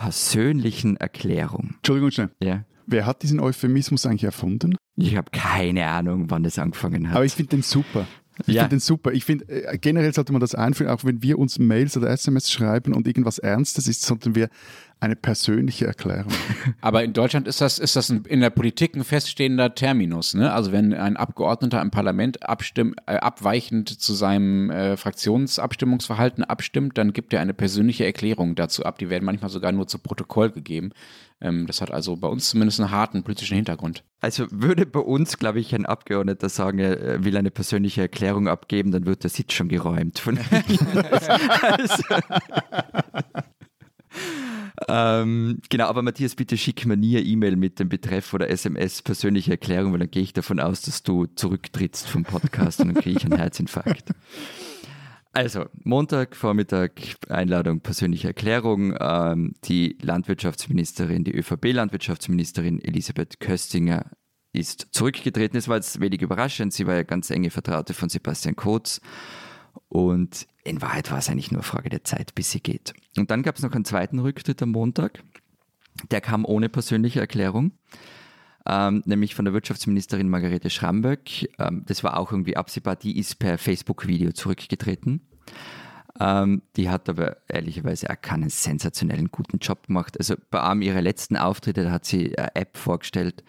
persönlichen 0.00 0.96
Erklärung. 0.96 1.74
Entschuldigung 1.76 2.10
schnell. 2.10 2.30
Ja. 2.42 2.64
Wer 2.86 3.06
hat 3.06 3.22
diesen 3.22 3.38
Euphemismus 3.40 4.06
eigentlich 4.06 4.24
erfunden? 4.24 4.74
Ich 4.96 5.16
habe 5.16 5.30
keine 5.30 5.86
Ahnung, 5.86 6.30
wann 6.30 6.42
das 6.42 6.58
angefangen 6.58 7.08
hat. 7.08 7.16
Aber 7.16 7.24
ich 7.24 7.32
finde 7.34 7.50
den 7.50 7.62
super. 7.62 8.06
Ich 8.46 8.54
Ja. 8.54 8.62
finde 8.62 8.76
den 8.76 8.80
super. 8.80 9.12
Ich 9.12 9.24
finde, 9.24 9.46
äh, 9.48 9.78
generell 9.78 10.12
sollte 10.14 10.32
man 10.32 10.40
das 10.40 10.54
einführen, 10.54 10.90
auch 10.90 11.04
wenn 11.04 11.22
wir 11.22 11.38
uns 11.38 11.58
Mails 11.58 11.96
oder 11.96 12.08
SMS 12.10 12.50
schreiben 12.50 12.94
und 12.94 13.06
irgendwas 13.06 13.38
Ernstes 13.38 13.86
ist, 13.86 14.02
sollten 14.02 14.34
wir 14.34 14.48
eine 15.00 15.16
persönliche 15.16 15.86
Erklärung. 15.86 16.32
Aber 16.80 17.02
in 17.02 17.14
Deutschland 17.14 17.48
ist 17.48 17.60
das, 17.60 17.78
ist 17.78 17.96
das 17.96 18.10
ein, 18.10 18.24
in 18.26 18.40
der 18.40 18.50
Politik 18.50 18.94
ein 18.94 19.04
feststehender 19.04 19.74
Terminus. 19.74 20.34
Ne? 20.34 20.52
Also 20.52 20.72
wenn 20.72 20.92
ein 20.92 21.16
Abgeordneter 21.16 21.80
im 21.80 21.90
Parlament 21.90 22.46
abstimm, 22.48 22.94
äh, 23.06 23.16
abweichend 23.16 23.88
zu 23.88 24.12
seinem 24.12 24.70
äh, 24.70 24.96
Fraktionsabstimmungsverhalten 24.98 26.44
abstimmt, 26.44 26.98
dann 26.98 27.14
gibt 27.14 27.32
er 27.32 27.40
eine 27.40 27.54
persönliche 27.54 28.04
Erklärung 28.04 28.54
dazu 28.54 28.84
ab. 28.84 28.98
Die 28.98 29.08
werden 29.08 29.24
manchmal 29.24 29.50
sogar 29.50 29.72
nur 29.72 29.88
zu 29.88 29.98
Protokoll 29.98 30.50
gegeben. 30.50 30.90
Ähm, 31.40 31.66
das 31.66 31.80
hat 31.80 31.90
also 31.90 32.16
bei 32.16 32.28
uns 32.28 32.50
zumindest 32.50 32.80
einen 32.80 32.90
harten 32.90 33.22
politischen 33.22 33.54
Hintergrund. 33.54 34.04
Also 34.20 34.46
würde 34.50 34.84
bei 34.84 35.00
uns, 35.00 35.38
glaube 35.38 35.60
ich, 35.60 35.74
ein 35.74 35.86
Abgeordneter 35.86 36.50
sagen, 36.50 36.78
er 36.78 37.24
will 37.24 37.36
eine 37.38 37.50
persönliche 37.50 38.02
Erklärung 38.02 38.48
abgeben, 38.48 38.90
dann 38.90 39.06
wird 39.06 39.22
der 39.22 39.30
Sitz 39.30 39.54
schon 39.54 39.68
geräumt. 39.68 40.18
Von 40.18 40.38
also, 41.62 42.04
ähm, 44.88 45.60
genau, 45.68 45.86
aber 45.86 46.02
Matthias, 46.02 46.34
bitte 46.34 46.56
schick 46.56 46.86
mir 46.86 46.96
nie 46.96 47.16
eine 47.16 47.26
E-Mail 47.26 47.56
mit 47.56 47.78
dem 47.78 47.88
Betreff 47.88 48.32
oder 48.32 48.48
SMS 48.48 49.02
persönliche 49.02 49.52
Erklärung, 49.52 49.92
weil 49.92 50.00
dann 50.00 50.10
gehe 50.10 50.22
ich 50.22 50.32
davon 50.32 50.60
aus, 50.60 50.82
dass 50.82 51.02
du 51.02 51.26
zurücktrittst 51.26 52.08
vom 52.08 52.24
Podcast 52.24 52.80
und 52.80 52.94
dann 52.94 53.02
kriege 53.02 53.18
ich 53.18 53.24
einen 53.24 53.38
Herzinfarkt. 53.38 54.10
Also, 55.32 55.66
Montag, 55.84 56.34
Vormittag, 56.34 56.92
Einladung, 57.28 57.80
persönliche 57.80 58.28
Erklärung. 58.28 58.96
Ähm, 58.98 59.54
die 59.64 59.96
Landwirtschaftsministerin, 60.02 61.22
die 61.22 61.36
ÖVP-Landwirtschaftsministerin 61.36 62.82
Elisabeth 62.82 63.38
Köstinger 63.38 64.06
ist 64.52 64.88
zurückgetreten. 64.90 65.56
Es 65.56 65.68
war 65.68 65.76
jetzt 65.76 66.00
wenig 66.00 66.22
überraschend. 66.22 66.72
Sie 66.72 66.86
war 66.88 66.96
ja 66.96 67.04
ganz 67.04 67.30
enge 67.30 67.50
Vertraute 67.50 67.94
von 67.94 68.08
Sebastian 68.08 68.56
Kurz. 68.56 69.00
Und 69.88 70.46
in 70.64 70.82
Wahrheit 70.82 71.10
war 71.10 71.18
es 71.18 71.28
eigentlich 71.28 71.50
nur 71.50 71.62
Frage 71.62 71.90
der 71.90 72.04
Zeit, 72.04 72.34
bis 72.34 72.50
sie 72.50 72.60
geht. 72.60 72.94
Und 73.16 73.30
dann 73.30 73.42
gab 73.42 73.56
es 73.56 73.62
noch 73.62 73.72
einen 73.72 73.84
zweiten 73.84 74.18
Rücktritt 74.18 74.62
am 74.62 74.70
Montag. 74.70 75.22
Der 76.10 76.20
kam 76.20 76.44
ohne 76.44 76.68
persönliche 76.68 77.20
Erklärung 77.20 77.72
ähm, 78.66 79.02
nämlich 79.06 79.34
von 79.34 79.44
der 79.44 79.54
Wirtschaftsministerin 79.54 80.28
Margarete 80.28 80.70
Schramböck. 80.70 81.48
Ähm, 81.58 81.84
das 81.86 82.04
war 82.04 82.18
auch 82.18 82.32
irgendwie 82.32 82.56
absehbar, 82.56 82.96
die 82.96 83.18
ist 83.18 83.38
per 83.38 83.58
Facebook-Video 83.58 84.32
zurückgetreten. 84.32 85.26
Ähm, 86.18 86.62
die 86.76 86.90
hat 86.90 87.08
aber 87.08 87.38
ehrlicherweise 87.48 88.10
auch 88.10 88.20
keinen 88.20 88.50
sensationellen 88.50 89.30
guten 89.30 89.58
Job 89.58 89.86
gemacht. 89.86 90.18
Also 90.18 90.34
bei 90.50 90.62
einem 90.62 90.82
ihrer 90.82 91.00
letzten 91.00 91.36
Auftritte, 91.36 91.84
da 91.84 91.90
hat 91.90 92.04
sie 92.04 92.36
eine 92.36 92.54
App 92.54 92.76
vorgestellt 92.76 93.42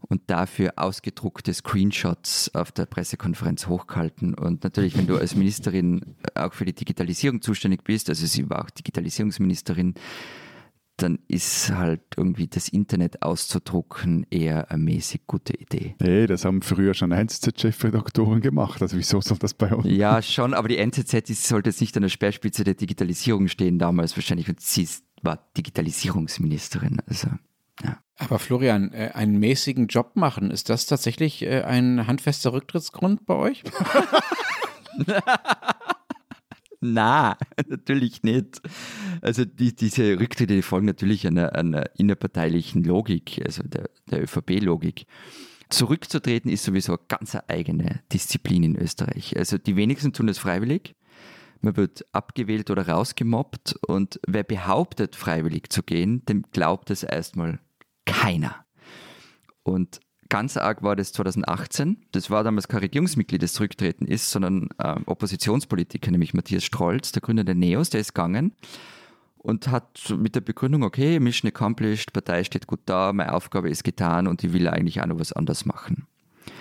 und 0.00 0.22
dafür 0.28 0.72
ausgedruckte 0.76 1.52
Screenshots 1.52 2.54
auf 2.54 2.72
der 2.72 2.86
Pressekonferenz 2.86 3.66
hochgehalten. 3.66 4.34
Und 4.34 4.64
natürlich, 4.64 4.96
wenn 4.96 5.06
du 5.06 5.16
als 5.18 5.34
Ministerin 5.34 6.16
auch 6.34 6.54
für 6.54 6.64
die 6.64 6.72
Digitalisierung 6.72 7.42
zuständig 7.42 7.84
bist, 7.84 8.08
also 8.08 8.26
sie 8.26 8.48
war 8.48 8.64
auch 8.64 8.70
Digitalisierungsministerin, 8.70 9.94
dann 10.98 11.20
ist 11.28 11.70
halt 11.70 12.00
irgendwie 12.16 12.48
das 12.48 12.68
Internet 12.68 13.22
auszudrucken 13.22 14.26
eher 14.30 14.70
eine 14.70 14.82
mäßig 14.82 15.22
gute 15.26 15.54
Idee. 15.54 15.94
Nee, 16.00 16.26
das 16.26 16.44
haben 16.44 16.60
früher 16.60 16.92
schon 16.94 17.12
NZZ-Chefredaktoren 17.12 18.40
gemacht. 18.40 18.82
Also 18.82 18.96
wieso 18.96 19.20
soll 19.20 19.38
das 19.38 19.54
bei 19.54 19.72
uns? 19.72 19.86
Ja, 19.86 20.20
schon, 20.22 20.54
aber 20.54 20.68
die 20.68 20.78
NZZ 20.78 21.28
die 21.28 21.34
sollte 21.34 21.70
jetzt 21.70 21.80
nicht 21.80 21.96
an 21.96 22.02
der 22.02 22.08
Speerspitze 22.08 22.64
der 22.64 22.74
Digitalisierung 22.74 23.46
stehen 23.48 23.78
damals 23.78 24.16
wahrscheinlich. 24.16 24.48
Und 24.48 24.60
sie 24.60 24.88
war 25.22 25.48
Digitalisierungsministerin. 25.56 27.00
Also. 27.06 27.28
Aber 28.18 28.40
Florian, 28.40 28.92
äh, 28.92 29.12
einen 29.14 29.38
mäßigen 29.38 29.86
Job 29.86 30.16
machen, 30.16 30.50
ist 30.50 30.68
das 30.68 30.86
tatsächlich 30.86 31.42
äh, 31.42 31.62
ein 31.62 32.06
handfester 32.06 32.52
Rücktrittsgrund 32.52 33.24
bei 33.26 33.34
euch? 33.34 33.62
Na, 36.80 37.36
natürlich 37.68 38.22
nicht. 38.24 38.60
Also 39.22 39.44
die, 39.44 39.74
diese 39.74 40.18
Rücktritte 40.18 40.54
die 40.54 40.62
folgen 40.62 40.86
natürlich 40.86 41.26
einer, 41.26 41.54
einer 41.54 41.90
innerparteilichen 41.96 42.82
Logik, 42.84 43.40
also 43.44 43.62
der, 43.62 43.88
der 44.10 44.22
ÖVP-Logik. 44.22 45.06
Zurückzutreten 45.70 46.50
ist 46.50 46.64
sowieso 46.64 46.92
eine 46.92 47.02
ganz 47.08 47.36
eigene 47.46 48.00
Disziplin 48.12 48.62
in 48.64 48.76
Österreich. 48.76 49.36
Also 49.36 49.58
die 49.58 49.76
wenigsten 49.76 50.12
tun 50.12 50.26
das 50.26 50.38
freiwillig. 50.38 50.94
Man 51.60 51.76
wird 51.76 52.04
abgewählt 52.12 52.70
oder 52.70 52.88
rausgemobbt 52.88 53.76
und 53.86 54.20
wer 54.26 54.44
behauptet, 54.44 55.16
freiwillig 55.16 55.70
zu 55.70 55.82
gehen, 55.82 56.24
dem 56.26 56.44
glaubt 56.52 56.90
es 56.90 57.02
erstmal 57.02 57.58
keiner. 58.08 58.64
Und 59.62 60.00
Ganz 60.30 60.58
arg 60.58 60.82
war 60.82 60.94
das 60.94 61.12
2018. 61.12 62.04
Das 62.12 62.28
war 62.28 62.44
damals 62.44 62.68
kein 62.68 62.80
Regierungsmitglied, 62.80 63.42
das 63.42 63.54
zurückgetreten 63.54 64.06
ist, 64.06 64.30
sondern 64.30 64.68
äh, 64.76 64.96
Oppositionspolitiker, 65.06 66.10
nämlich 66.10 66.34
Matthias 66.34 66.64
Strolz, 66.64 67.12
der 67.12 67.22
Gründer 67.22 67.44
der 67.44 67.54
NEOS, 67.54 67.88
der 67.88 68.00
ist 68.00 68.14
gegangen 68.14 68.52
und 69.38 69.68
hat 69.68 70.14
mit 70.18 70.34
der 70.34 70.42
Begründung, 70.42 70.82
okay, 70.82 71.18
Mission 71.20 71.48
accomplished, 71.48 72.12
Partei 72.12 72.44
steht 72.44 72.66
gut 72.66 72.80
da, 72.84 73.12
meine 73.14 73.32
Aufgabe 73.32 73.70
ist 73.70 73.84
getan 73.84 74.26
und 74.26 74.44
ich 74.44 74.52
will 74.52 74.68
eigentlich 74.68 75.00
auch 75.00 75.06
noch 75.06 75.18
was 75.18 75.32
anderes 75.32 75.64
machen. 75.64 76.06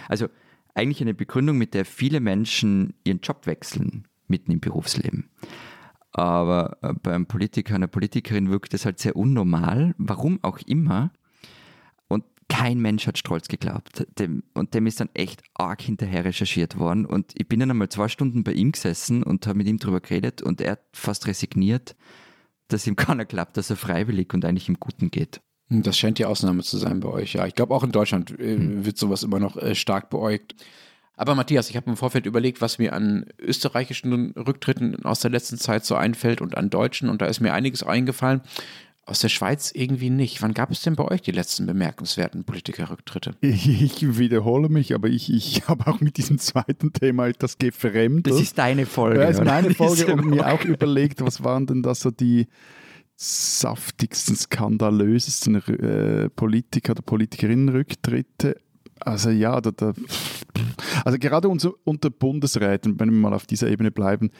Also 0.07 0.27
eigentlich 0.73 1.01
eine 1.01 1.13
Begründung, 1.13 1.57
mit 1.57 1.73
der 1.73 1.83
viele 1.83 2.21
Menschen 2.21 2.93
ihren 3.03 3.19
Job 3.19 3.45
wechseln, 3.45 4.07
mitten 4.27 4.51
im 4.51 4.61
Berufsleben. 4.61 5.29
Aber 6.11 6.77
äh, 6.81 6.93
beim 6.93 7.25
Politiker, 7.25 7.75
einer 7.75 7.87
Politikerin 7.87 8.49
wirkt 8.49 8.73
das 8.73 8.85
halt 8.85 8.99
sehr 8.99 9.17
unnormal, 9.17 9.93
warum 9.97 10.39
auch 10.41 10.59
immer 10.59 11.11
kein 12.49 12.79
Mensch 12.79 13.07
hat 13.07 13.17
Strolz 13.17 13.47
geglaubt. 13.47 14.07
Dem, 14.19 14.43
und 14.53 14.73
dem 14.73 14.87
ist 14.87 14.99
dann 14.99 15.09
echt 15.13 15.43
arg 15.53 15.81
hinterher 15.81 16.25
recherchiert 16.25 16.77
worden. 16.77 17.05
Und 17.05 17.33
ich 17.35 17.47
bin 17.47 17.59
dann 17.59 17.71
einmal 17.71 17.89
zwei 17.89 18.07
Stunden 18.07 18.43
bei 18.43 18.53
ihm 18.53 18.71
gesessen 18.71 19.23
und 19.23 19.47
habe 19.47 19.57
mit 19.57 19.67
ihm 19.67 19.77
darüber 19.77 19.99
geredet 19.99 20.41
und 20.41 20.61
er 20.61 20.73
hat 20.73 20.81
fast 20.93 21.27
resigniert, 21.27 21.95
dass 22.67 22.87
ihm 22.87 22.95
keiner 22.97 23.25
glaubt, 23.25 23.57
dass 23.57 23.69
er 23.69 23.75
freiwillig 23.75 24.33
und 24.33 24.45
eigentlich 24.45 24.69
im 24.69 24.79
Guten 24.79 25.11
geht. 25.11 25.41
Das 25.69 25.97
scheint 25.97 26.17
die 26.17 26.25
Ausnahme 26.25 26.63
zu 26.63 26.77
sein 26.77 27.01
bei 27.01 27.09
euch, 27.09 27.33
ja. 27.33 27.45
Ich 27.45 27.53
glaube, 27.53 27.75
auch 27.75 27.83
in 27.83 27.91
Deutschland 27.91 28.31
äh, 28.39 28.55
hm. 28.55 28.85
wird 28.85 28.97
sowas 28.97 29.23
immer 29.23 29.39
noch 29.39 29.57
äh, 29.57 29.75
stark 29.75 30.09
beäugt. 30.09 30.55
Aber 31.19 31.33
Matthias, 31.33 31.69
ich 31.69 31.75
habe 31.75 31.89
im 31.89 31.97
Vorfeld 31.97 32.27
überlegt, 32.27 32.61
was 32.61 32.77
mir 32.77 32.93
an 32.93 33.25
österreichischen 33.39 34.31
Rücktritten 34.33 35.03
aus 35.03 35.19
der 35.19 35.31
letzten 35.31 35.57
Zeit 35.57 35.83
so 35.83 35.95
einfällt 35.95 36.41
und 36.41 36.55
an 36.55 36.69
deutschen. 36.69 37.09
Und 37.09 37.23
da 37.23 37.25
ist 37.25 37.39
mir 37.39 37.53
einiges 37.53 37.81
eingefallen. 37.81 38.41
Aus 39.07 39.19
der 39.19 39.29
Schweiz 39.29 39.71
irgendwie 39.73 40.09
nicht. 40.09 40.41
Wann 40.41 40.53
gab 40.53 40.69
es 40.69 40.81
denn 40.81 40.97
bei 40.97 41.05
euch 41.05 41.21
die 41.21 41.31
letzten 41.31 41.65
bemerkenswerten 41.65 42.43
Politikerrücktritte? 42.43 43.35
Ich 43.41 44.17
wiederhole 44.17 44.67
mich, 44.67 44.93
aber 44.93 45.07
ich, 45.07 45.33
ich 45.33 45.63
habe 45.67 45.87
auch 45.87 46.01
mit 46.01 46.17
diesem 46.17 46.39
zweiten 46.39 46.91
Thema 46.91 47.27
etwas 47.27 47.57
gefremdet. 47.57 48.33
Das 48.33 48.41
ist 48.41 48.57
deine 48.57 48.85
Folge. 48.85 49.19
Das 49.19 49.39
ist 49.39 49.45
meine 49.45 49.73
Folge 49.73 50.11
und 50.11 50.25
mir 50.25 50.45
auch 50.45 50.63
überlegt, 50.65 51.21
was 51.21 51.41
waren 51.41 51.65
denn 51.65 51.81
da 51.83 51.95
so 51.95 52.11
die 52.11 52.47
saftigsten, 53.15 54.35
skandalösesten 54.35 55.55
äh, 55.55 56.29
Politiker 56.29 56.91
oder 56.91 57.01
Politikerinnenrücktritte. 57.01 58.57
Also 58.99 59.29
ja, 59.29 59.61
da, 59.61 59.71
da, 59.71 59.93
also 61.05 61.17
gerade 61.17 61.47
unter, 61.47 61.71
unter 61.85 62.09
Bundesräten, 62.09 62.99
wenn 62.99 63.09
wir 63.11 63.17
mal 63.17 63.33
auf 63.33 63.45
dieser 63.45 63.69
Ebene 63.69 63.89
bleiben, 63.91 64.31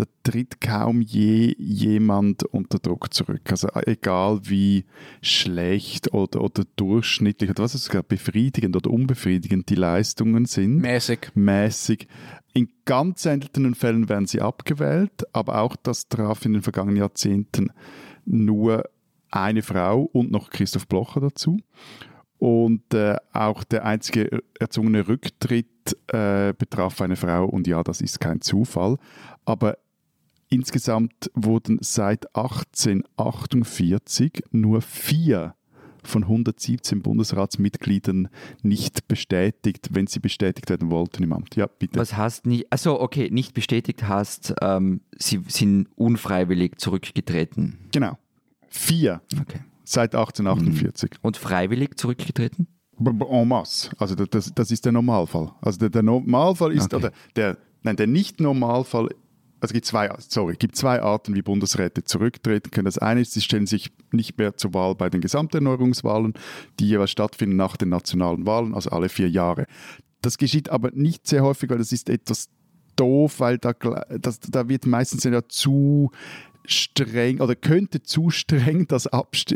da 0.00 0.06
tritt 0.22 0.62
kaum 0.62 1.02
je 1.02 1.54
jemand 1.58 2.44
unter 2.44 2.78
Druck 2.78 3.12
zurück. 3.12 3.42
Also 3.50 3.68
egal 3.84 4.40
wie 4.44 4.86
schlecht 5.20 6.14
oder, 6.14 6.40
oder 6.40 6.64
durchschnittlich 6.76 7.50
oder 7.50 7.64
was 7.64 7.74
es 7.74 7.90
befriedigend 8.08 8.76
oder 8.76 8.90
unbefriedigend 8.90 9.68
die 9.68 9.74
Leistungen 9.74 10.46
sind. 10.46 10.78
Mäßig. 10.78 11.32
Mäßig. 11.34 12.08
In 12.54 12.70
ganz 12.86 13.22
seltenen 13.24 13.74
Fällen 13.74 14.08
werden 14.08 14.26
sie 14.26 14.40
abgewählt, 14.40 15.26
aber 15.34 15.60
auch 15.60 15.76
das 15.76 16.08
traf 16.08 16.46
in 16.46 16.54
den 16.54 16.62
vergangenen 16.62 16.96
Jahrzehnten 16.96 17.70
nur 18.24 18.88
eine 19.30 19.60
Frau 19.60 20.08
und 20.12 20.30
noch 20.30 20.48
Christoph 20.48 20.88
Blocher 20.88 21.20
dazu. 21.20 21.58
Und 22.38 22.94
äh, 22.94 23.16
auch 23.34 23.64
der 23.64 23.84
einzige 23.84 24.42
erzwungene 24.58 25.06
Rücktritt 25.06 25.94
äh, 26.06 26.54
betraf 26.56 27.02
eine 27.02 27.16
Frau. 27.16 27.44
Und 27.44 27.66
ja, 27.66 27.82
das 27.82 28.00
ist 28.00 28.18
kein 28.18 28.40
Zufall. 28.40 28.96
Aber 29.44 29.76
Insgesamt 30.50 31.30
wurden 31.34 31.78
seit 31.80 32.34
1848 32.34 34.42
nur 34.50 34.82
vier 34.82 35.54
von 36.02 36.24
117 36.24 37.02
Bundesratsmitgliedern 37.02 38.28
nicht 38.62 39.06
bestätigt, 39.06 39.90
wenn 39.92 40.08
sie 40.08 40.18
bestätigt 40.18 40.68
werden 40.68 40.90
wollten 40.90 41.22
im 41.22 41.32
Amt. 41.32 41.54
Ja, 41.56 41.66
bitte. 41.66 42.00
Was 42.00 42.16
heißt 42.16 42.46
nicht, 42.46 42.66
also 42.70 43.00
okay, 43.00 43.30
nicht 43.30 43.54
bestätigt 43.54 44.08
heißt, 44.08 44.54
ähm, 44.60 45.02
sie 45.16 45.40
sind 45.46 45.86
unfreiwillig 45.94 46.78
zurückgetreten. 46.78 47.78
Genau. 47.92 48.18
Vier. 48.68 49.22
Okay. 49.40 49.60
Seit 49.84 50.14
1848. 50.14 51.12
Und 51.22 51.36
freiwillig 51.36 51.98
zurückgetreten? 51.98 52.66
En 52.98 53.48
masse. 53.48 53.90
Also 53.98 54.14
das, 54.14 54.52
das 54.54 54.70
ist 54.70 54.84
der 54.84 54.92
Normalfall. 54.92 55.52
Also 55.62 55.78
der, 55.78 55.90
der 55.90 56.02
Normalfall 56.02 56.72
ist, 56.72 56.92
okay. 56.92 56.96
oder 56.96 57.12
der, 57.34 57.56
nein, 57.82 57.96
der 57.96 58.06
Nicht-Normalfall 58.06 59.08
also 59.60 59.72
gibt 59.72 59.86
zwei, 59.86 60.10
sorry, 60.18 60.56
gibt 60.58 60.76
zwei 60.76 61.02
Arten, 61.02 61.34
wie 61.34 61.42
Bundesräte 61.42 62.04
zurücktreten 62.04 62.70
können. 62.70 62.86
Das 62.86 62.98
eine 62.98 63.20
ist, 63.20 63.32
sie 63.32 63.40
stellen 63.40 63.66
sich 63.66 63.92
nicht 64.10 64.38
mehr 64.38 64.56
zur 64.56 64.74
Wahl 64.74 64.94
bei 64.94 65.10
den 65.10 65.20
Gesamterneuerungswahlen, 65.20 66.34
die 66.78 66.88
jeweils 66.88 67.10
stattfinden 67.10 67.56
nach 67.56 67.76
den 67.76 67.90
nationalen 67.90 68.46
Wahlen, 68.46 68.74
also 68.74 68.90
alle 68.90 69.08
vier 69.08 69.28
Jahre. 69.28 69.66
Das 70.22 70.38
geschieht 70.38 70.70
aber 70.70 70.90
nicht 70.92 71.26
sehr 71.26 71.42
häufig, 71.42 71.70
weil 71.70 71.78
das 71.78 71.92
ist 71.92 72.08
etwas 72.08 72.48
doof, 72.96 73.40
weil 73.40 73.58
da, 73.58 73.72
das, 74.18 74.40
da 74.40 74.68
wird 74.68 74.86
meistens 74.86 75.24
ja 75.24 75.46
zu 75.48 76.10
streng 76.64 77.40
oder 77.40 77.54
könnte 77.54 78.02
zu 78.02 78.30
streng 78.30 78.86
das, 78.86 79.08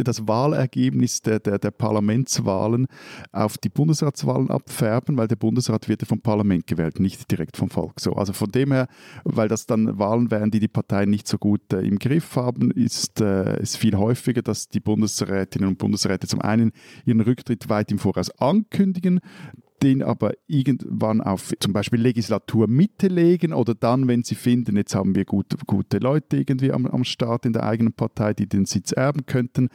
das 0.05 0.29
Wahlergebnis 0.29 1.23
der, 1.23 1.41
der, 1.41 1.59
der, 1.59 1.71
Parlamentswahlen 1.71 2.87
auf 3.33 3.59
die 3.59 3.69
Bundesratswahlen 3.69 4.51
abfärben, 4.51 5.17
weil 5.17 5.29
der 5.29 5.37
Bundesrat 5.37 5.89
wird 5.89 6.03
ja 6.03 6.07
vom 6.07 6.21
Parlament 6.21 6.67
gewählt, 6.67 7.01
nicht 7.01 7.31
direkt 7.31 7.57
vom 7.57 7.71
Volk. 7.71 8.01
So, 8.01 8.15
also 8.15 8.33
von 8.33 8.51
dem 8.51 8.73
her, 8.73 8.89
weil 9.25 9.49
das 9.49 9.67
dann 9.67 9.99
Wahlen 9.99 10.31
wären, 10.31 10.51
die 10.51 10.61
die 10.61 10.69
Parteien 10.69 11.11
nicht 11.11 11.29
so 11.29 11.39
gut 11.39 11.73
äh, 11.73 11.81
im 11.81 11.99
Griff 11.99 12.37
haben, 12.37 12.71
ist 12.71 13.21
es 13.21 13.77
äh, 13.77 13.79
viel 13.79 13.97
häufiger, 13.97 14.43
dass 14.43 14.69
die 14.69 14.81
Bundesrätinnen 14.81 15.69
und 15.69 15.79
Bundesräte 15.79 16.27
zum 16.27 16.41
einen 16.41 16.73
ihren 17.05 17.21
Rücktritt 17.21 17.69
weit 17.69 17.91
im 17.91 17.99
Voraus 17.99 18.31
ankündigen, 18.39 19.21
den 19.85 20.03
aber 20.03 20.33
irgendwann 20.47 21.21
auf 21.21 21.53
zum 21.61 21.73
Beispiel 21.73 22.01
Legislaturmitte 22.01 23.09
legen 23.09 23.53
oder 23.53 23.75
dann, 23.75 24.09
wenn 24.09 24.25
sie 24.25 24.35
finden, 24.35 24.77
jetzt 24.77 24.95
haben 24.95 25.15
wir 25.15 25.25
gute, 25.25 25.59
gute 25.67 25.99
Leute 25.99 26.39
irgendwie 26.39 26.73
am, 26.73 26.87
am 26.87 27.05
Start 27.05 27.45
in 27.45 27.53
der 27.53 27.65
eigenen 27.65 27.93
Partei, 27.93 28.33
die 28.33 28.49
den 28.49 28.65
Sitz 28.65 28.93
erben 28.93 29.27
könnten. 29.27 29.69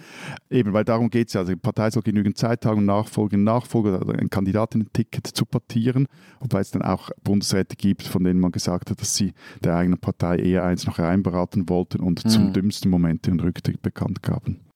Eben, 0.50 0.74
weil 0.74 0.84
darum 0.84 1.10
geht 1.10 1.28
es 1.28 1.34
ja. 1.34 1.41
Also 1.41 1.54
die 1.54 1.60
Partei 1.60 1.91
soll 1.91 2.02
genügend 2.04 2.38
Zeit 2.38 2.65
haben, 2.65 2.80
um 2.80 2.86
Nachfolger, 2.86 4.02
oder 4.02 4.19
ein 4.19 4.30
Kandidatinnen-Ticket 4.30 5.28
zu 5.28 5.45
portieren, 5.45 6.08
wobei 6.39 6.60
es 6.60 6.72
dann 6.72 6.82
auch 6.82 7.12
Bundesräte 7.24 7.76
gibt, 7.76 8.04
von 8.04 8.24
denen 8.24 8.39
man 8.39 8.52
gesagt 8.52 8.89
hat, 8.89 9.00
dass 9.00 9.15
sie 9.15 9.34
der 9.63 9.76
eigenen 9.76 10.00
Partei 10.00 10.38
eher 10.38 10.63
eins 10.63 10.86
noch 10.86 11.00
reinberaten 11.00 11.69
wollten 11.69 12.02
und 12.02 12.26
mhm. 12.26 12.30
zum 12.30 12.54
dümmsten 12.54 12.89
Moment 12.89 13.28
den 13.28 13.39
Rücktritt 13.39 13.81
bekannt 13.81 14.23
gaben. 14.23 14.69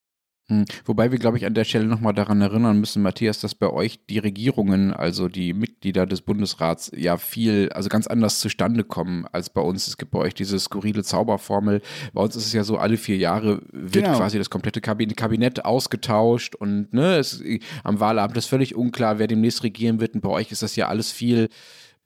Hm. 0.48 0.66
Wobei 0.84 1.10
wir, 1.10 1.20
glaube 1.20 1.38
ich, 1.38 1.46
an 1.46 1.54
der 1.54 1.64
Stelle 1.64 1.86
nochmal 1.86 2.14
daran 2.14 2.42
erinnern 2.42 2.78
müssen, 2.78 3.02
Matthias, 3.02 3.40
dass 3.40 3.56
bei 3.56 3.70
euch 3.70 4.06
die 4.10 4.20
Regierungen, 4.20 4.94
also 4.94 5.30
die 5.30 5.54
Mitglieder 5.54 6.06
des 6.06 6.20
Bundesrats, 6.20 6.92
ja 6.94 7.16
viel, 7.16 7.70
also 7.74 7.88
ganz 7.88 8.08
anders 8.08 8.42
zustande 8.42 8.84
kommen 8.84 9.26
als 9.32 9.50
bei 9.50 9.62
uns. 9.62 9.88
Es 9.88 9.96
gibt 9.96 10.12
bei 10.12 10.20
euch 10.20 10.34
diese 10.34 10.60
skurrile 10.60 11.04
Zauberformel. 11.04 11.82
Bei 12.12 12.22
uns 12.22 12.36
ist 12.36 12.48
es 12.48 12.54
ja 12.54 12.66
so, 12.66 12.78
alle 12.78 12.98
vier 12.98 13.16
Jahre 13.16 13.62
wird 13.72 14.06
genau. 14.06 14.18
quasi 14.18 14.38
das 14.38 14.50
komplette 14.50 14.82
Kabinett 14.82 15.64
ausgetauscht 15.64 16.56
und 16.56 16.94
ne, 16.94 17.16
es, 17.16 17.42
am 17.86 18.02
Wahlabend 18.02 18.36
ist 18.36 18.48
völlig 18.48 18.76
unklar, 18.76 19.20
wer 19.20 19.28
demnächst 19.28 19.64
regieren 19.64 20.02
wird. 20.02 20.16
Und 20.16 20.22
bei 20.22 20.30
euch 20.30 20.52
ist 20.52 20.62
das 20.62 20.76
ja 20.76 20.90
alles 20.90 21.10
viel 21.10 21.48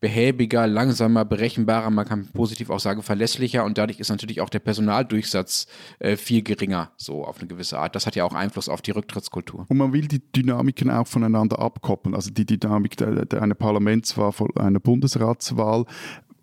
behäbiger, 0.00 0.66
langsamer, 0.66 1.24
berechenbarer, 1.24 1.90
man 1.90 2.06
kann 2.06 2.28
positiv 2.28 2.70
auch 2.70 2.78
sagen 2.78 3.02
verlässlicher 3.02 3.64
und 3.64 3.78
dadurch 3.78 3.98
ist 3.98 4.10
natürlich 4.10 4.40
auch 4.40 4.48
der 4.48 4.60
Personaldurchsatz 4.60 5.66
äh, 5.98 6.16
viel 6.16 6.42
geringer, 6.42 6.92
so 6.96 7.24
auf 7.24 7.38
eine 7.38 7.48
gewisse 7.48 7.78
Art. 7.78 7.96
Das 7.96 8.06
hat 8.06 8.14
ja 8.14 8.24
auch 8.24 8.34
Einfluss 8.34 8.68
auf 8.68 8.80
die 8.80 8.92
Rücktrittskultur. 8.92 9.66
Und 9.68 9.76
man 9.76 9.92
will 9.92 10.06
die 10.06 10.20
Dynamiken 10.32 10.90
auch 10.90 11.06
voneinander 11.06 11.58
abkoppeln, 11.58 12.14
also 12.14 12.30
die 12.30 12.46
Dynamik 12.46 12.96
der, 12.96 13.26
der 13.26 13.42
einer 13.42 13.54
Parlamentswahl, 13.54 14.32
einer 14.56 14.80
Bundesratswahl, 14.80 15.84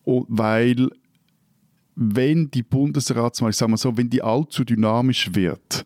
weil 0.03 0.89
wenn 1.95 2.51
die 2.51 2.63
Bundesratswahl, 2.63 3.51
ich 3.51 3.55
sage 3.55 3.71
mal 3.71 3.77
so, 3.77 3.95
wenn 3.95 4.09
die 4.09 4.21
allzu 4.21 4.65
dynamisch 4.65 5.33
wird, 5.33 5.85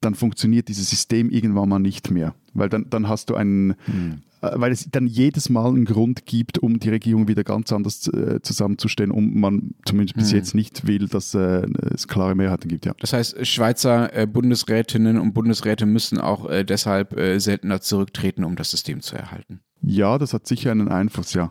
dann 0.00 0.14
funktioniert 0.14 0.68
dieses 0.68 0.90
System 0.90 1.30
irgendwann 1.30 1.68
mal 1.68 1.78
nicht 1.78 2.10
mehr. 2.10 2.34
Weil 2.54 2.68
dann, 2.68 2.88
dann 2.90 3.08
hast 3.08 3.30
du 3.30 3.34
einen, 3.34 3.74
hm. 3.86 4.22
Äh, 4.40 4.50
weil 4.54 4.72
es 4.72 4.88
dann 4.90 5.06
jedes 5.06 5.48
Mal 5.48 5.68
einen 5.68 5.84
Grund 5.84 6.26
gibt, 6.26 6.58
um 6.58 6.78
die 6.78 6.90
Regierung 6.90 7.28
wieder 7.28 7.44
ganz 7.44 7.72
anders 7.72 8.06
äh, 8.08 8.40
zusammenzustellen 8.42 9.10
und 9.10 9.34
man 9.34 9.74
zumindest 9.84 10.16
bis 10.16 10.30
hm. 10.30 10.36
jetzt 10.36 10.54
nicht 10.54 10.86
will, 10.86 11.08
dass 11.08 11.34
äh, 11.34 11.66
es 11.92 12.06
klare 12.06 12.34
Mehrheiten 12.34 12.68
gibt. 12.68 12.86
Ja. 12.86 12.94
Das 13.00 13.12
heißt, 13.12 13.46
Schweizer 13.46 14.14
äh, 14.16 14.26
Bundesrätinnen 14.26 15.18
und 15.18 15.34
Bundesräte 15.34 15.86
müssen 15.86 16.18
auch 16.18 16.48
äh, 16.48 16.64
deshalb 16.64 17.18
äh, 17.18 17.38
seltener 17.40 17.80
zurücktreten, 17.80 18.44
um 18.44 18.56
das 18.56 18.70
System 18.70 19.00
zu 19.00 19.16
erhalten. 19.16 19.60
Ja, 19.82 20.18
das 20.18 20.34
hat 20.34 20.46
sicher 20.46 20.70
einen 20.70 20.88
Einfluss, 20.88 21.34
ja. 21.34 21.50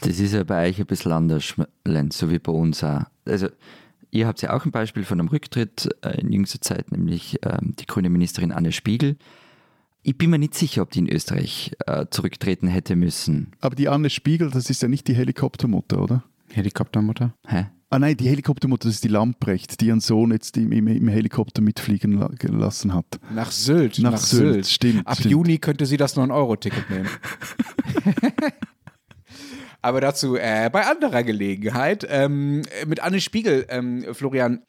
Das 0.00 0.18
ist 0.18 0.34
ja 0.34 0.44
bei 0.44 0.68
euch 0.68 0.78
ein 0.78 0.86
bisschen 0.86 1.12
anders, 1.12 1.54
Lenz, 1.86 2.18
so 2.18 2.30
wie 2.30 2.38
bei 2.38 2.52
uns 2.52 2.82
auch. 2.84 3.04
Also, 3.24 3.48
ihr 4.10 4.26
habt 4.26 4.42
ja 4.42 4.54
auch 4.54 4.64
ein 4.64 4.70
Beispiel 4.70 5.04
von 5.04 5.20
einem 5.20 5.28
Rücktritt 5.28 5.88
in 6.18 6.32
jüngster 6.32 6.60
Zeit, 6.60 6.90
nämlich 6.90 7.38
ähm, 7.42 7.74
die 7.78 7.86
grüne 7.86 8.10
Ministerin 8.10 8.52
Anne 8.52 8.72
Spiegel 8.72 9.16
ich 10.04 10.16
bin 10.18 10.30
mir 10.30 10.38
nicht 10.38 10.54
sicher, 10.54 10.82
ob 10.82 10.90
die 10.90 11.00
in 11.00 11.08
Österreich 11.08 11.72
äh, 11.86 12.06
zurücktreten 12.10 12.68
hätte 12.68 12.94
müssen. 12.94 13.52
Aber 13.60 13.74
die 13.74 13.88
Anne 13.88 14.10
Spiegel, 14.10 14.50
das 14.50 14.68
ist 14.70 14.82
ja 14.82 14.88
nicht 14.88 15.08
die 15.08 15.14
Helikoptermutter, 15.14 16.00
oder? 16.00 16.22
Helikoptermutter? 16.52 17.34
Hä? 17.46 17.66
Ah 17.90 17.98
nein, 17.98 18.16
die 18.16 18.28
Helikoptermutter, 18.28 18.88
das 18.88 18.96
ist 18.96 19.04
die 19.04 19.08
Lamprecht, 19.08 19.80
die 19.80 19.86
ihren 19.86 20.00
Sohn 20.00 20.32
jetzt 20.32 20.56
im, 20.56 20.72
im, 20.72 20.88
im 20.88 21.08
Helikopter 21.08 21.62
mitfliegen 21.62 22.12
lassen 22.40 22.92
hat. 22.92 23.06
Nach 23.34 23.50
Sylt. 23.50 23.98
Nach, 24.00 24.12
nach 24.12 24.18
Sylt. 24.18 24.52
Sylt, 24.52 24.66
stimmt. 24.66 25.06
Ab 25.06 25.16
stimmt. 25.18 25.32
Juni 25.32 25.58
könnte 25.58 25.86
sie 25.86 25.96
das 25.96 26.16
9-Euro-Ticket 26.16 26.90
nehmen. 26.90 27.08
Aber 29.80 30.00
dazu 30.00 30.36
äh, 30.36 30.70
bei 30.70 30.86
anderer 30.86 31.22
Gelegenheit. 31.22 32.06
Ähm, 32.08 32.62
mit 32.86 33.00
Anne 33.00 33.20
Spiegel, 33.20 33.66
ähm, 33.68 34.04
Florian, 34.12 34.62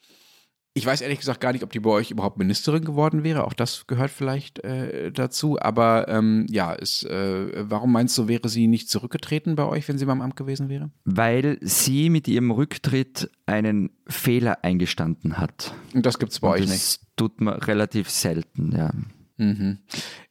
ich 0.78 0.86
weiß 0.86 1.00
ehrlich 1.00 1.20
gesagt 1.20 1.40
gar 1.40 1.54
nicht, 1.54 1.64
ob 1.64 1.72
die 1.72 1.80
bei 1.80 1.90
euch 1.90 2.12
überhaupt 2.12 2.38
Ministerin 2.38 2.84
geworden 2.84 3.24
wäre. 3.24 3.46
Auch 3.46 3.54
das 3.54 3.88
gehört 3.88 4.12
vielleicht 4.12 4.60
äh, 4.60 5.10
dazu. 5.10 5.58
Aber 5.58 6.10
ähm, 6.10 6.46
ja, 6.50 6.74
ist, 6.74 7.04
äh, 7.06 7.70
warum 7.70 7.94
meinst 7.94 8.18
du, 8.18 8.28
wäre 8.28 8.50
sie 8.50 8.68
nicht 8.68 8.90
zurückgetreten 8.90 9.56
bei 9.56 9.64
euch, 9.64 9.88
wenn 9.88 9.98
sie 9.98 10.06
beim 10.06 10.22
Amt 10.22 10.36
gewesen 10.36 10.68
wäre? 10.68 10.92
Weil 11.06 11.60
sie 11.62 12.10
mit 12.10 12.28
ihrem 12.28 12.52
Rücktritt 12.52 13.32
einen 13.46 13.90
Fehler 14.06 14.66
eingestanden 14.66 15.38
hat. 15.38 15.74
Und 15.94 16.06
das 16.06 16.20
gibt 16.20 16.34
es 16.34 16.42
bei 16.42 16.50
Und 16.50 16.54
euch 16.56 16.62
das 16.64 16.72
nicht. 16.72 16.84
Das 16.84 17.00
tut 17.16 17.40
man 17.40 17.54
relativ 17.54 18.10
selten, 18.10 18.76
ja. 18.76 18.92
Mhm. 19.38 19.80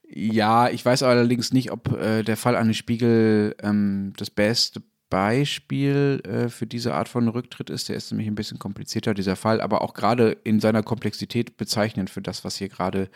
Ja, 0.07 0.69
ich 0.69 0.85
weiß 0.85 1.01
allerdings 1.01 1.53
nicht, 1.53 1.71
ob 1.71 1.91
äh, 1.91 2.21
der 2.21 2.37
Fall 2.37 2.55
Anne 2.55 2.75
Spiegel 2.75 3.55
ähm, 3.63 4.13
das 4.15 4.29
beste 4.29 4.83
Beispiel 5.15 6.21
äh, 6.25 6.49
für 6.49 6.67
diese 6.67 6.93
Art 6.93 7.07
von 7.07 7.29
Rücktritt 7.29 7.69
ist. 7.69 7.87
Der 7.87 7.95
ist 7.95 8.11
nämlich 8.11 8.27
ein 8.27 8.35
bisschen 8.35 8.59
komplizierter, 8.59 9.13
dieser 9.13 9.37
Fall, 9.37 9.61
aber 9.61 9.81
auch 9.81 9.93
gerade 9.93 10.35
in 10.43 10.59
seiner 10.59 10.83
Komplexität 10.83 11.55
bezeichnend 11.55 12.09
für 12.09 12.21
das, 12.21 12.43
was 12.43 12.57
hier 12.57 12.67
gerade 12.67 13.07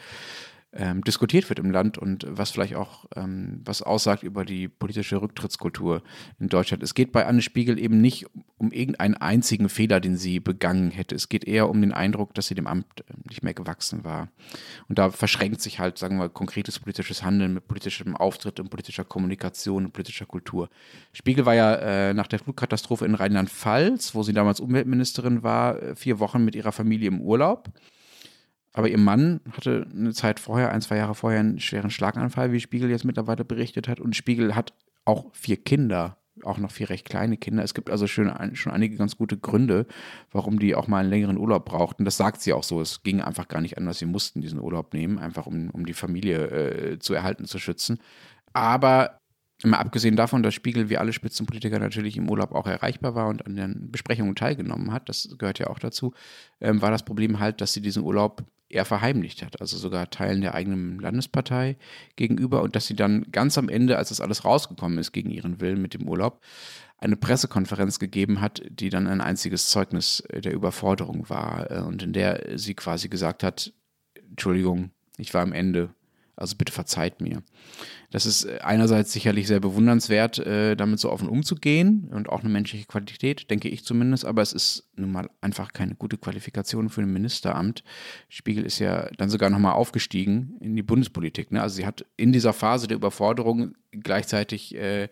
ähm, 0.72 1.04
diskutiert 1.04 1.50
wird 1.50 1.60
im 1.60 1.72
Land 1.72 1.98
und 1.98 2.26
was 2.26 2.52
vielleicht 2.52 2.76
auch 2.76 3.04
ähm, 3.18 3.60
was 3.66 3.82
aussagt 3.82 4.24
über 4.24 4.46
die 4.46 4.70
politische 4.70 5.22
Rücktrittskultur 5.22 6.02
in 6.40 6.48
Deutschland. 6.48 6.84
Es 6.84 6.94
geht 6.94 7.12
bei 7.12 7.26
Anne 7.26 7.42
Spiegel 7.42 7.78
eben 7.78 8.00
nicht 8.00 8.28
um 8.60 8.72
irgendeinen 8.72 9.16
einzigen 9.16 9.70
Fehler, 9.70 10.00
den 10.00 10.18
sie 10.18 10.40
begangen 10.40 10.92
hätte. 10.92 11.16
Es 11.16 11.30
geht 11.30 11.46
eher 11.46 11.70
um 11.70 11.82
den 11.82 11.94
Eindruck, 11.94 12.34
dass 12.34 12.48
sie 12.48 12.56
dem 12.56 12.68
Amt 12.68 12.86
äh, 13.00 13.14
nicht 13.28 13.42
mehr 13.42 13.54
gewachsen 13.54 14.04
war. 14.04 14.28
Und 14.88 15.00
da 15.00 15.10
verschränkt 15.10 15.62
sich 15.62 15.80
halt, 15.80 15.98
sagen 15.98 16.18
wir, 16.18 16.30
konkretes 16.30 16.80
politisches 16.80 17.24
Handeln 17.24 17.54
mit 17.54 17.68
politischem 17.68 18.16
Auftritt 18.16 18.60
und 18.60 18.70
politischer 18.70 19.06
Kommunikation 19.06 19.86
und 19.86 19.94
politischer 19.94 20.26
Kultur. 20.26 20.70
Spiegel 21.14 21.46
war 21.46 21.56
ja 21.56 21.76
äh, 21.76 22.14
nach 22.14 22.28
der 22.28 22.40
Flutkatastrophe 22.40 23.06
in 23.06 23.16
Rheinland-Pfalz, 23.16 24.14
wo 24.14 24.24
sie 24.24 24.34
damals 24.34 24.60
Umweltministerin 24.60 25.42
war, 25.42 25.82
äh, 25.82 25.96
vier 25.96 26.20
Wochen 26.20 26.44
mit 26.44 26.56
ihrer 26.56 26.74
Familie 26.74 27.08
im 27.08 27.22
Urlaub. 27.22 27.70
Aber 28.74 28.90
ihr 28.90 29.00
Mann 29.00 29.40
hatte 29.54 29.88
eine 29.92 30.14
Zeit 30.14 30.40
vorher, 30.40 30.72
ein, 30.72 30.82
zwei 30.82 30.98
Jahre 30.98 31.16
vorher, 31.16 31.40
einen 31.40 31.60
schweren 31.60 31.90
Schlaganfall, 31.90 32.52
wie 32.52 32.60
Spiegel 32.60 32.90
jetzt 32.90 33.06
mittlerweile 33.06 33.44
berichtet 33.44 33.88
hat. 33.88 34.00
Und 34.00 34.16
Spiegel 34.16 34.56
hat 34.56 34.74
auch 35.06 35.34
vier 35.34 35.58
Kinder, 35.58 36.19
auch 36.46 36.58
noch 36.58 36.72
vier 36.72 36.90
recht 36.90 37.06
kleine 37.06 37.38
Kinder. 37.38 37.64
Es 37.64 37.74
gibt 37.74 37.90
also 37.90 38.08
schon, 38.08 38.32
schon 38.56 38.72
einige 38.72 38.98
ganz 38.98 39.18
gute 39.18 39.38
Gründe, 39.38 39.86
warum 40.32 40.60
die 40.60 40.76
auch 40.76 40.88
mal 40.88 41.00
einen 41.00 41.10
längeren 41.10 41.38
Urlaub 41.38 41.66
brauchten. 41.66 42.06
Das 42.06 42.18
sagt 42.18 42.42
sie 42.42 42.54
auch 42.54 42.64
so. 42.64 42.82
Es 42.82 43.04
ging 43.04 43.22
einfach 43.22 43.48
gar 43.48 43.62
nicht 43.62 43.78
anders. 43.78 44.00
Sie 44.00 44.06
mussten 44.06 44.42
diesen 44.42 44.60
Urlaub 44.60 44.94
nehmen, 44.94 45.20
einfach 45.20 45.48
um, 45.48 45.70
um 45.72 45.86
die 45.86 45.94
Familie 45.94 46.48
äh, 46.48 47.00
zu 47.00 47.14
erhalten, 47.14 47.46
zu 47.46 47.60
schützen. 47.60 48.00
Aber 48.54 49.20
Mal 49.66 49.78
abgesehen 49.78 50.16
davon, 50.16 50.42
dass 50.42 50.54
Spiegel 50.54 50.90
wie 50.90 50.98
alle 50.98 51.12
Spitzenpolitiker 51.12 51.80
natürlich 51.80 52.16
im 52.16 52.30
Urlaub 52.30 52.54
auch 52.54 52.66
erreichbar 52.66 53.14
war 53.14 53.28
und 53.28 53.46
an 53.46 53.58
den 53.58 53.92
Besprechungen 53.92 54.34
teilgenommen 54.34 54.94
hat, 54.94 55.10
das 55.10 55.36
gehört 55.38 55.60
ja 55.60 55.68
auch 55.68 55.80
dazu, 55.80 56.14
ähm, 56.62 56.82
war 56.82 56.92
das 56.92 57.04
Problem 57.04 57.40
halt, 57.40 57.60
dass 57.60 57.74
sie 57.74 57.82
diesen 57.82 58.04
Urlaub 58.04 58.46
eher 58.70 58.86
verheimlicht 58.86 59.44
hat, 59.44 59.60
also 59.62 59.78
sogar 59.78 60.10
Teilen 60.10 60.42
der 60.42 60.54
eigenen 60.54 61.00
Landespartei 61.00 61.78
gegenüber 62.16 62.62
und 62.62 62.76
dass 62.76 62.88
sie 62.88 62.96
dann 62.96 63.26
ganz 63.32 63.58
am 63.58 63.68
Ende, 63.68 63.98
als 63.98 64.10
das 64.10 64.22
alles 64.22 64.46
rausgekommen 64.46 64.98
ist 65.00 65.12
gegen 65.12 65.32
ihren 65.32 65.60
Willen 65.60 65.82
mit 65.82 65.94
dem 65.94 66.08
Urlaub, 66.08 66.42
eine 66.98 67.16
Pressekonferenz 67.16 68.00
gegeben 68.00 68.42
hat, 68.42 68.62
die 68.70 68.90
dann 68.90 69.08
ein 69.08 69.22
einziges 69.22 69.70
Zeugnis 69.70 70.24
der 70.32 70.54
Überforderung 70.54 71.30
war 71.30 71.72
äh, 71.72 71.82
und 71.82 72.04
in 72.04 72.14
der 72.14 72.58
sie 72.58 72.76
quasi 72.76 73.10
gesagt 73.10 73.44
hat, 73.44 73.74
Entschuldigung, 74.30 74.92
ich 75.18 75.34
war 75.34 75.42
am 75.42 75.54
Ende, 75.54 75.90
also 76.40 76.56
bitte 76.56 76.72
verzeiht 76.72 77.22
mir. 77.22 77.44
Das 78.12 78.26
ist 78.26 78.46
äh, 78.46 78.60
einerseits 78.62 79.12
sicherlich 79.12 79.48
sehr 79.48 79.60
bewundernswert, 79.60 80.40
äh, 80.40 80.76
damit 80.76 81.00
so 81.00 81.12
offen 81.12 81.28
umzugehen 81.28 82.10
und 82.12 82.30
auch 82.30 82.40
eine 82.40 82.50
menschliche 82.50 82.86
Qualität, 82.86 83.50
denke 83.50 83.70
ich 83.70 83.84
zumindest, 83.84 84.26
aber 84.26 84.42
es 84.42 84.54
ist 84.54 84.90
nun 84.96 85.12
mal 85.12 85.30
einfach 85.42 85.74
keine 85.74 85.96
gute 85.96 86.18
Qualifikation 86.18 86.90
für 86.90 87.02
ein 87.02 87.12
Ministeramt. 87.12 87.84
Spiegel 88.30 88.66
ist 88.66 88.80
ja 88.80 89.10
dann 89.18 89.30
sogar 89.30 89.50
nochmal 89.50 89.74
aufgestiegen 89.74 90.58
in 90.62 90.76
die 90.76 90.84
Bundespolitik. 90.84 91.52
Ne? 91.52 91.62
Also 91.62 91.76
sie 91.76 91.86
hat 91.86 92.06
in 92.18 92.32
dieser 92.32 92.54
Phase 92.54 92.88
der 92.88 92.98
Überforderung 92.98 93.76
gleichzeitig 93.92 94.76
äh, 94.76 95.10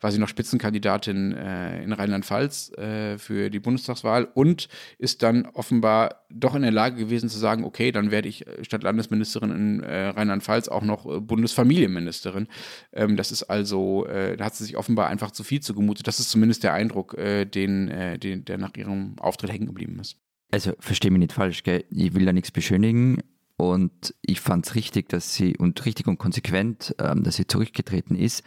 war 0.00 0.12
sie 0.12 0.18
noch 0.18 0.28
Spitzenkandidatin 0.28 1.32
äh, 1.32 1.82
in 1.82 1.92
Rheinland-Pfalz 1.92 2.72
äh, 2.72 3.18
für 3.18 3.50
die 3.50 3.60
Bundestagswahl 3.60 4.28
und 4.34 4.68
ist 4.98 5.22
dann 5.22 5.46
offenbar 5.46 6.26
doch 6.30 6.54
in 6.54 6.62
der 6.62 6.70
Lage 6.70 6.96
gewesen 6.96 7.28
zu 7.28 7.38
sagen, 7.38 7.64
okay, 7.64 7.92
dann 7.92 8.10
werde 8.10 8.28
ich 8.28 8.46
äh, 8.46 8.64
statt 8.64 8.82
Landesministerin 8.82 9.50
in 9.50 9.82
äh, 9.82 10.08
Rheinland-Pfalz 10.08 10.68
auch 10.68 10.82
noch 10.82 11.06
äh, 11.06 11.20
Bundesfamilienministerin. 11.20 12.48
Ähm, 12.92 13.16
das 13.16 13.32
ist 13.32 13.44
also, 13.44 14.06
äh, 14.06 14.36
da 14.36 14.46
hat 14.46 14.54
sie 14.54 14.64
sich 14.64 14.76
offenbar 14.76 15.08
einfach 15.08 15.30
zu 15.30 15.44
viel 15.44 15.60
zugemutet. 15.60 16.06
Das 16.06 16.20
ist 16.20 16.30
zumindest 16.30 16.62
der 16.62 16.74
Eindruck, 16.74 17.16
den, 17.16 18.18
den, 18.20 18.44
der 18.44 18.58
nach 18.58 18.76
ihrem 18.76 19.18
Auftritt 19.18 19.52
hängen 19.52 19.66
geblieben 19.66 19.98
ist. 20.00 20.16
Also 20.50 20.72
verstehe 20.78 21.10
mich 21.10 21.20
nicht 21.20 21.32
falsch, 21.32 21.62
gell? 21.62 21.84
ich 21.90 22.14
will 22.14 22.24
da 22.24 22.32
nichts 22.32 22.50
beschönigen. 22.50 23.20
Und 23.56 24.14
ich 24.20 24.40
fand 24.40 24.66
es 24.66 24.74
richtig, 24.74 25.08
dass 25.08 25.34
sie 25.34 25.56
und 25.56 25.84
richtig 25.86 26.06
und 26.06 26.18
konsequent, 26.18 26.94
ähm, 26.98 27.22
dass 27.22 27.36
sie 27.36 27.46
zurückgetreten 27.46 28.14
ist. 28.14 28.42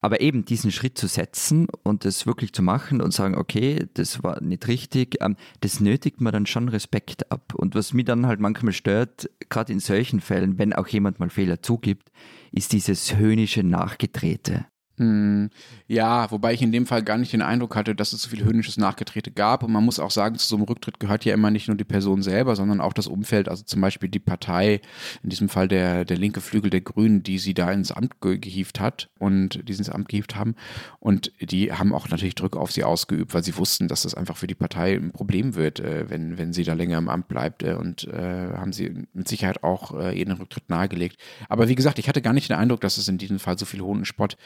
Aber 0.00 0.20
eben 0.20 0.44
diesen 0.44 0.70
Schritt 0.70 0.96
zu 0.96 1.08
setzen 1.08 1.66
und 1.82 2.04
das 2.04 2.26
wirklich 2.26 2.52
zu 2.52 2.62
machen 2.62 3.00
und 3.00 3.12
sagen, 3.12 3.34
okay, 3.36 3.86
das 3.94 4.22
war 4.22 4.40
nicht 4.40 4.68
richtig, 4.68 5.16
ähm, 5.20 5.36
das 5.60 5.80
nötigt 5.80 6.20
man 6.20 6.32
dann 6.32 6.46
schon 6.46 6.68
Respekt 6.68 7.32
ab. 7.32 7.54
Und 7.54 7.74
was 7.74 7.92
mich 7.92 8.04
dann 8.04 8.26
halt 8.26 8.38
manchmal 8.38 8.72
stört, 8.72 9.28
gerade 9.48 9.72
in 9.72 9.80
solchen 9.80 10.20
Fällen, 10.20 10.58
wenn 10.58 10.72
auch 10.72 10.86
jemand 10.86 11.18
mal 11.18 11.30
Fehler 11.30 11.62
zugibt, 11.62 12.12
ist 12.52 12.72
dieses 12.72 13.16
höhnische 13.16 13.64
Nachgetrete. 13.64 14.66
Hm, 14.98 15.50
ja, 15.86 16.28
wobei 16.32 16.52
ich 16.54 16.60
in 16.60 16.72
dem 16.72 16.84
Fall 16.84 17.04
gar 17.04 17.18
nicht 17.18 17.32
den 17.32 17.40
Eindruck 17.42 17.76
hatte, 17.76 17.94
dass 17.94 18.12
es 18.12 18.22
so 18.22 18.30
viel 18.30 18.44
höhnisches 18.44 18.76
Nachgetrete 18.78 19.30
gab. 19.30 19.62
Und 19.62 19.72
man 19.72 19.84
muss 19.84 20.00
auch 20.00 20.10
sagen, 20.10 20.36
zu 20.36 20.46
so 20.46 20.56
einem 20.56 20.64
Rücktritt 20.64 20.98
gehört 20.98 21.24
ja 21.24 21.34
immer 21.34 21.52
nicht 21.52 21.68
nur 21.68 21.76
die 21.76 21.84
Person 21.84 22.22
selber, 22.22 22.56
sondern 22.56 22.80
auch 22.80 22.92
das 22.92 23.06
Umfeld, 23.06 23.48
also 23.48 23.62
zum 23.62 23.80
Beispiel 23.80 24.08
die 24.08 24.18
Partei, 24.18 24.80
in 25.22 25.30
diesem 25.30 25.48
Fall 25.48 25.68
der, 25.68 26.04
der 26.04 26.16
linke 26.16 26.40
Flügel 26.40 26.70
der 26.70 26.80
Grünen, 26.80 27.22
die 27.22 27.38
sie 27.38 27.54
da 27.54 27.70
ins 27.70 27.92
Amt 27.92 28.16
gehievt 28.20 28.80
hat 28.80 29.08
und 29.18 29.68
die 29.68 29.72
sie 29.72 29.78
ins 29.78 29.90
Amt 29.90 30.08
gehievt 30.08 30.34
haben. 30.34 30.56
Und 30.98 31.32
die 31.40 31.72
haben 31.72 31.94
auch 31.94 32.08
natürlich 32.08 32.34
Druck 32.34 32.56
auf 32.56 32.72
sie 32.72 32.82
ausgeübt, 32.82 33.32
weil 33.32 33.44
sie 33.44 33.56
wussten, 33.56 33.86
dass 33.86 34.02
das 34.02 34.14
einfach 34.14 34.36
für 34.36 34.48
die 34.48 34.56
Partei 34.56 34.94
ein 34.94 35.12
Problem 35.12 35.54
wird, 35.54 35.78
äh, 35.78 36.10
wenn, 36.10 36.38
wenn 36.38 36.52
sie 36.52 36.64
da 36.64 36.74
länger 36.74 36.98
im 36.98 37.08
Amt 37.08 37.28
bleibt. 37.28 37.62
Äh, 37.62 37.74
und 37.74 38.08
äh, 38.08 38.52
haben 38.54 38.72
sie 38.72 39.06
mit 39.12 39.28
Sicherheit 39.28 39.62
auch 39.62 39.96
äh, 39.96 40.18
ihren 40.18 40.32
Rücktritt 40.32 40.68
nahegelegt. 40.68 41.20
Aber 41.48 41.68
wie 41.68 41.76
gesagt, 41.76 42.00
ich 42.00 42.08
hatte 42.08 42.20
gar 42.20 42.32
nicht 42.32 42.48
den 42.48 42.56
Eindruck, 42.56 42.80
dass 42.80 42.98
es 42.98 43.06
in 43.06 43.18
diesem 43.18 43.38
Fall 43.38 43.58
so 43.58 43.64
viel 43.64 43.80
hohen 43.80 44.04
Spott 44.04 44.36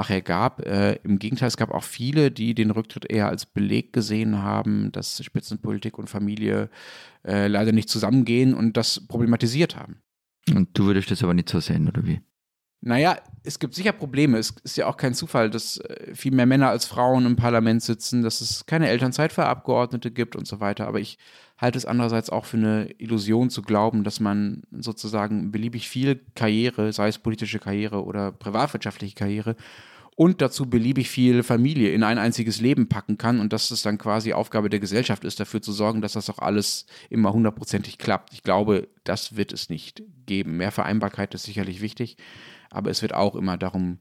nachher 0.00 0.22
gab. 0.22 0.66
Äh, 0.66 0.94
Im 1.04 1.18
Gegenteil, 1.18 1.48
es 1.48 1.56
gab 1.56 1.70
auch 1.70 1.84
viele, 1.84 2.30
die 2.30 2.54
den 2.54 2.70
Rücktritt 2.70 3.10
eher 3.10 3.28
als 3.28 3.44
Beleg 3.46 3.92
gesehen 3.92 4.42
haben, 4.42 4.90
dass 4.92 5.22
Spitzenpolitik 5.22 5.98
und 5.98 6.08
Familie 6.08 6.70
äh, 7.26 7.48
leider 7.48 7.72
nicht 7.72 7.90
zusammengehen 7.90 8.54
und 8.54 8.76
das 8.76 9.06
problematisiert 9.06 9.76
haben. 9.76 10.00
Und 10.54 10.70
du 10.72 10.86
würdest 10.86 11.10
das 11.10 11.22
aber 11.22 11.34
nicht 11.34 11.50
so 11.50 11.60
sehen, 11.60 11.86
oder 11.86 12.04
wie? 12.06 12.20
Naja, 12.82 13.18
es 13.42 13.58
gibt 13.58 13.74
sicher 13.74 13.92
Probleme. 13.92 14.38
Es 14.38 14.54
ist 14.64 14.78
ja 14.78 14.86
auch 14.86 14.96
kein 14.96 15.12
Zufall, 15.12 15.50
dass 15.50 15.76
äh, 15.76 16.14
viel 16.14 16.32
mehr 16.32 16.46
Männer 16.46 16.70
als 16.70 16.86
Frauen 16.86 17.26
im 17.26 17.36
Parlament 17.36 17.82
sitzen, 17.82 18.22
dass 18.22 18.40
es 18.40 18.64
keine 18.64 18.88
Elternzeit 18.88 19.34
für 19.34 19.44
Abgeordnete 19.44 20.10
gibt 20.10 20.34
und 20.34 20.46
so 20.46 20.60
weiter. 20.60 20.88
Aber 20.88 20.98
ich 20.98 21.18
halte 21.60 21.76
es 21.76 21.84
andererseits 21.84 22.30
auch 22.30 22.46
für 22.46 22.56
eine 22.56 22.90
Illusion 22.98 23.50
zu 23.50 23.62
glauben, 23.62 24.02
dass 24.02 24.18
man 24.18 24.62
sozusagen 24.70 25.52
beliebig 25.52 25.88
viel 25.88 26.20
Karriere, 26.34 26.92
sei 26.92 27.08
es 27.08 27.18
politische 27.18 27.58
Karriere 27.58 28.04
oder 28.04 28.32
privatwirtschaftliche 28.32 29.14
Karriere, 29.14 29.56
und 30.16 30.42
dazu 30.42 30.68
beliebig 30.68 31.08
viel 31.08 31.42
Familie 31.42 31.92
in 31.92 32.02
ein 32.02 32.18
einziges 32.18 32.60
Leben 32.60 32.88
packen 32.88 33.16
kann 33.16 33.40
und 33.40 33.54
dass 33.54 33.70
es 33.70 33.80
dann 33.82 33.96
quasi 33.96 34.34
Aufgabe 34.34 34.68
der 34.68 34.80
Gesellschaft 34.80 35.24
ist, 35.24 35.40
dafür 35.40 35.62
zu 35.62 35.72
sorgen, 35.72 36.02
dass 36.02 36.12
das 36.12 36.28
auch 36.28 36.40
alles 36.40 36.84
immer 37.08 37.32
hundertprozentig 37.32 37.96
klappt. 37.96 38.34
Ich 38.34 38.42
glaube, 38.42 38.88
das 39.04 39.36
wird 39.36 39.52
es 39.52 39.70
nicht 39.70 40.02
geben. 40.26 40.58
Mehr 40.58 40.72
Vereinbarkeit 40.72 41.32
ist 41.34 41.44
sicherlich 41.44 41.80
wichtig, 41.80 42.16
aber 42.70 42.90
es 42.90 43.00
wird 43.00 43.14
auch 43.14 43.34
immer 43.34 43.56
darum 43.56 43.98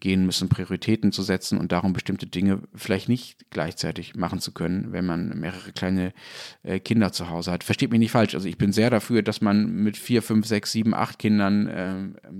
gehen 0.00 0.26
müssen, 0.26 0.48
Prioritäten 0.48 1.10
zu 1.10 1.22
setzen 1.22 1.58
und 1.58 1.72
darum 1.72 1.92
bestimmte 1.92 2.26
Dinge 2.26 2.60
vielleicht 2.74 3.08
nicht 3.08 3.50
gleichzeitig 3.50 4.14
machen 4.14 4.40
zu 4.40 4.52
können, 4.52 4.92
wenn 4.92 5.06
man 5.06 5.38
mehrere 5.40 5.72
kleine 5.72 6.12
äh, 6.62 6.78
Kinder 6.80 7.12
zu 7.12 7.30
Hause 7.30 7.52
hat. 7.52 7.64
Versteht 7.64 7.90
mich 7.90 7.98
nicht 7.98 8.10
falsch. 8.10 8.34
Also 8.34 8.46
ich 8.46 8.58
bin 8.58 8.72
sehr 8.72 8.90
dafür, 8.90 9.22
dass 9.22 9.40
man 9.40 9.66
mit 9.82 9.96
vier, 9.96 10.22
fünf, 10.22 10.46
sechs, 10.46 10.72
sieben, 10.72 10.94
acht 10.94 11.18
Kindern 11.18 11.66
äh, 11.66 11.94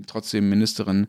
trotzdem 0.05 0.49
Ministerin 0.49 1.07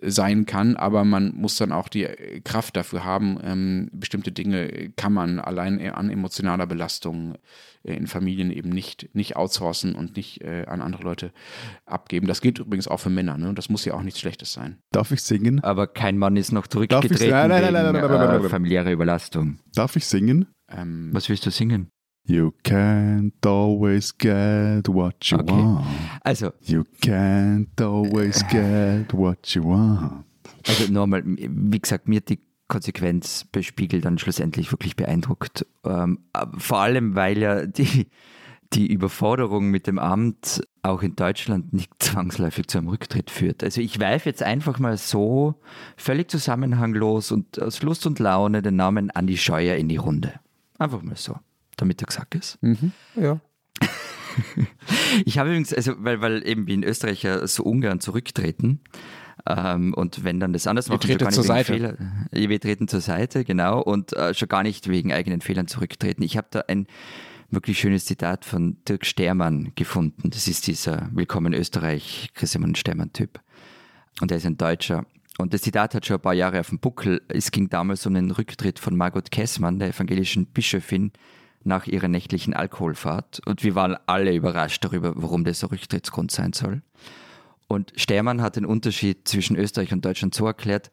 sein 0.00 0.46
kann, 0.46 0.76
aber 0.76 1.04
man 1.04 1.34
muss 1.34 1.56
dann 1.56 1.72
auch 1.72 1.88
die 1.88 2.06
Kraft 2.44 2.76
dafür 2.76 3.04
haben. 3.04 3.38
Ähm, 3.42 3.88
bestimmte 3.92 4.30
Dinge 4.30 4.90
kann 4.96 5.12
man 5.12 5.40
allein 5.40 5.80
an 5.90 6.10
emotionaler 6.10 6.66
Belastung 6.66 7.34
äh, 7.34 7.38
äh, 7.88 7.96
in 7.96 8.06
Familien 8.06 8.50
eben 8.50 8.68
nicht, 8.68 9.08
nicht 9.14 9.36
outsourcen 9.36 9.94
und 9.94 10.16
nicht 10.16 10.42
äh, 10.42 10.64
an 10.66 10.80
andere 10.80 11.02
Leute 11.02 11.32
abgeben. 11.86 12.26
Das 12.26 12.40
gilt 12.40 12.58
übrigens 12.58 12.86
auch 12.86 12.98
für 12.98 13.10
Männer. 13.10 13.38
Ne? 13.38 13.54
Das 13.54 13.68
muss 13.68 13.84
ja 13.84 13.94
auch 13.94 14.02
nichts 14.02 14.20
Schlechtes 14.20 14.52
sein. 14.52 14.78
Darf 14.92 15.10
ich 15.10 15.22
singen? 15.22 15.60
Aber 15.60 15.86
kein 15.86 16.18
Mann 16.18 16.36
ist 16.36 16.52
noch 16.52 16.66
zurückgetreten 16.66 17.30
nein, 17.30 17.48
nein, 17.48 17.72
nein, 17.72 17.94
wegen 17.94 18.44
äh, 18.44 18.48
familiäre 18.48 18.92
Überlastung. 18.92 19.58
Darf 19.74 19.96
ich 19.96 20.06
singen? 20.06 20.46
Ähm, 20.70 21.10
Was 21.12 21.28
willst 21.28 21.46
du 21.46 21.50
singen? 21.50 21.90
You 22.24 22.52
can't 22.62 23.46
always 23.46 24.16
get 24.16 24.86
what 24.88 25.24
you 25.24 25.38
okay. 25.38 25.50
want. 25.50 25.86
Also. 26.22 26.52
You 26.60 26.84
can't 27.00 27.80
always 27.80 28.46
get 28.48 29.14
what 29.14 29.48
you 29.54 29.64
want. 29.64 30.26
Also 30.66 30.92
nochmal, 30.92 31.22
wie 31.24 31.78
gesagt, 31.78 32.06
mir 32.06 32.20
die 32.20 32.38
Konsequenz 32.68 33.46
bei 33.50 33.62
Spiegel 33.62 34.00
dann 34.00 34.18
schlussendlich 34.18 34.70
wirklich 34.72 34.94
beeindruckt. 34.94 35.66
Ähm, 35.84 36.20
vor 36.56 36.80
allem, 36.80 37.14
weil 37.14 37.38
ja 37.38 37.66
die, 37.66 38.08
die 38.74 38.86
Überforderung 38.86 39.70
mit 39.70 39.86
dem 39.86 39.98
Amt 39.98 40.62
auch 40.82 41.02
in 41.02 41.16
Deutschland 41.16 41.72
nicht 41.72 41.90
zwangsläufig 41.98 42.68
zu 42.68 42.78
einem 42.78 42.88
Rücktritt 42.88 43.30
führt. 43.30 43.64
Also 43.64 43.80
ich 43.80 43.98
weife 43.98 44.28
jetzt 44.28 44.42
einfach 44.42 44.78
mal 44.78 44.96
so 44.96 45.54
völlig 45.96 46.30
zusammenhanglos 46.30 47.32
und 47.32 47.60
aus 47.60 47.82
Lust 47.82 48.06
und 48.06 48.18
Laune 48.18 48.62
den 48.62 48.76
Namen 48.76 49.10
Andi 49.10 49.36
Scheuer 49.36 49.76
in 49.76 49.88
die 49.88 49.96
Runde. 49.96 50.34
Einfach 50.78 51.02
mal 51.02 51.16
so, 51.16 51.36
damit 51.76 52.02
er 52.02 52.06
gesagt 52.06 52.34
ist. 52.34 52.58
ja. 53.16 53.40
Ich 55.24 55.38
habe 55.38 55.48
übrigens, 55.48 55.74
also 55.74 55.94
weil, 55.98 56.20
weil 56.20 56.46
eben 56.46 56.66
wie 56.66 56.74
in 56.74 56.84
Österreich 56.84 57.22
ja 57.22 57.44
so 57.46 57.64
Ungarn 57.64 57.98
zurücktreten 57.98 58.80
ähm, 59.48 59.94
und 59.94 60.24
wenn 60.24 60.40
dann 60.40 60.52
das 60.52 60.66
anders 60.66 60.88
Wir 60.88 60.96
machen, 60.96 61.06
treten 61.06 61.18
schon 61.20 61.26
gar 61.26 61.32
zur 61.32 61.54
nicht 61.54 61.66
Seite. 61.66 61.72
wegen 61.72 62.28
Fehler, 62.30 62.48
wir 62.50 62.60
treten 62.60 62.88
zur 62.88 63.00
Seite, 63.00 63.44
genau, 63.44 63.80
und 63.80 64.12
äh, 64.12 64.34
schon 64.34 64.48
gar 64.48 64.62
nicht 64.62 64.88
wegen 64.88 65.12
eigenen 65.12 65.40
Fehlern 65.40 65.66
zurücktreten. 65.66 66.22
Ich 66.22 66.36
habe 66.36 66.48
da 66.50 66.64
ein 66.68 66.86
wirklich 67.50 67.78
schönes 67.78 68.04
Zitat 68.04 68.44
von 68.44 68.76
Dirk 68.86 69.06
Stermann 69.06 69.72
gefunden. 69.74 70.30
Das 70.30 70.48
ist 70.48 70.66
dieser 70.66 71.08
Willkommen 71.12 71.54
Österreich 71.54 72.28
Christian 72.34 72.74
Stermann-Typ. 72.74 73.40
Und 74.20 74.30
er 74.30 74.36
ist 74.36 74.46
ein 74.46 74.58
Deutscher. 74.58 75.06
Und 75.38 75.54
das 75.54 75.62
Zitat 75.62 75.94
hat 75.94 76.04
schon 76.04 76.16
ein 76.16 76.22
paar 76.22 76.34
Jahre 76.34 76.60
auf 76.60 76.68
dem 76.68 76.78
Buckel. 76.78 77.22
Es 77.28 77.50
ging 77.50 77.70
damals 77.70 78.04
um 78.04 78.12
den 78.12 78.30
Rücktritt 78.30 78.78
von 78.78 78.96
Margot 78.96 79.30
Kessmann, 79.30 79.78
der 79.78 79.88
evangelischen 79.88 80.46
Bischöfin, 80.46 81.12
nach 81.64 81.86
ihrer 81.86 82.08
nächtlichen 82.08 82.54
Alkoholfahrt. 82.54 83.40
Und 83.46 83.62
wir 83.62 83.74
waren 83.74 83.96
alle 84.06 84.34
überrascht 84.34 84.84
darüber, 84.84 85.12
warum 85.16 85.44
das 85.44 85.62
ein 85.62 85.70
Rücktrittsgrund 85.70 86.30
sein 86.30 86.52
soll. 86.52 86.82
Und 87.68 87.92
Stermann 87.96 88.40
hat 88.40 88.56
den 88.56 88.64
Unterschied 88.64 89.28
zwischen 89.28 89.56
Österreich 89.56 89.92
und 89.92 90.04
Deutschland 90.04 90.34
so 90.34 90.46
erklärt, 90.46 90.90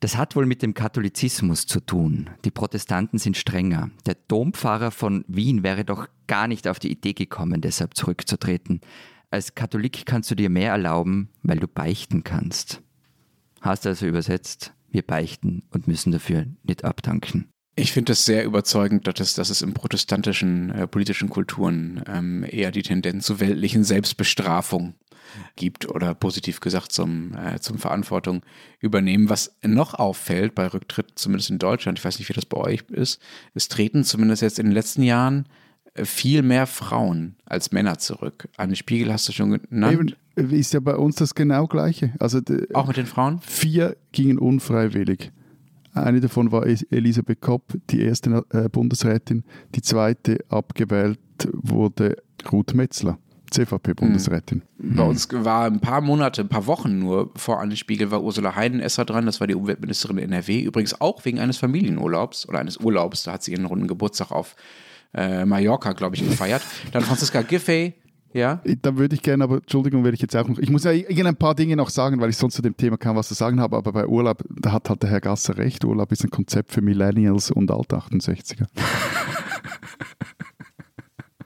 das 0.00 0.16
hat 0.16 0.36
wohl 0.36 0.46
mit 0.46 0.62
dem 0.62 0.74
Katholizismus 0.74 1.66
zu 1.66 1.80
tun. 1.80 2.28
Die 2.44 2.50
Protestanten 2.50 3.18
sind 3.18 3.36
strenger. 3.36 3.90
Der 4.04 4.16
Dompfarrer 4.28 4.90
von 4.90 5.24
Wien 5.28 5.62
wäre 5.62 5.84
doch 5.84 6.08
gar 6.26 6.48
nicht 6.48 6.66
auf 6.66 6.78
die 6.78 6.90
Idee 6.90 7.12
gekommen, 7.14 7.60
deshalb 7.60 7.96
zurückzutreten. 7.96 8.80
Als 9.30 9.54
Katholik 9.54 10.04
kannst 10.04 10.30
du 10.30 10.34
dir 10.34 10.50
mehr 10.50 10.72
erlauben, 10.72 11.30
weil 11.42 11.58
du 11.58 11.68
beichten 11.68 12.24
kannst. 12.24 12.82
Hast 13.60 13.86
also 13.86 14.06
übersetzt, 14.06 14.74
wir 14.90 15.02
beichten 15.02 15.62
und 15.70 15.86
müssen 15.86 16.10
dafür 16.10 16.46
nicht 16.64 16.84
abdanken. 16.84 17.48
Ich 17.76 17.92
finde 17.92 18.12
es 18.12 18.26
sehr 18.26 18.44
überzeugend, 18.44 19.06
dass 19.06 19.20
es, 19.20 19.34
dass 19.34 19.50
es 19.50 19.62
in 19.62 19.72
protestantischen 19.72 20.70
äh, 20.70 20.86
politischen 20.86 21.30
Kulturen 21.30 22.02
ähm, 22.06 22.44
eher 22.46 22.72
die 22.72 22.82
Tendenz 22.82 23.24
zur 23.24 23.40
weltlichen 23.40 23.84
Selbstbestrafung 23.84 24.94
gibt 25.56 25.88
oder 25.88 26.14
positiv 26.14 26.60
gesagt 26.60 26.92
zum, 26.92 27.34
äh, 27.36 27.60
zum 27.60 27.78
Verantwortung 27.78 28.42
übernehmen. 28.80 29.28
Was 29.28 29.56
noch 29.62 29.94
auffällt 29.94 30.54
bei 30.54 30.66
Rücktritt, 30.66 31.12
zumindest 31.14 31.50
in 31.50 31.58
Deutschland, 31.58 31.98
ich 31.98 32.04
weiß 32.04 32.18
nicht, 32.18 32.28
wie 32.28 32.34
das 32.34 32.46
bei 32.46 32.58
euch 32.58 32.82
ist, 32.90 33.20
es 33.54 33.68
treten 33.68 34.04
zumindest 34.04 34.42
jetzt 34.42 34.58
in 34.58 34.66
den 34.66 34.74
letzten 34.74 35.02
Jahren 35.02 35.46
äh, 35.94 36.04
viel 36.04 36.42
mehr 36.42 36.66
Frauen 36.66 37.36
als 37.44 37.72
Männer 37.72 37.98
zurück. 37.98 38.48
Anne 38.56 38.76
Spiegel 38.76 39.12
hast 39.12 39.28
du 39.28 39.32
schon 39.32 39.50
genannt. 39.50 40.16
Eben, 40.36 40.50
ist 40.50 40.72
ja 40.72 40.80
bei 40.80 40.96
uns 40.96 41.16
das 41.16 41.34
genau 41.34 41.66
gleiche. 41.66 42.12
Also 42.18 42.40
Auch 42.72 42.86
mit 42.86 42.96
den 42.96 43.06
Frauen? 43.06 43.40
vier 43.40 43.96
gingen 44.12 44.38
unfreiwillig. 44.38 45.30
Eine 45.94 46.20
davon 46.20 46.50
war 46.52 46.66
Elisabeth 46.66 47.42
Kopp, 47.42 47.74
die 47.90 48.00
erste 48.00 48.44
äh, 48.50 48.68
Bundesrätin. 48.70 49.44
Die 49.74 49.82
zweite 49.82 50.38
abgewählt 50.48 51.18
wurde 51.52 52.16
Ruth 52.50 52.74
Metzler, 52.74 53.18
CVP-Bundesrätin. 53.52 54.62
Bei 54.78 55.04
uns 55.04 55.28
war 55.30 55.66
ein 55.66 55.80
paar 55.80 56.00
Monate, 56.00 56.42
ein 56.42 56.48
paar 56.48 56.66
Wochen 56.66 56.98
nur 56.98 57.30
vor 57.36 57.60
Anne 57.60 57.76
Spiegel 57.76 58.10
war 58.10 58.22
Ursula 58.22 58.56
Heidenesser 58.56 59.04
dran. 59.04 59.26
Das 59.26 59.40
war 59.40 59.46
die 59.46 59.54
Umweltministerin 59.54 60.18
in 60.18 60.32
NRW. 60.32 60.62
Übrigens 60.62 61.00
auch 61.00 61.24
wegen 61.24 61.38
eines 61.38 61.58
Familienurlaubs 61.58 62.48
oder 62.48 62.58
eines 62.58 62.78
Urlaubs. 62.78 63.24
Da 63.24 63.32
hat 63.32 63.42
sie 63.42 63.52
ihren 63.52 63.66
runden 63.66 63.86
Geburtstag 63.86 64.30
auf 64.30 64.56
äh, 65.14 65.44
Mallorca, 65.44 65.92
glaube 65.92 66.16
ich, 66.16 66.28
gefeiert. 66.28 66.62
Dann 66.92 67.02
Franziska 67.02 67.42
Giffey. 67.42 67.94
Ja, 68.34 68.62
Da 68.80 68.96
würde 68.96 69.14
ich 69.14 69.20
gerne, 69.20 69.44
aber 69.44 69.56
Entschuldigung, 69.56 70.04
werde 70.04 70.14
ich 70.14 70.22
jetzt 70.22 70.34
auch 70.34 70.48
noch. 70.48 70.58
Ich 70.58 70.70
muss 70.70 70.84
ja 70.84 70.90
ein 70.92 71.36
paar 71.36 71.54
Dinge 71.54 71.76
noch 71.76 71.90
sagen, 71.90 72.18
weil 72.18 72.30
ich 72.30 72.38
sonst 72.38 72.54
zu 72.54 72.62
dem 72.62 72.74
Thema 72.74 72.96
kaum 72.96 73.16
was 73.16 73.28
zu 73.28 73.34
sagen 73.34 73.60
habe. 73.60 73.76
Aber 73.76 73.92
bei 73.92 74.06
Urlaub, 74.06 74.42
da 74.48 74.72
hat 74.72 74.88
halt 74.88 75.02
der 75.02 75.10
Herr 75.10 75.20
Gasser 75.20 75.58
recht. 75.58 75.84
Urlaub 75.84 76.10
ist 76.12 76.24
ein 76.24 76.30
Konzept 76.30 76.72
für 76.72 76.80
Millennials 76.80 77.50
und 77.50 77.70
Alt-68er. 77.70 78.66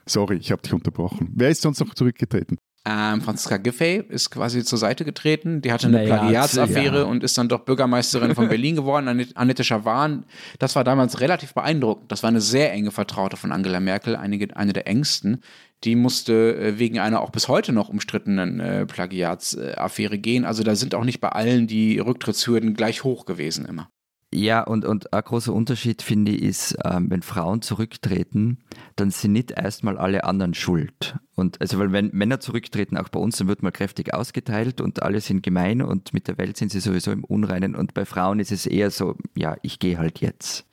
Sorry, 0.09 0.37
ich 0.37 0.53
habe 0.53 0.63
dich 0.63 0.73
unterbrochen. 0.73 1.31
Wer 1.35 1.49
ist 1.51 1.63
sonst 1.63 1.81
noch 1.81 1.95
zurückgetreten? 1.95 2.59
Ähm, 2.89 3.21
Franziska 3.21 3.57
Giffey 3.57 4.05
ist 4.09 4.31
quasi 4.31 4.63
zur 4.63 4.79
Seite 4.79 5.05
getreten. 5.05 5.61
Die 5.61 5.73
hatte 5.73 5.89
eine 5.89 5.97
Naja, 5.97 6.19
Plagiatsaffäre 6.19 6.99
ja. 6.99 7.03
und 7.05 7.25
ist 7.25 7.37
dann 7.37 7.49
doch 7.49 7.65
Bürgermeisterin 7.65 8.37
von 8.37 8.47
Berlin 8.49 8.77
geworden. 8.77 9.09
Annette- 9.09 9.35
Annette 9.37 9.65
Schawan, 9.65 10.25
das 10.61 10.77
war 10.77 10.85
damals 10.85 11.21
relativ 11.21 11.53
beeindruckend. 11.53 12.13
Das 12.13 12.23
war 12.23 12.29
eine 12.29 12.41
sehr 12.41 12.73
enge 12.73 12.93
Vertraute 12.93 13.37
von 13.37 13.51
Angela 13.51 13.81
Merkel, 13.81 14.15
einige, 14.15 14.57
eine 14.57 14.73
der 14.73 14.87
engsten. 14.87 15.43
Die 15.83 15.97
musste 15.97 16.55
äh, 16.57 16.79
wegen 16.79 17.01
einer 17.01 17.23
auch 17.23 17.31
bis 17.31 17.49
heute 17.49 17.73
noch 17.73 17.89
umstrittenen 17.89 18.61
äh, 18.61 18.87
Plagiatsaffäre 18.87 20.19
gehen. 20.19 20.45
Also 20.45 20.63
da 20.63 20.77
sind 20.77 20.95
auch 20.95 21.05
nicht 21.05 21.21
bei 21.21 21.31
allen 21.31 21.67
die 21.67 21.99
Rücktrittshürden 21.99 22.75
gleich 22.75 23.03
hoch 23.03 23.27
gewesen 23.27 23.67
immer. 23.67 23.89
Ja, 24.35 24.63
und, 24.63 24.85
und 24.85 25.13
ein 25.13 25.23
großer 25.23 25.53
Unterschied, 25.53 26.03
finde 26.03 26.33
ich, 26.33 26.43
ist, 26.43 26.77
ähm, 26.85 27.11
wenn 27.11 27.23
Frauen 27.23 27.63
zurücktreten, 27.63 28.59
dann 28.97 29.11
sind 29.11 29.33
nicht 29.33 29.53
erstmal 29.53 29.97
alle 29.97 30.25
anderen 30.25 30.53
schuld. 30.53 31.17
Und 31.37 31.61
also, 31.61 31.79
weil 31.79 31.93
wenn 31.93 32.11
Männer 32.13 32.41
zurücktreten, 32.41 32.97
auch 32.97 33.09
bei 33.09 33.21
uns, 33.21 33.37
dann 33.37 33.47
wird 33.47 33.63
mal 33.63 33.71
kräftig 33.71 34.13
ausgeteilt 34.13 34.81
und 34.81 35.03
alle 35.03 35.21
sind 35.21 35.43
gemein 35.43 35.81
und 35.81 36.13
mit 36.13 36.27
der 36.27 36.39
Welt 36.39 36.57
sind 36.57 36.73
sie 36.73 36.81
sowieso 36.81 37.13
im 37.13 37.25
Unreinen. 37.25 37.77
Und 37.77 37.95
bei 37.95 38.05
Frauen 38.05 38.41
ist 38.41 38.53
es 38.53 38.67
eher 38.67 38.91
so, 38.91 39.17
ja, 39.37 39.57
ich 39.63 39.79
gehe 39.79 39.97
halt 39.97 40.21
jetzt. 40.21 40.67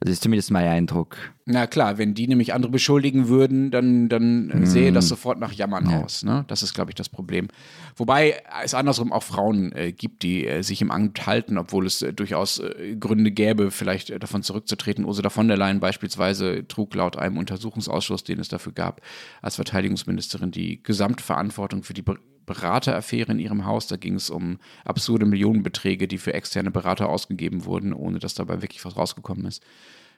Also 0.00 0.12
ist 0.12 0.22
zumindest 0.22 0.50
mein 0.50 0.66
Eindruck. 0.66 1.16
Na 1.46 1.66
klar, 1.66 1.98
wenn 1.98 2.14
die 2.14 2.26
nämlich 2.26 2.52
andere 2.52 2.72
beschuldigen 2.72 3.28
würden, 3.28 3.70
dann, 3.70 4.08
dann 4.08 4.48
mm. 4.48 4.66
sehe 4.66 4.92
das 4.92 5.08
sofort 5.08 5.38
nach 5.38 5.52
Jammern 5.52 5.88
ja. 5.88 6.02
aus. 6.02 6.24
Ne? 6.24 6.44
Das 6.48 6.62
ist, 6.62 6.74
glaube 6.74 6.90
ich, 6.90 6.94
das 6.96 7.08
Problem. 7.08 7.48
Wobei 7.96 8.42
es 8.64 8.74
andersrum 8.74 9.12
auch 9.12 9.22
Frauen 9.22 9.70
äh, 9.72 9.92
gibt, 9.92 10.22
die 10.22 10.46
äh, 10.46 10.62
sich 10.62 10.82
im 10.82 10.90
Amt 10.90 11.26
halten, 11.26 11.58
obwohl 11.58 11.86
es 11.86 12.02
äh, 12.02 12.12
durchaus 12.12 12.58
äh, 12.58 12.96
Gründe 12.98 13.30
gäbe, 13.30 13.70
vielleicht 13.70 14.10
äh, 14.10 14.18
davon 14.18 14.42
zurückzutreten. 14.42 15.04
Ursula 15.04 15.30
von 15.30 15.46
der 15.46 15.56
Leyen 15.56 15.78
beispielsweise 15.80 16.66
trug 16.66 16.94
laut 16.94 17.16
einem 17.16 17.36
Untersuchungsausschuss, 17.36 18.24
den 18.24 18.40
es 18.40 18.48
dafür 18.48 18.72
gab, 18.72 19.00
als 19.42 19.56
Verteidigungsministerin 19.56 20.50
die 20.50 20.82
Gesamtverantwortung 20.82 21.84
für 21.84 21.94
die 21.94 22.02
Berateraffäre 22.46 23.32
in 23.32 23.38
ihrem 23.38 23.64
Haus. 23.66 23.86
Da 23.86 23.96
ging 23.96 24.14
es 24.14 24.30
um 24.30 24.58
absurde 24.84 25.26
Millionenbeträge, 25.26 26.08
die 26.08 26.18
für 26.18 26.34
externe 26.34 26.70
Berater 26.70 27.08
ausgegeben 27.08 27.64
wurden, 27.64 27.92
ohne 27.92 28.18
dass 28.18 28.34
dabei 28.34 28.62
wirklich 28.62 28.84
was 28.84 28.96
rausgekommen 28.96 29.46
ist. 29.46 29.62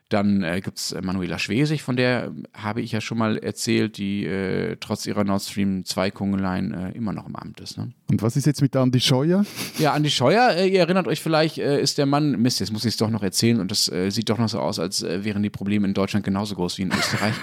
Dann 0.09 0.45
äh, 0.45 0.61
gibt 0.61 0.79
es 0.79 0.95
Manuela 1.03 1.37
Schwesig, 1.37 1.83
von 1.83 1.97
der 1.97 2.33
habe 2.55 2.81
ich 2.81 2.93
ja 2.93 3.01
schon 3.01 3.18
mal 3.18 3.39
erzählt, 3.39 3.99
die 3.99 4.24
äh, 4.24 4.77
trotz 4.79 5.05
ihrer 5.05 5.24
Nord 5.24 5.43
Stream 5.43 5.85
2 5.85 6.12
Kungeleien 6.12 6.72
äh, 6.72 6.91
immer 6.93 7.12
noch 7.12 7.27
im 7.27 7.35
Amt 7.35 7.59
ist. 7.59 7.77
Ne? 7.77 7.91
Und 8.09 8.22
was 8.22 8.37
ist 8.37 8.47
jetzt 8.47 8.62
mit 8.62 8.77
Andi 8.77 9.01
Scheuer? 9.01 9.45
Ja, 9.81 9.95
Andi 9.95 10.11
Scheuer, 10.11 10.51
äh, 10.51 10.68
ihr 10.68 10.79
erinnert 10.79 11.09
euch 11.09 11.20
vielleicht, 11.20 11.59
äh, 11.59 11.81
ist 11.81 11.99
der 11.99 12.07
Mann, 12.07 12.41
Mist, 12.41 12.61
jetzt 12.61 12.72
muss 12.72 12.85
ich 12.85 12.91
es 12.91 12.97
doch 12.99 13.11
noch 13.11 13.24
erzählen 13.24 13.59
und 13.59 13.72
das 13.72 13.91
äh, 13.91 14.11
sieht 14.11 14.29
doch 14.29 14.39
noch 14.39 14.49
so 14.49 14.61
aus, 14.61 14.79
als 14.79 15.03
wären 15.03 15.43
die 15.43 15.51
Probleme 15.51 15.89
in 15.89 15.95
Deutschland 15.95 16.24
genauso 16.24 16.55
groß 16.55 16.79
wie 16.79 16.83
in 16.83 16.93
Österreich. 16.93 17.35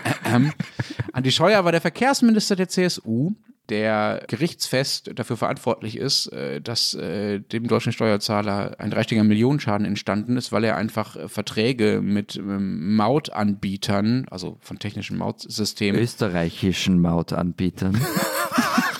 Andi 1.12 1.32
Scheuer 1.34 1.66
war 1.66 1.74
der 1.74 1.82
Verkehrsminister 1.82 2.56
der 2.56 2.70
CSU 2.70 3.34
der 3.70 4.24
gerichtsfest 4.28 5.12
dafür 5.16 5.38
verantwortlich 5.38 5.98
ist, 5.98 6.28
äh, 6.28 6.60
dass 6.62 6.94
äh, 6.96 7.40
dem 7.40 7.68
deutschen 7.68 7.94
Steuerzahler 7.94 8.76
ein 8.80 8.92
dreistelliger 8.92 9.24
Millionenschaden 9.24 9.86
entstanden 9.86 10.36
ist, 10.36 10.52
weil 10.52 10.64
er 10.64 10.76
einfach 10.76 11.16
äh, 11.16 11.28
Verträge 11.30 12.02
mit 12.02 12.36
ähm, 12.36 12.96
Mautanbietern, 12.96 14.26
also 14.30 14.58
von 14.60 14.80
technischen 14.80 15.18
Mautsystemen. 15.18 16.02
Österreichischen 16.02 17.00
Mautanbietern. 17.00 18.00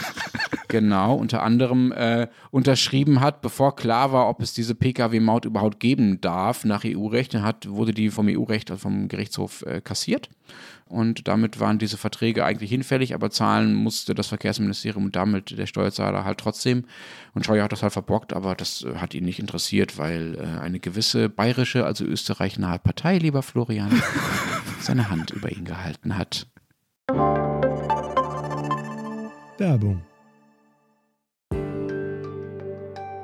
genau, 0.74 1.14
unter 1.14 1.44
anderem 1.44 1.92
äh, 1.92 2.28
unterschrieben 2.50 3.20
hat, 3.22 3.44
bevor 3.44 3.76
klar 3.76 4.12
war, 4.12 4.28
ob 4.28 4.42
es 4.42 4.56
diese 4.56 4.74
Pkw-Maut 4.74 5.46
überhaupt 5.46 5.80
geben 5.80 6.20
darf 6.20 6.66
nach 6.66 6.84
EU-Recht. 6.84 7.36
Hat, 7.36 7.70
wurde 7.70 7.94
die 7.94 8.10
vom 8.10 8.28
EU-Recht, 8.28 8.72
also 8.72 8.82
vom 8.82 9.08
Gerichtshof 9.08 9.62
äh, 9.68 9.82
kassiert 9.82 10.30
und 10.88 11.28
damit 11.28 11.60
waren 11.60 11.78
diese 11.80 11.98
Verträge 11.98 12.44
eigentlich 12.44 12.72
hinfällig, 12.72 13.14
aber 13.14 13.30
zahlen 13.30 13.74
musste 13.74 14.16
das 14.16 14.28
Verkehrsministerium 14.28 15.06
und 15.06 15.16
damit 15.16 15.58
der 15.58 15.66
Steuerzahler 15.66 16.26
halt 16.26 16.40
trotzdem. 16.40 16.86
Und 17.34 17.46
Scheuer 17.46 17.64
hat 17.64 17.72
das 17.72 17.84
halt 17.84 17.94
verbockt, 17.94 18.34
aber 18.34 18.56
das 18.56 18.84
äh, 18.84 18.96
hat 18.96 19.14
ihn 19.14 19.26
nicht 19.26 19.40
interessiert, 19.40 20.00
weil 20.00 20.36
äh, 20.36 20.60
eine 20.60 20.80
gewisse 20.80 21.30
bayerische, 21.30 21.86
also 21.86 22.04
österreichnahe 22.04 22.80
Partei, 22.80 23.20
lieber 23.20 23.44
Florian, 23.44 23.92
seine 24.80 25.10
Hand 25.10 25.30
über 25.30 25.52
ihn 25.52 25.66
gehalten 25.66 26.18
hat. 26.18 26.48
Werbung. 29.60 30.02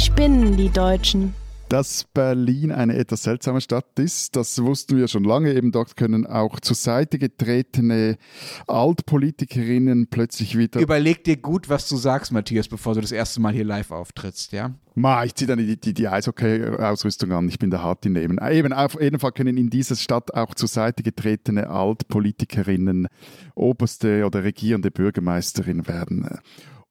Die 0.00 0.06
spinnen, 0.06 0.56
die 0.56 0.70
Deutschen. 0.70 1.34
Dass 1.68 2.04
Berlin 2.04 2.72
eine 2.72 2.96
etwas 2.96 3.24
seltsame 3.24 3.60
Stadt 3.60 3.98
ist, 3.98 4.34
das 4.34 4.62
wussten 4.62 4.96
wir 4.96 5.08
schon 5.08 5.24
lange. 5.24 5.52
Eben 5.52 5.72
dort 5.72 5.94
können 5.94 6.26
auch 6.26 6.58
zur 6.58 6.74
Seite 6.74 7.18
getretene 7.18 8.16
Altpolitikerinnen 8.66 10.06
plötzlich 10.06 10.56
wieder. 10.56 10.80
Überleg 10.80 11.22
dir 11.24 11.36
gut, 11.36 11.68
was 11.68 11.86
du 11.86 11.98
sagst, 11.98 12.32
Matthias, 12.32 12.66
bevor 12.66 12.94
du 12.94 13.02
das 13.02 13.12
erste 13.12 13.42
Mal 13.42 13.52
hier 13.52 13.66
live 13.66 13.90
auftrittst, 13.90 14.52
ja? 14.52 14.74
Ma, 14.94 15.22
ich 15.24 15.34
ziehe 15.34 15.46
dann 15.46 15.58
die, 15.58 15.78
die, 15.78 15.92
die 15.92 16.08
Eishockey-Ausrüstung 16.08 17.30
an. 17.32 17.46
Ich 17.50 17.58
bin 17.58 17.68
der 17.68 17.82
Hart 17.82 18.06
nehmen. 18.06 18.40
Eben, 18.50 18.72
auf 18.72 18.98
jeden 18.98 19.18
Fall 19.18 19.32
können 19.32 19.58
in 19.58 19.68
dieser 19.68 19.96
Stadt 19.96 20.32
auch 20.32 20.54
zur 20.54 20.68
Seite 20.68 21.02
getretene 21.02 21.68
Altpolitikerinnen 21.68 23.06
oberste 23.54 24.24
oder 24.24 24.44
regierende 24.44 24.90
Bürgermeisterin 24.90 25.86
werden. 25.86 26.40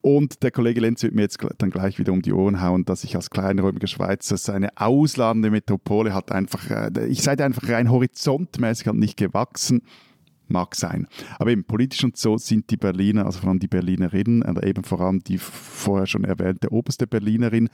Und 0.02 0.44
der 0.44 0.52
Kollege 0.52 0.80
Lenz 0.80 1.04
wird 1.04 1.14
mir 1.14 1.24
jetzt 1.24 1.40
dann 1.58 1.72
gleich 1.72 2.00
wieder 2.00 2.14
um 2.14 2.22
die 2.22 2.32
Ohren 2.32 2.62
hauen, 2.62 2.86
dass 2.86 3.04
ich 3.04 3.16
als 3.16 3.30
kleinräumiger 3.30 3.88
Schweizer 3.88 4.38
seine 4.38 4.70
ausladende 4.78 5.52
Metropole 5.52 6.14
hat 6.14 6.32
einfach, 6.32 6.70
äh, 6.70 7.08
ich 7.08 7.22
seid 7.22 7.42
einfach 7.42 7.68
rein 7.68 7.92
horizontmäßig 7.92 8.88
halt 8.88 8.98
nicht 8.98 9.18
gewachsen. 9.18 9.82
Mag 10.48 10.76
sein. 10.76 11.08
Aber 11.38 11.52
eben 11.52 11.64
politisch 11.64 12.04
und 12.04 12.18
so 12.18 12.38
sind 12.38 12.72
die 12.72 12.78
Berliner, 12.78 13.26
also 13.26 13.40
vor 13.40 13.50
allem 13.50 13.60
die 13.60 13.68
Berlinerinnen, 13.68 14.42
oder 14.42 14.66
eben 14.66 14.84
vor 14.84 15.02
allem 15.02 15.20
die 15.20 15.38
vorher 15.38 16.08
schon 16.08 16.24
erwähnte 16.24 16.72
oberste 16.72 17.06
Berlinerin, 17.06 17.70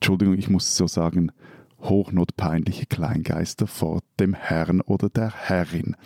Entschuldigung, 0.00 0.36
ich 0.36 0.50
muss 0.50 0.76
so 0.76 0.86
sagen, 0.86 1.30
hochnotpeinliche 1.84 2.86
Kleingeister 2.86 3.66
vor 3.66 4.02
dem 4.18 4.34
Herrn 4.34 4.80
oder 4.80 5.08
der 5.08 5.30
Herrin. 5.30 5.96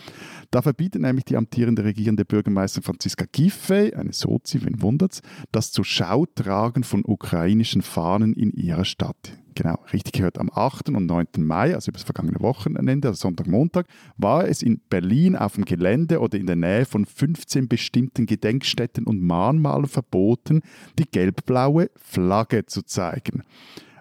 Da 0.50 0.62
verbietet 0.62 1.02
nämlich 1.02 1.24
die 1.26 1.36
amtierende 1.36 1.84
regierende 1.84 2.24
Bürgermeisterin 2.24 2.84
Franziska 2.84 3.26
Giffey, 3.30 3.94
eine 3.94 4.12
Sozi, 4.12 4.64
wen 4.64 4.80
wundert's, 4.80 5.22
das 5.52 5.72
zur 5.72 5.84
Schautragen 5.84 6.84
von 6.84 7.04
ukrainischen 7.04 7.82
Fahnen 7.82 8.32
in 8.32 8.52
ihrer 8.52 8.84
Stadt. 8.84 9.32
Genau, 9.54 9.78
richtig 9.92 10.12
gehört. 10.12 10.38
Am 10.38 10.50
8. 10.54 10.90
und 10.90 11.06
9. 11.06 11.26
Mai, 11.38 11.74
also 11.74 11.90
über 11.90 11.98
das 11.98 12.04
vergangene 12.04 12.40
Wochenende, 12.40 13.08
also 13.08 13.22
Sonntag, 13.22 13.48
Montag, 13.48 13.86
war 14.16 14.46
es 14.46 14.62
in 14.62 14.80
Berlin 14.88 15.34
auf 15.34 15.56
dem 15.56 15.64
Gelände 15.64 16.20
oder 16.20 16.38
in 16.38 16.46
der 16.46 16.54
Nähe 16.54 16.84
von 16.84 17.04
15 17.04 17.66
bestimmten 17.66 18.26
Gedenkstätten 18.26 19.04
und 19.04 19.20
Mahnmalen 19.20 19.88
verboten, 19.88 20.62
die 20.98 21.10
gelb-blaue 21.10 21.90
Flagge 21.96 22.66
zu 22.66 22.82
zeigen 22.82 23.42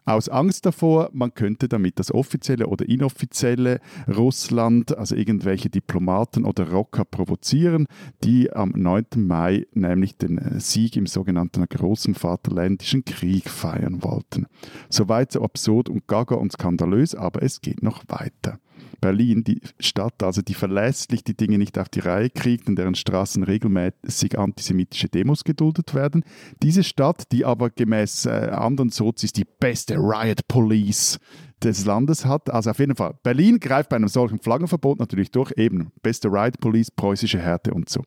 aus 0.07 0.29
Angst 0.29 0.65
davor, 0.65 1.09
man 1.11 1.33
könnte 1.33 1.67
damit 1.67 1.99
das 1.99 2.13
offizielle 2.13 2.67
oder 2.67 2.87
inoffizielle 2.87 3.79
Russland, 4.07 4.97
also 4.97 5.15
irgendwelche 5.15 5.69
Diplomaten 5.69 6.45
oder 6.45 6.69
Rocker 6.71 7.03
provozieren, 7.03 7.87
die 8.23 8.51
am 8.53 8.69
9. 8.69 9.05
Mai 9.17 9.67
nämlich 9.73 10.15
den 10.15 10.59
Sieg 10.59 10.95
im 10.95 11.07
sogenannten 11.07 11.65
großen 11.67 12.15
Vaterländischen 12.15 13.03
Krieg 13.03 13.49
feiern 13.49 14.01
wollten. 14.01 14.45
Soweit 14.89 15.33
so 15.33 15.41
absurd 15.41 15.89
und 15.89 16.07
gaga 16.07 16.35
und 16.35 16.53
skandalös, 16.53 17.13
aber 17.13 17.43
es 17.43 17.59
geht 17.61 17.83
noch 17.83 18.03
weiter. 18.07 18.59
Berlin, 19.01 19.43
die 19.43 19.61
Stadt, 19.79 20.23
also 20.23 20.41
die 20.41 20.53
verlässlich 20.53 21.23
die 21.23 21.35
Dinge 21.35 21.57
nicht 21.57 21.77
auf 21.77 21.89
die 21.89 21.99
Reihe 21.99 22.29
kriegt, 22.29 22.67
in 22.67 22.75
deren 22.75 22.95
Straßen 22.95 23.43
regelmäßig 23.43 24.37
antisemitische 24.37 25.07
Demos 25.07 25.43
geduldet 25.43 25.93
werden. 25.93 26.23
Diese 26.63 26.83
Stadt, 26.83 27.31
die 27.31 27.45
aber 27.45 27.69
gemäß 27.69 28.25
äh, 28.25 28.49
anderen 28.51 28.89
Sozis 28.89 29.33
die 29.33 29.45
beste 29.45 29.95
Riot 29.95 30.47
Police 30.47 31.19
des 31.63 31.85
Landes 31.85 32.25
hat. 32.25 32.49
Also 32.49 32.71
auf 32.71 32.79
jeden 32.79 32.95
Fall, 32.95 33.15
Berlin 33.23 33.59
greift 33.59 33.89
bei 33.89 33.95
einem 33.95 34.07
solchen 34.07 34.39
Flaggenverbot 34.39 34.99
natürlich 34.99 35.31
durch, 35.31 35.51
eben 35.57 35.91
beste 36.01 36.27
Riot 36.29 36.59
Police, 36.59 36.91
preußische 36.91 37.39
Härte 37.39 37.73
und 37.73 37.89
so. 37.89 38.03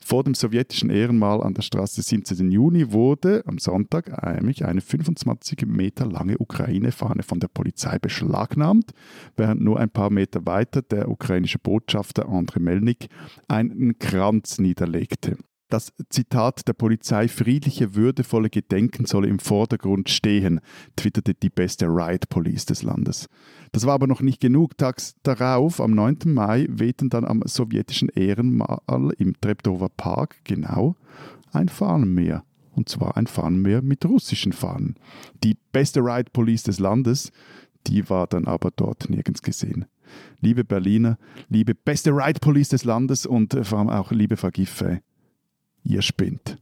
Vor 0.00 0.22
dem 0.22 0.34
sowjetischen 0.34 0.90
Ehrenmal 0.90 1.42
an 1.42 1.54
der 1.54 1.62
Straße 1.62 2.02
17. 2.02 2.50
Juni 2.50 2.92
wurde 2.92 3.42
am 3.46 3.58
Sonntag 3.58 4.22
nämlich 4.34 4.64
eine 4.64 4.80
25 4.80 5.66
Meter 5.66 6.06
lange 6.06 6.38
Ukraine-Fahne 6.38 7.22
von 7.22 7.40
der 7.40 7.48
Polizei 7.48 7.98
beschlagnahmt, 7.98 8.92
während 9.36 9.62
nur 9.62 9.80
ein 9.80 9.90
paar 9.90 10.10
Meter 10.10 10.44
weiter 10.44 10.82
der 10.82 11.08
ukrainische 11.08 11.58
Botschafter 11.58 12.28
Andrei 12.28 12.60
Melnik 12.60 13.06
einen 13.48 13.98
Kranz 13.98 14.58
niederlegte 14.58 15.38
das 15.74 15.92
Zitat 16.08 16.68
der 16.68 16.72
Polizei 16.72 17.26
friedliche, 17.26 17.96
würdevolle 17.96 18.48
Gedenken 18.48 19.06
solle 19.06 19.26
im 19.26 19.40
Vordergrund 19.40 20.08
stehen, 20.08 20.60
twitterte 20.94 21.34
die 21.34 21.50
beste 21.50 21.86
Riot 21.86 22.28
Police 22.28 22.64
des 22.64 22.84
Landes. 22.84 23.28
Das 23.72 23.84
war 23.84 23.94
aber 23.94 24.06
noch 24.06 24.20
nicht 24.20 24.40
genug. 24.40 24.78
Tags 24.78 25.16
darauf, 25.24 25.80
am 25.80 25.90
9. 25.90 26.18
Mai, 26.26 26.68
wehten 26.70 27.10
dann 27.10 27.24
am 27.24 27.42
sowjetischen 27.44 28.08
Ehrenmal 28.08 28.78
im 29.18 29.34
Treptower 29.40 29.88
Park 29.88 30.36
genau 30.44 30.94
ein 31.50 31.68
Fahnenmeer. 31.68 32.44
Und 32.70 32.88
zwar 32.88 33.16
ein 33.16 33.26
Fahnenmeer 33.26 33.82
mit 33.82 34.04
russischen 34.04 34.52
Fahnen. 34.52 34.94
Die 35.42 35.56
beste 35.72 36.00
Riot 36.00 36.32
Police 36.32 36.64
des 36.64 36.78
Landes 36.78 37.32
die 37.86 38.08
war 38.08 38.26
dann 38.26 38.46
aber 38.46 38.70
dort 38.74 39.10
nirgends 39.10 39.42
gesehen. 39.42 39.86
Liebe 40.40 40.64
Berliner, 40.64 41.18
liebe 41.48 41.74
beste 41.74 42.10
Ride 42.10 42.40
Police 42.40 42.70
des 42.70 42.84
Landes 42.84 43.26
und 43.26 43.58
vor 43.62 43.78
allem 43.78 43.88
auch 43.88 44.10
liebe 44.10 44.36
Frau 44.36 44.50
Giffey, 44.50 45.00
ihr 45.84 46.02
spinnt. 46.02 46.58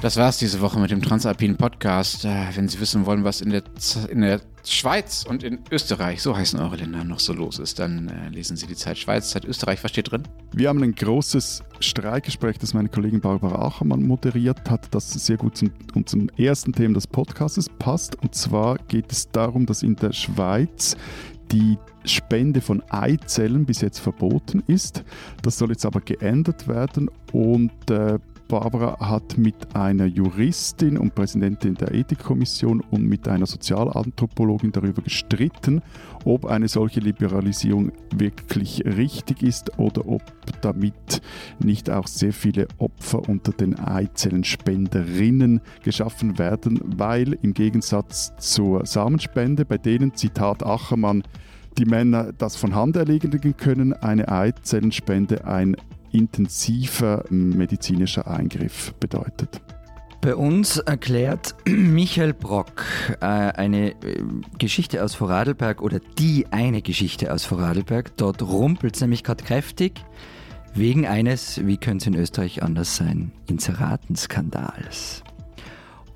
Das 0.00 0.16
war's 0.16 0.38
diese 0.38 0.60
Woche 0.60 0.78
mit 0.78 0.92
dem 0.92 1.02
Transalpinen 1.02 1.56
Podcast. 1.56 2.24
Äh, 2.24 2.46
wenn 2.54 2.68
Sie 2.68 2.78
wissen 2.78 3.04
wollen, 3.04 3.24
was 3.24 3.40
in 3.40 3.50
der, 3.50 3.64
Z 3.74 4.08
in 4.08 4.20
der 4.20 4.40
Schweiz 4.64 5.24
und 5.28 5.42
in 5.42 5.58
Österreich, 5.72 6.22
so 6.22 6.36
heißen 6.36 6.60
eure 6.60 6.76
Länder, 6.76 7.02
noch 7.02 7.18
so 7.18 7.32
los 7.32 7.58
ist, 7.58 7.80
dann 7.80 8.08
äh, 8.08 8.28
lesen 8.28 8.56
Sie 8.56 8.68
die 8.68 8.76
Zeit 8.76 8.96
Schweiz, 8.96 9.30
Zeit 9.30 9.44
Österreich. 9.44 9.82
Was 9.82 9.90
steht 9.90 10.12
drin? 10.12 10.22
Wir 10.52 10.68
haben 10.68 10.84
ein 10.84 10.94
großes 10.94 11.64
Streikgespräch, 11.80 12.58
das 12.58 12.74
meine 12.74 12.88
Kollegin 12.88 13.20
Barbara 13.20 13.66
Achermann 13.66 14.04
moderiert 14.04 14.70
hat, 14.70 14.86
das 14.92 15.10
sehr 15.10 15.36
gut 15.36 15.56
zum 15.56 15.72
unserem 15.96 16.30
ersten 16.36 16.72
Thema 16.72 16.94
des 16.94 17.08
Podcasts 17.08 17.68
passt. 17.80 18.14
Und 18.22 18.36
zwar 18.36 18.78
geht 18.86 19.10
es 19.10 19.28
darum, 19.32 19.66
dass 19.66 19.82
in 19.82 19.96
der 19.96 20.12
Schweiz 20.12 20.96
die 21.52 21.78
Spende 22.04 22.60
von 22.60 22.82
Eizellen 22.90 23.64
bis 23.64 23.80
jetzt 23.80 23.98
verboten 23.98 24.62
ist. 24.66 25.04
Das 25.42 25.58
soll 25.58 25.70
jetzt 25.70 25.86
aber 25.86 26.00
geändert 26.00 26.68
werden 26.68 27.10
und 27.32 27.72
äh, 27.90 28.18
Barbara 28.48 28.98
hat 28.98 29.36
mit 29.36 29.76
einer 29.76 30.06
Juristin 30.06 30.96
und 30.96 31.14
Präsidentin 31.14 31.74
der 31.74 31.94
Ethikkommission 31.94 32.80
und 32.90 33.02
mit 33.02 33.28
einer 33.28 33.44
Sozialanthropologin 33.44 34.72
darüber 34.72 35.02
gestritten, 35.02 35.82
ob 36.24 36.46
eine 36.46 36.66
solche 36.66 37.00
Liberalisierung 37.00 37.92
wirklich 38.16 38.82
richtig 38.86 39.42
ist 39.42 39.78
oder 39.78 40.08
ob 40.08 40.22
damit 40.62 41.20
nicht 41.62 41.90
auch 41.90 42.06
sehr 42.06 42.32
viele 42.32 42.68
Opfer 42.78 43.28
unter 43.28 43.52
den 43.52 43.78
Eizellenspenderinnen 43.78 45.60
geschaffen 45.82 46.38
werden, 46.38 46.80
weil 46.96 47.34
im 47.42 47.52
Gegensatz 47.52 48.32
zur 48.38 48.86
Samenspende, 48.86 49.66
bei 49.66 49.76
denen, 49.76 50.14
Zitat 50.14 50.64
Achermann, 50.64 51.22
die 51.76 51.84
Männer 51.84 52.32
das 52.32 52.56
von 52.56 52.74
Hand 52.74 52.96
erledigen 52.96 53.56
können, 53.56 53.92
eine 53.92 54.28
Eizellenspende 54.28 55.44
ein 55.44 55.76
intensiver 56.12 57.24
medizinischer 57.30 58.26
Eingriff 58.26 58.94
bedeutet. 58.94 59.60
Bei 60.20 60.34
uns 60.34 60.78
erklärt 60.78 61.54
Michael 61.66 62.34
Brock 62.34 62.84
äh, 63.20 63.24
eine 63.24 63.90
äh, 63.90 64.22
Geschichte 64.58 65.04
aus 65.04 65.14
Vorarlberg 65.14 65.80
oder 65.80 66.00
die 66.18 66.46
eine 66.50 66.82
Geschichte 66.82 67.32
aus 67.32 67.44
Vorarlberg. 67.44 68.16
Dort 68.16 68.42
rumpelt 68.42 68.96
es 68.96 69.00
nämlich 69.00 69.22
gerade 69.22 69.44
kräftig 69.44 70.04
wegen 70.74 71.06
eines, 71.06 71.64
wie 71.64 71.76
könnte 71.76 72.02
es 72.02 72.06
in 72.06 72.20
Österreich 72.20 72.62
anders 72.62 72.96
sein, 72.96 73.32
Inseratenskandals. 73.46 75.22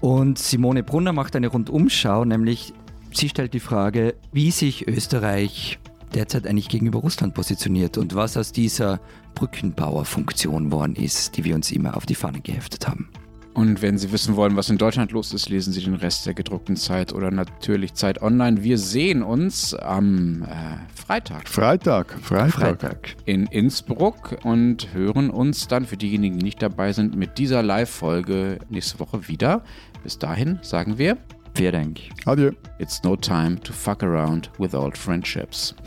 Und 0.01 0.39
Simone 0.39 0.83
Brunner 0.83 1.13
macht 1.13 1.37
eine 1.37 1.47
Rundumschau, 1.47 2.25
nämlich 2.25 2.75
sie 3.13 3.29
stellt 3.29 3.55
die 3.55 3.61
Frage, 3.61 4.15
wie 4.33 4.51
sich 4.51 4.89
Österreich 4.89 5.79
derzeit 6.15 6.47
eigentlich 6.47 6.69
gegenüber 6.69 7.01
Russland 7.01 7.35
positioniert 7.35 7.99
und 7.99 8.15
was 8.15 8.37
aus 8.37 8.53
dieser 8.53 9.01
Brückenbauerfunktion 9.35 10.71
worden 10.71 10.97
ist, 10.97 11.37
die 11.37 11.45
wir 11.45 11.55
uns 11.55 11.71
immer 11.73 11.97
auf 11.97 12.07
die 12.07 12.15
Fahne 12.15 12.41
geheftet 12.41 12.87
haben. 12.89 13.09
Und 13.55 13.83
wenn 13.83 13.99
Sie 13.99 14.13
wissen 14.13 14.37
wollen, 14.37 14.57
was 14.57 14.71
in 14.71 14.79
Deutschland 14.79 15.13
los 15.13 15.35
ist, 15.35 15.51
lesen 15.51 15.75
Sie 15.75 15.83
den 15.83 15.95
Rest 15.95 16.25
der 16.25 16.33
gedruckten 16.33 16.77
Zeit 16.77 17.13
oder 17.13 17.31
natürlich 17.31 17.93
Zeit 17.93 18.23
online. 18.23 18.63
Wir 18.63 18.79
sehen 18.79 19.23
uns 19.23 19.75
am 19.75 20.43
äh, 20.43 20.47
Freitag. 20.95 21.49
Freitag, 21.49 22.15
Freitag. 22.23 22.53
Freitag. 22.53 23.17
In 23.27 23.47
Innsbruck 23.47 24.39
und 24.43 24.95
hören 24.95 25.29
uns 25.29 25.69
dann 25.69 25.85
für 25.85 25.99
diejenigen, 25.99 26.39
die 26.39 26.45
nicht 26.45 26.63
dabei 26.63 26.95
sind, 26.95 27.15
mit 27.15 27.37
dieser 27.37 27.63
Live-Folge 27.63 28.59
nächste 28.71 28.99
Woche 29.01 29.29
wieder. 29.29 29.63
Bis 30.03 30.19
dahin 30.19 30.59
sagen 30.63 30.97
wir. 30.97 31.19
Vielen 31.55 31.73
Dank. 31.73 32.11
Adieu. 32.27 32.53
It's 32.79 33.03
no 33.05 33.17
time 33.17 33.59
to 33.59 33.73
fuck 33.73 34.03
around 34.03 34.49
with 34.59 34.75
old 34.75 34.97
friendships. 34.97 35.75